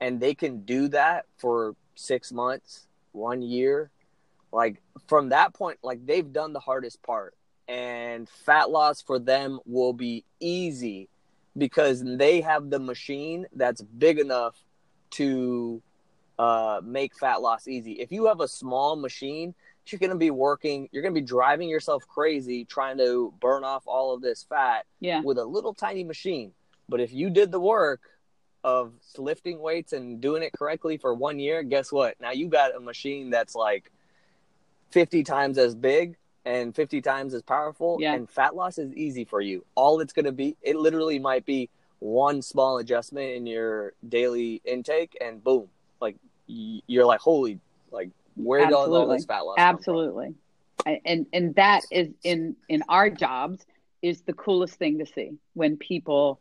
and 0.00 0.18
they 0.18 0.34
can 0.34 0.64
do 0.64 0.88
that 0.88 1.26
for 1.38 1.76
six 1.94 2.32
months, 2.32 2.88
one 3.12 3.40
year, 3.40 3.90
like 4.52 4.82
from 5.06 5.28
that 5.28 5.54
point, 5.54 5.78
like 5.84 6.04
they've 6.04 6.32
done 6.32 6.52
the 6.52 6.60
hardest 6.60 7.00
part 7.04 7.34
and 7.68 8.28
fat 8.28 8.70
loss 8.70 9.02
for 9.02 9.18
them 9.18 9.58
will 9.66 9.92
be 9.92 10.24
easy 10.40 11.08
because 11.56 12.02
they 12.04 12.40
have 12.40 12.70
the 12.70 12.78
machine 12.78 13.46
that's 13.54 13.80
big 13.82 14.18
enough 14.18 14.56
to 15.10 15.80
uh, 16.38 16.80
make 16.84 17.14
fat 17.16 17.40
loss 17.40 17.68
easy. 17.68 17.92
If 17.92 18.10
you 18.12 18.26
have 18.26 18.40
a 18.40 18.48
small 18.48 18.96
machine, 18.96 19.54
you're 19.86 19.98
going 20.00 20.10
to 20.10 20.16
be 20.16 20.30
working, 20.30 20.88
you're 20.92 21.02
going 21.02 21.14
to 21.14 21.20
be 21.20 21.26
driving 21.26 21.68
yourself 21.68 22.06
crazy 22.08 22.64
trying 22.64 22.98
to 22.98 23.32
burn 23.40 23.64
off 23.64 23.82
all 23.86 24.14
of 24.14 24.20
this 24.22 24.42
fat 24.42 24.86
Yeah. 25.00 25.20
with 25.22 25.38
a 25.38 25.44
little 25.44 25.74
tiny 25.74 26.02
machine. 26.04 26.52
But 26.88 27.00
if 27.00 27.12
you 27.12 27.30
did 27.30 27.52
the 27.52 27.60
work 27.60 28.00
of 28.64 28.92
lifting 29.18 29.60
weights 29.60 29.92
and 29.92 30.20
doing 30.20 30.42
it 30.42 30.52
correctly 30.52 30.96
for 30.96 31.14
one 31.14 31.38
year, 31.38 31.62
guess 31.62 31.92
what? 31.92 32.20
Now 32.20 32.32
you 32.32 32.48
got 32.48 32.74
a 32.74 32.80
machine 32.80 33.30
that's 33.30 33.54
like 33.54 33.90
50 34.90 35.22
times 35.22 35.58
as 35.58 35.74
big 35.74 36.16
and 36.44 36.74
50 36.74 37.00
times 37.00 37.34
as 37.34 37.42
powerful. 37.42 37.98
Yeah. 38.00 38.14
And 38.14 38.28
fat 38.28 38.54
loss 38.54 38.78
is 38.78 38.92
easy 38.94 39.24
for 39.24 39.40
you. 39.40 39.64
All 39.74 40.00
it's 40.00 40.12
going 40.12 40.26
to 40.26 40.32
be, 40.32 40.56
it 40.62 40.76
literally 40.76 41.18
might 41.18 41.44
be 41.44 41.70
one 42.00 42.42
small 42.42 42.78
adjustment 42.78 43.30
in 43.34 43.46
your 43.46 43.94
daily 44.08 44.60
intake, 44.64 45.16
and 45.20 45.42
boom, 45.42 45.68
like 46.00 46.16
you're 46.46 47.06
like, 47.06 47.20
holy, 47.20 47.58
like 47.90 48.10
where 48.36 48.64
did 48.64 48.74
all, 48.74 48.82
Absolutely. 48.84 49.16
this 49.16 49.24
fat 49.24 49.40
loss? 49.40 49.54
Absolutely. 49.58 50.34
And 51.06 51.26
and 51.32 51.54
that 51.54 51.82
is 51.90 52.08
in 52.24 52.56
in 52.68 52.82
our 52.90 53.08
jobs 53.08 53.64
is 54.02 54.20
the 54.22 54.34
coolest 54.34 54.74
thing 54.74 54.98
to 54.98 55.06
see 55.06 55.32
when 55.54 55.78
people 55.78 56.40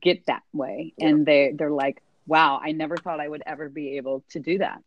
get 0.00 0.24
that 0.26 0.42
way 0.54 0.94
Yeah. 0.96 1.08
and 1.08 1.26
they 1.26 1.52
they're 1.54 1.70
like, 1.70 2.00
"Wow, 2.26 2.58
I 2.62 2.72
never 2.72 2.96
thought 2.96 3.20
I 3.20 3.28
would 3.28 3.42
ever 3.44 3.68
be 3.68 3.98
able 3.98 4.24
to 4.30 4.38
do 4.38 4.58
that." 4.58 4.82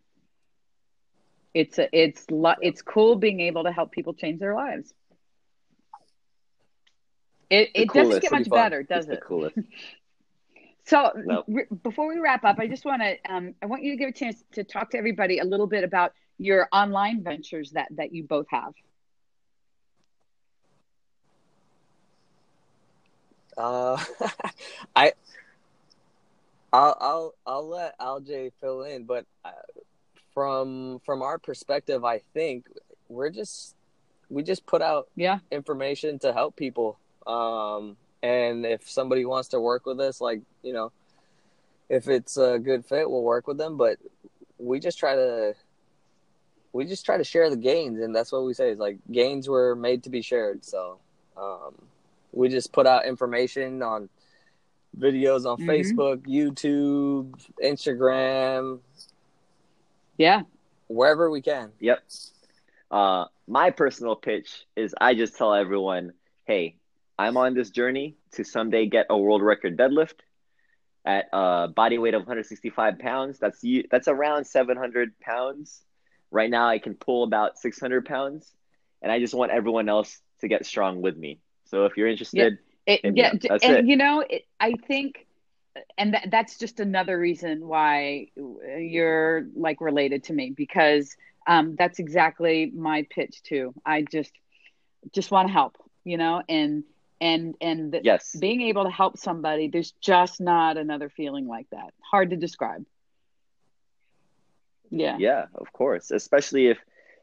It's 1.56 1.80
a, 1.80 1.89
it's 1.97 2.30
lo- 2.32 2.62
it's 2.62 2.84
cool 2.84 3.16
being 3.16 3.41
able 3.41 3.64
to 3.64 3.72
help 3.72 3.91
people 3.91 4.14
change 4.14 4.39
their 4.39 4.56
lives. 4.56 4.93
It 7.49 7.72
The 7.76 7.86
it 7.86 7.93
doesn't 7.93 8.22
get 8.22 8.32
much 8.32 8.49
fun. 8.49 8.72
better, 8.72 8.84
It's 8.93 9.06
does 9.06 9.08
the 9.08 9.18
it? 9.18 9.20
coolest. 9.20 9.56
So 10.86 11.12
No. 11.26 11.45
re- 11.47 11.66
before 11.84 12.08
we 12.08 12.20
wrap 12.20 12.43
up, 12.45 12.58
I 12.60 12.68
just 12.68 12.86
want 12.86 13.01
to 13.01 13.18
um, 13.34 13.56
I 13.62 13.66
want 13.68 13.84
you 13.84 13.91
to 13.91 13.97
give 13.97 14.10
a 14.10 14.14
chance 14.14 14.43
to 14.53 14.64
talk 14.64 14.91
to 14.91 14.97
everybody 14.97 15.39
a 15.39 15.43
little 15.45 15.68
bit 15.68 15.84
about 15.84 16.14
your 16.38 16.68
online 16.72 17.24
ventures 17.24 17.72
that 17.72 17.88
that 17.97 18.14
you 18.14 18.24
both 18.24 18.47
have. 18.49 18.74
Uh, 23.58 23.97
I, 24.95 25.14
I'll, 26.74 26.97
I'll, 26.99 27.34
I'll 27.45 27.68
let 27.70 27.97
Aljay 27.99 28.51
fill 28.62 28.84
in, 28.84 29.06
but 29.06 29.26
uh, 29.45 29.51
from 30.36 30.99
from 31.03 31.23
our 31.23 31.39
perspective, 31.39 32.05
I 32.05 32.19
think 32.36 32.67
we're 33.09 33.31
just 33.31 33.73
we 34.29 34.43
just 34.43 34.67
put 34.67 34.83
out 34.83 35.07
Yeah, 35.15 35.39
information 35.51 36.19
to 36.19 36.33
help 36.33 36.55
people. 36.55 36.99
Um, 37.25 37.97
and 38.21 38.65
if 38.65 38.88
somebody 38.89 39.25
wants 39.25 39.49
to 39.49 39.59
work 39.59 39.88
with 39.88 39.99
us, 39.99 40.21
like 40.21 40.41
you 40.61 40.73
know, 40.73 40.91
if 41.89 42.07
it's 42.07 42.38
a 42.38 42.59
good 42.59 42.86
fit, 42.86 43.09
we'll 43.09 43.23
work 43.23 43.47
with 43.47 43.57
them. 43.57 43.77
But 43.77 43.97
we 44.59 44.79
just 44.79 44.99
try 44.99 45.15
to 45.15 45.55
we 46.73 46.86
just 46.86 47.05
try 47.05 47.17
to 47.17 47.23
share 47.23 47.49
the 47.49 47.55
gains, 47.55 47.99
and 48.01 48.13
that's 48.15 48.31
what 48.31 48.43
we 48.45 48.53
say 48.53 48.69
is 48.71 48.77
like 48.79 48.97
gains 49.11 49.47
were 49.47 49.75
made 49.75 50.03
to 50.03 50.09
be 50.09 50.21
shared. 50.21 50.65
So 50.65 50.97
um, 51.38 51.73
we 52.33 52.49
just 52.49 52.73
put 52.73 52.86
out 52.86 53.05
information 53.05 53.81
on 53.81 54.09
videos 54.99 55.45
on 55.45 55.57
Mhm. 55.57 55.67
Facebook, 55.67 56.17
YouTube, 56.27 57.31
Instagram, 57.63 58.79
yeah, 60.18 60.41
wherever 60.88 61.30
we 61.30 61.41
can. 61.41 61.72
Yep. 61.80 62.03
Uh, 62.91 63.26
my 63.47 63.72
personal 63.72 64.16
pitch 64.16 64.66
is 64.76 64.95
I 64.99 65.16
just 65.16 65.38
tell 65.38 65.53
everyone, 65.53 66.13
hey, 66.45 66.76
I'm 67.18 67.38
on 67.38 67.53
this 67.53 67.70
journey 67.70 68.16
to 68.34 68.43
someday 68.43 68.88
get 68.88 69.07
a 69.09 69.18
world 69.18 69.41
record 69.41 69.78
deadlift 69.78 70.16
at 71.05 71.26
a 71.32 71.68
body 71.74 71.97
weight 71.97 72.13
of 72.13 72.22
165 72.22 72.99
pounds. 72.99 73.39
That's 73.39 73.63
you. 73.63 73.84
That's 73.89 74.07
around 74.07 74.45
700 74.45 75.20
pounds. 75.20 75.82
Right 76.32 76.49
now, 76.49 76.68
I 76.68 76.80
can 76.80 76.95
pull 76.95 77.24
about 77.24 77.57
600 77.59 78.05
pounds, 78.05 78.51
and 79.01 79.11
I 79.11 79.20
just 79.20 79.34
want 79.34 79.51
everyone 79.51 79.88
else 79.88 80.20
to 80.41 80.47
get 80.47 80.66
strong 80.66 81.01
with 81.01 81.16
me. 81.16 81.39
So 81.66 81.86
if 81.86 81.95
you're 81.95 82.07
interested, 82.07 82.59
it, 82.86 83.01
yeah, 83.03 83.11
yeah, 83.13 83.34
that's 83.49 83.63
and 83.63 83.78
it. 83.78 83.86
you 83.86 83.95
know, 83.95 84.24
it, 84.28 84.45
I 84.59 84.74
think, 84.74 85.24
and 85.97 86.13
that, 86.13 86.30
that's 86.32 86.57
just 86.57 86.80
another 86.80 87.17
reason 87.17 87.67
why 87.67 88.28
you're 88.78 89.47
like 89.55 89.82
related 89.82 90.23
to 90.26 90.34
me 90.34 90.51
because 90.55 91.15
um, 91.47 91.76
that's 91.78 91.99
exactly 91.99 92.71
my 92.73 93.05
pitch 93.09 93.43
too. 93.43 93.73
I 93.86 94.01
just 94.03 94.32
just 95.11 95.32
want 95.32 95.47
to 95.47 95.53
help, 95.53 95.78
you 96.03 96.17
know, 96.17 96.41
and 96.49 96.84
and 97.21 97.55
and 97.61 97.91
the, 97.91 98.01
yes, 98.03 98.36
being 98.39 98.61
able 98.61 98.86
to 98.86 98.89
help 98.89 99.17
somebody, 99.17 99.67
there's 99.67 99.91
just 100.01 100.41
not 100.41 100.78
another 100.78 101.09
feeling 101.09 101.47
like 101.47 101.69
that. 101.71 101.93
Hard 102.01 102.32
to 102.32 102.36
describe. 102.36 102.86
Yeah. 104.89 105.17
Yeah, 105.19 105.45
of 105.55 105.71
course. 105.73 106.11
Especially 106.11 106.67
if 106.67 106.78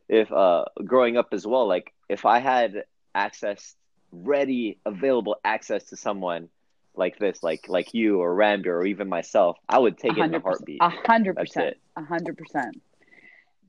if 0.09 0.31
uh 0.33 0.67
growing 0.85 1.17
up 1.17 1.29
as 1.33 1.47
well, 1.47 1.67
like 1.67 1.93
if 2.09 2.25
I 2.27 2.39
had 2.39 2.85
access 3.15 3.75
ready 4.11 4.79
available 4.85 5.37
access 5.45 5.85
to 5.85 5.97
someone 5.97 6.49
like 6.95 7.19
this, 7.19 7.43
like 7.43 7.69
like 7.69 7.95
you 7.95 8.21
or 8.21 8.35
Ranbir 8.35 8.67
or 8.67 8.85
even 8.87 9.09
myself, 9.09 9.59
I 9.69 9.79
would 9.79 9.99
take 9.99 10.17
it 10.17 10.25
in 10.25 10.35
a 10.35 10.41
heartbeat. 10.41 10.79
A 10.81 10.89
hundred 10.89 11.37
percent. 11.37 11.77
A 11.97 12.03
hundred 12.05 12.37
percent. 12.37 12.81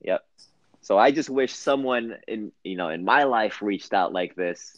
Yep. 0.02 0.26
So 0.82 0.98
I 0.98 1.12
just 1.12 1.30
wish 1.30 1.54
someone 1.54 2.18
in 2.28 2.52
you 2.64 2.76
know 2.78 2.90
in 2.90 3.06
my 3.06 3.24
life 3.24 3.62
reached 3.62 3.94
out 3.94 4.12
like 4.14 4.36
this 4.36 4.78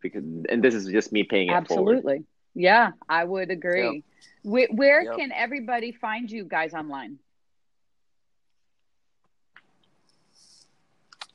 because 0.00 0.22
and 0.48 0.62
this 0.62 0.74
is 0.74 0.86
just 0.86 1.12
me 1.12 1.24
paying 1.24 1.48
it 1.48 1.66
forward. 1.66 1.96
Absolutely. 1.98 2.24
Yeah, 2.54 2.92
I 3.08 3.24
would 3.24 3.50
agree. 3.50 4.02
Where, 4.42 4.68
where 4.70 5.02
Yep. 5.02 5.16
can 5.16 5.32
everybody 5.32 5.92
find 5.92 6.30
you 6.30 6.44
guys 6.44 6.74
online? 6.74 7.18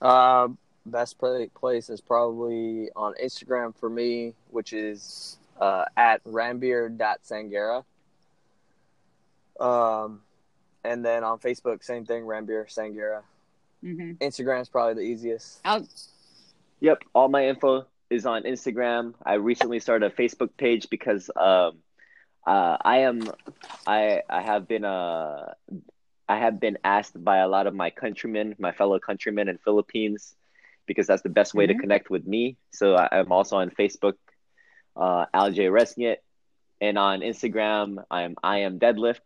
Uh, 0.02 0.50
best 0.86 1.18
pla- 1.18 1.46
place 1.56 1.90
is 1.90 2.02
probably 2.02 2.90
on 2.96 3.14
Instagram 3.24 3.74
for 3.76 3.90
me, 3.90 4.34
which 4.50 4.74
is 4.74 5.38
uh, 5.64 5.86
at 5.96 6.24
ranbir.sanghera. 6.26 7.84
Um, 9.60 10.22
and 10.84 11.06
then 11.06 11.24
on 11.24 11.40
Facebook, 11.40 11.84
same 11.84 12.06
thing, 12.06 12.24
Ranbir 12.24 12.66
Sanghera. 12.68 13.22
hmm 13.82 14.14
Instagram's 14.20 14.70
probably 14.70 14.96
the 14.96 15.08
easiest. 15.14 15.62
I'll, 15.64 15.88
Yep, 16.82 17.04
all 17.14 17.30
my 17.30 17.48
info 17.48 17.86
is 18.10 18.26
on 18.26 18.44
Instagram. 18.44 19.14
I 19.26 19.36
recently 19.36 19.80
started 19.80 20.12
a 20.12 20.16
Facebook 20.22 20.50
page 20.58 20.90
because 20.90 21.30
um, 21.38 21.78
uh, 22.46 22.76
I 22.84 22.98
am 23.10 23.32
I 23.88 24.22
I 24.30 24.42
have 24.42 24.68
been 24.68 24.84
uh 24.84 25.54
I 26.28 26.38
have 26.40 26.60
been 26.60 26.78
asked 26.84 27.16
by 27.24 27.38
a 27.38 27.48
lot 27.48 27.68
of 27.68 27.74
my 27.74 27.90
countrymen, 27.90 28.56
my 28.60 28.74
fellow 28.74 29.00
countrymen 29.00 29.48
in 29.48 29.58
Philippines, 29.60 30.36
because 30.88 31.08
that's 31.08 31.22
the 31.22 31.30
best 31.40 31.54
way 31.54 31.66
Mhm. 31.66 31.72
to 31.72 31.76
connect 31.84 32.10
with 32.10 32.26
me. 32.28 32.58
So 32.72 32.98
I'm 32.98 33.32
also 33.32 33.56
on 33.64 33.70
Facebook, 33.70 34.16
uh, 34.96 35.26
Aljay 35.34 35.70
Resngit, 35.72 36.18
and 36.82 36.98
on 36.98 37.22
Instagram 37.22 38.04
I'm 38.12 38.36
I 38.44 38.60
am 38.60 38.80
Deadlift. 38.80 39.22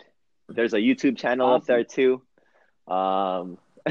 There's 0.49 0.74
a 0.74 0.78
YouTube 0.78 1.18
channel 1.18 1.53
up 1.53 1.65
there 1.65 1.84
too. 1.84 2.22
Um, 2.88 3.57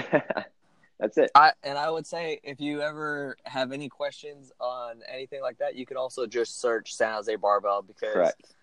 that's 0.98 1.18
it. 1.18 1.30
I, 1.34 1.52
and 1.62 1.76
I 1.76 1.90
would 1.90 2.06
say 2.06 2.40
if 2.42 2.60
you 2.60 2.80
ever 2.80 3.36
have 3.44 3.72
any 3.72 3.88
questions 3.88 4.52
on 4.58 5.02
anything 5.12 5.42
like 5.42 5.58
that, 5.58 5.74
you 5.76 5.84
could 5.84 5.98
also 5.98 6.26
just 6.26 6.60
search 6.60 6.94
San 6.94 7.12
Jose 7.14 7.36
Barbell 7.36 7.82
because 7.82 8.14
Correct. 8.14 8.54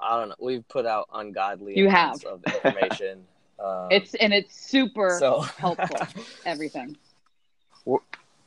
I 0.00 0.18
don't 0.18 0.28
know, 0.28 0.34
we've 0.40 0.66
put 0.68 0.86
out 0.86 1.08
ungodly 1.12 1.76
You 1.76 1.88
amounts 1.88 2.24
have. 2.24 2.34
of 2.34 2.44
information. 2.44 3.24
um, 3.58 3.88
it's 3.90 4.14
and 4.14 4.32
it's 4.32 4.54
super 4.54 5.16
so 5.18 5.40
helpful. 5.40 6.06
Everything. 6.46 6.96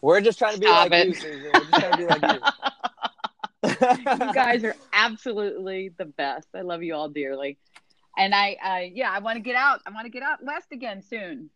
We're 0.02 0.22
just 0.22 0.38
trying 0.38 0.54
to 0.54 0.60
be 0.60 0.68
Stop 0.68 0.92
like 0.92 1.02
it. 1.02 1.08
you, 1.08 1.14
Susan. 1.16 1.52
We're 1.54 1.60
just 1.60 1.74
trying 1.74 1.92
to 1.92 1.98
be 1.98 2.06
like 2.06 2.22
you. 2.22 2.40
you 3.68 4.34
guys 4.34 4.64
are 4.64 4.76
absolutely 4.94 5.92
the 5.98 6.06
best. 6.06 6.48
I 6.56 6.62
love 6.62 6.84
you 6.84 6.96
all 6.96 7.10
dearly. 7.10 7.58
And 8.18 8.34
I, 8.34 8.58
uh, 8.64 8.90
yeah, 8.94 9.12
I 9.12 9.20
want 9.20 9.38
to 9.38 9.42
get 9.42 9.56
out. 9.56 9.82
I 9.86 9.92
want 9.92 10.06
to 10.06 10.12
get 10.12 10.24
out 10.24 10.44
west 10.44 10.68
again 10.72 11.02
soon. 11.04 11.50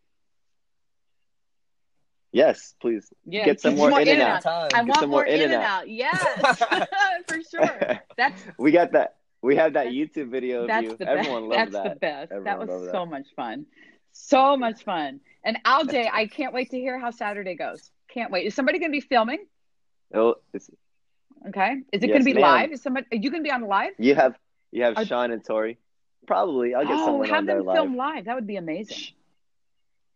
Yes, 2.32 2.76
please. 2.80 3.12
Yeah, 3.26 3.46
Get 3.46 3.60
some 3.60 3.76
more 3.76 4.00
in 4.00 4.08
and 4.08 4.22
out. 4.22 4.46
out. 4.46 4.74
I 4.74 4.84
Get 4.84 4.88
want 4.88 5.02
more 5.02 5.10
more 5.10 5.26
in, 5.26 5.42
and 5.42 5.54
out. 5.54 5.90
Yes, 5.90 6.18
for 7.28 7.42
sure. 7.44 8.00
That's 8.16 8.42
we 8.58 8.72
got 8.72 8.94
that. 8.94 9.18
We 9.42 9.56
have 9.58 9.74
that 9.74 9.88
YouTube 9.88 10.30
video 10.30 10.62
of 10.62 10.68
that's 10.68 10.86
you. 10.86 10.96
the 10.98 11.10
Everyone 11.10 11.50
best. 11.50 11.74
loved 11.74 11.86
That's 11.86 11.88
that. 11.90 12.30
the 12.30 12.36
best. 12.36 12.46
that 12.46 12.60
was 12.60 12.70
loved 12.70 12.92
so 12.92 13.06
much 13.06 13.26
fun. 13.36 13.66
So 14.14 14.56
much 14.56 14.84
fun. 14.84 15.20
And 15.44 15.58
Aljay, 15.66 16.08
I 16.12 16.28
can't 16.28 16.54
wait 16.54 16.70
to 16.72 16.78
hear 16.78 17.00
how 17.00 17.12
Saturday 17.12 17.56
goes. 17.56 17.92
Can't 18.14 18.32
wait. 18.32 18.46
Is 18.46 18.54
somebody 18.56 18.78
going 18.80 18.92
to 18.92 18.96
be 18.96 19.02
filming? 19.02 19.46
Oh, 20.14 20.36
it's, 20.54 20.70
Okay. 21.48 21.78
Is 21.92 22.04
it 22.04 22.08
Yes, 22.08 22.10
going 22.10 22.22
to 22.22 22.26
be 22.26 22.34
ma'am. 22.34 22.42
live? 22.42 22.72
Is 22.72 22.82
somebody? 22.82 23.08
Are 23.12 23.16
you 23.16 23.30
going 23.32 23.44
to 23.44 23.48
be 23.48 23.52
on 23.52 23.62
live? 23.68 23.94
you 23.98 24.16
have 24.16 24.36
you 24.72 24.84
have 24.84 24.98
Are- 24.98 25.06
Sean 25.06 25.32
and 25.32 25.44
Tori. 25.44 25.78
Probably, 26.28 26.76
I'll 26.76 26.84
get 26.86 26.94
oh, 26.94 27.06
someone 27.06 27.28
have 27.30 27.38
on 27.40 27.46
there 27.48 27.58
them 27.58 27.66
live. 27.66 27.76
film 27.78 27.96
live. 27.98 28.26
That 28.26 28.36
would 28.36 28.46
be 28.48 28.58
amazing. 28.58 28.98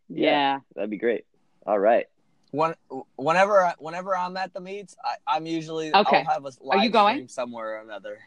Yeah. 0.07 0.29
Yeah. 0.29 0.59
That'd 0.75 0.91
be 0.91 0.97
great. 0.97 1.25
All 1.65 1.79
right. 1.79 2.05
When, 2.51 2.75
whenever, 3.15 3.73
whenever 3.79 4.15
I'm 4.15 4.37
at 4.37 4.53
the 4.53 4.61
meets, 4.61 4.95
I, 5.03 5.15
I'm 5.35 5.47
usually 5.47 5.93
Okay. 5.93 6.17
I'll 6.19 6.33
have 6.33 6.45
a 6.45 6.51
live 6.61 6.83
you 6.83 6.89
going? 6.91 7.15
stream 7.15 7.27
somewhere 7.27 7.77
or 7.77 7.81
another. 7.81 8.19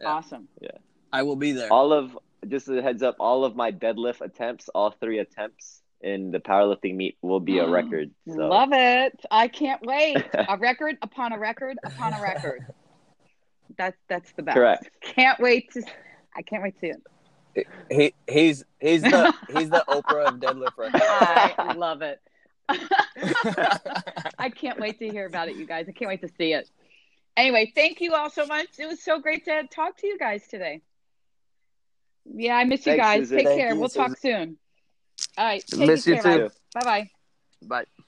Yeah. 0.00 0.08
Awesome. 0.08 0.48
Yeah. 0.60 0.70
I 1.12 1.22
will 1.22 1.36
be 1.36 1.52
there. 1.52 1.70
All 1.70 1.92
of 1.92 2.18
just 2.48 2.66
a 2.68 2.80
heads 2.82 3.02
up. 3.02 3.16
All 3.20 3.44
of 3.44 3.54
my 3.54 3.70
deadlift 3.70 4.22
attempts, 4.22 4.70
all 4.70 4.90
three 4.90 5.18
attempts 5.18 5.81
in 6.02 6.30
the 6.30 6.40
powerlifting 6.40 6.96
meet 6.96 7.16
will 7.22 7.40
be 7.40 7.58
a 7.58 7.64
mm. 7.64 7.72
record. 7.72 8.10
So. 8.28 8.48
Love 8.48 8.70
it. 8.72 9.20
I 9.30 9.48
can't 9.48 9.80
wait. 9.82 10.24
a 10.34 10.56
record 10.58 10.98
upon 11.02 11.32
a 11.32 11.38
record 11.38 11.78
upon 11.84 12.14
a 12.14 12.20
record. 12.20 12.66
That's 13.76 13.96
that's 14.08 14.32
the 14.32 14.42
best. 14.42 14.56
Correct. 14.56 14.90
Can't 15.00 15.40
wait 15.40 15.72
to 15.72 15.82
I 16.34 16.42
can't 16.42 16.62
wait 16.62 16.80
to. 16.80 16.94
He 17.90 18.14
he's 18.28 18.64
he's 18.80 19.02
the 19.02 19.34
he's 19.56 19.70
the 19.70 19.84
Oprah 19.88 20.28
of 20.28 20.34
deadlift 20.36 20.76
records. 20.76 21.04
I 21.04 21.72
love 21.76 22.02
it. 22.02 22.20
I 24.38 24.50
can't 24.50 24.80
wait 24.80 24.98
to 25.00 25.08
hear 25.08 25.26
about 25.26 25.48
it, 25.48 25.56
you 25.56 25.66
guys. 25.66 25.86
I 25.88 25.92
can't 25.92 26.08
wait 26.08 26.22
to 26.22 26.28
see 26.38 26.52
it. 26.54 26.68
Anyway, 27.36 27.72
thank 27.74 28.00
you 28.00 28.14
all 28.14 28.30
so 28.30 28.46
much. 28.46 28.68
It 28.78 28.86
was 28.86 29.02
so 29.02 29.18
great 29.18 29.44
to 29.46 29.64
talk 29.68 29.96
to 29.98 30.06
you 30.06 30.18
guys 30.18 30.46
today. 30.48 30.80
Yeah, 32.24 32.56
I 32.56 32.64
miss 32.64 32.86
you 32.86 32.92
Thanks, 32.92 33.04
guys. 33.04 33.20
Susan. 33.20 33.36
Take 33.38 33.46
Thank 33.46 33.60
care. 33.60 33.74
you, 33.74 33.80
we'll 33.80 33.88
talk 33.88 34.16
soon. 34.18 34.58
All 35.38 35.44
right. 35.44 35.64
Miss 35.76 36.06
you 36.06 36.20
care, 36.20 36.48
too. 36.48 36.54
Bye 36.74 36.84
bye. 36.84 37.10
Bye. 37.62 38.01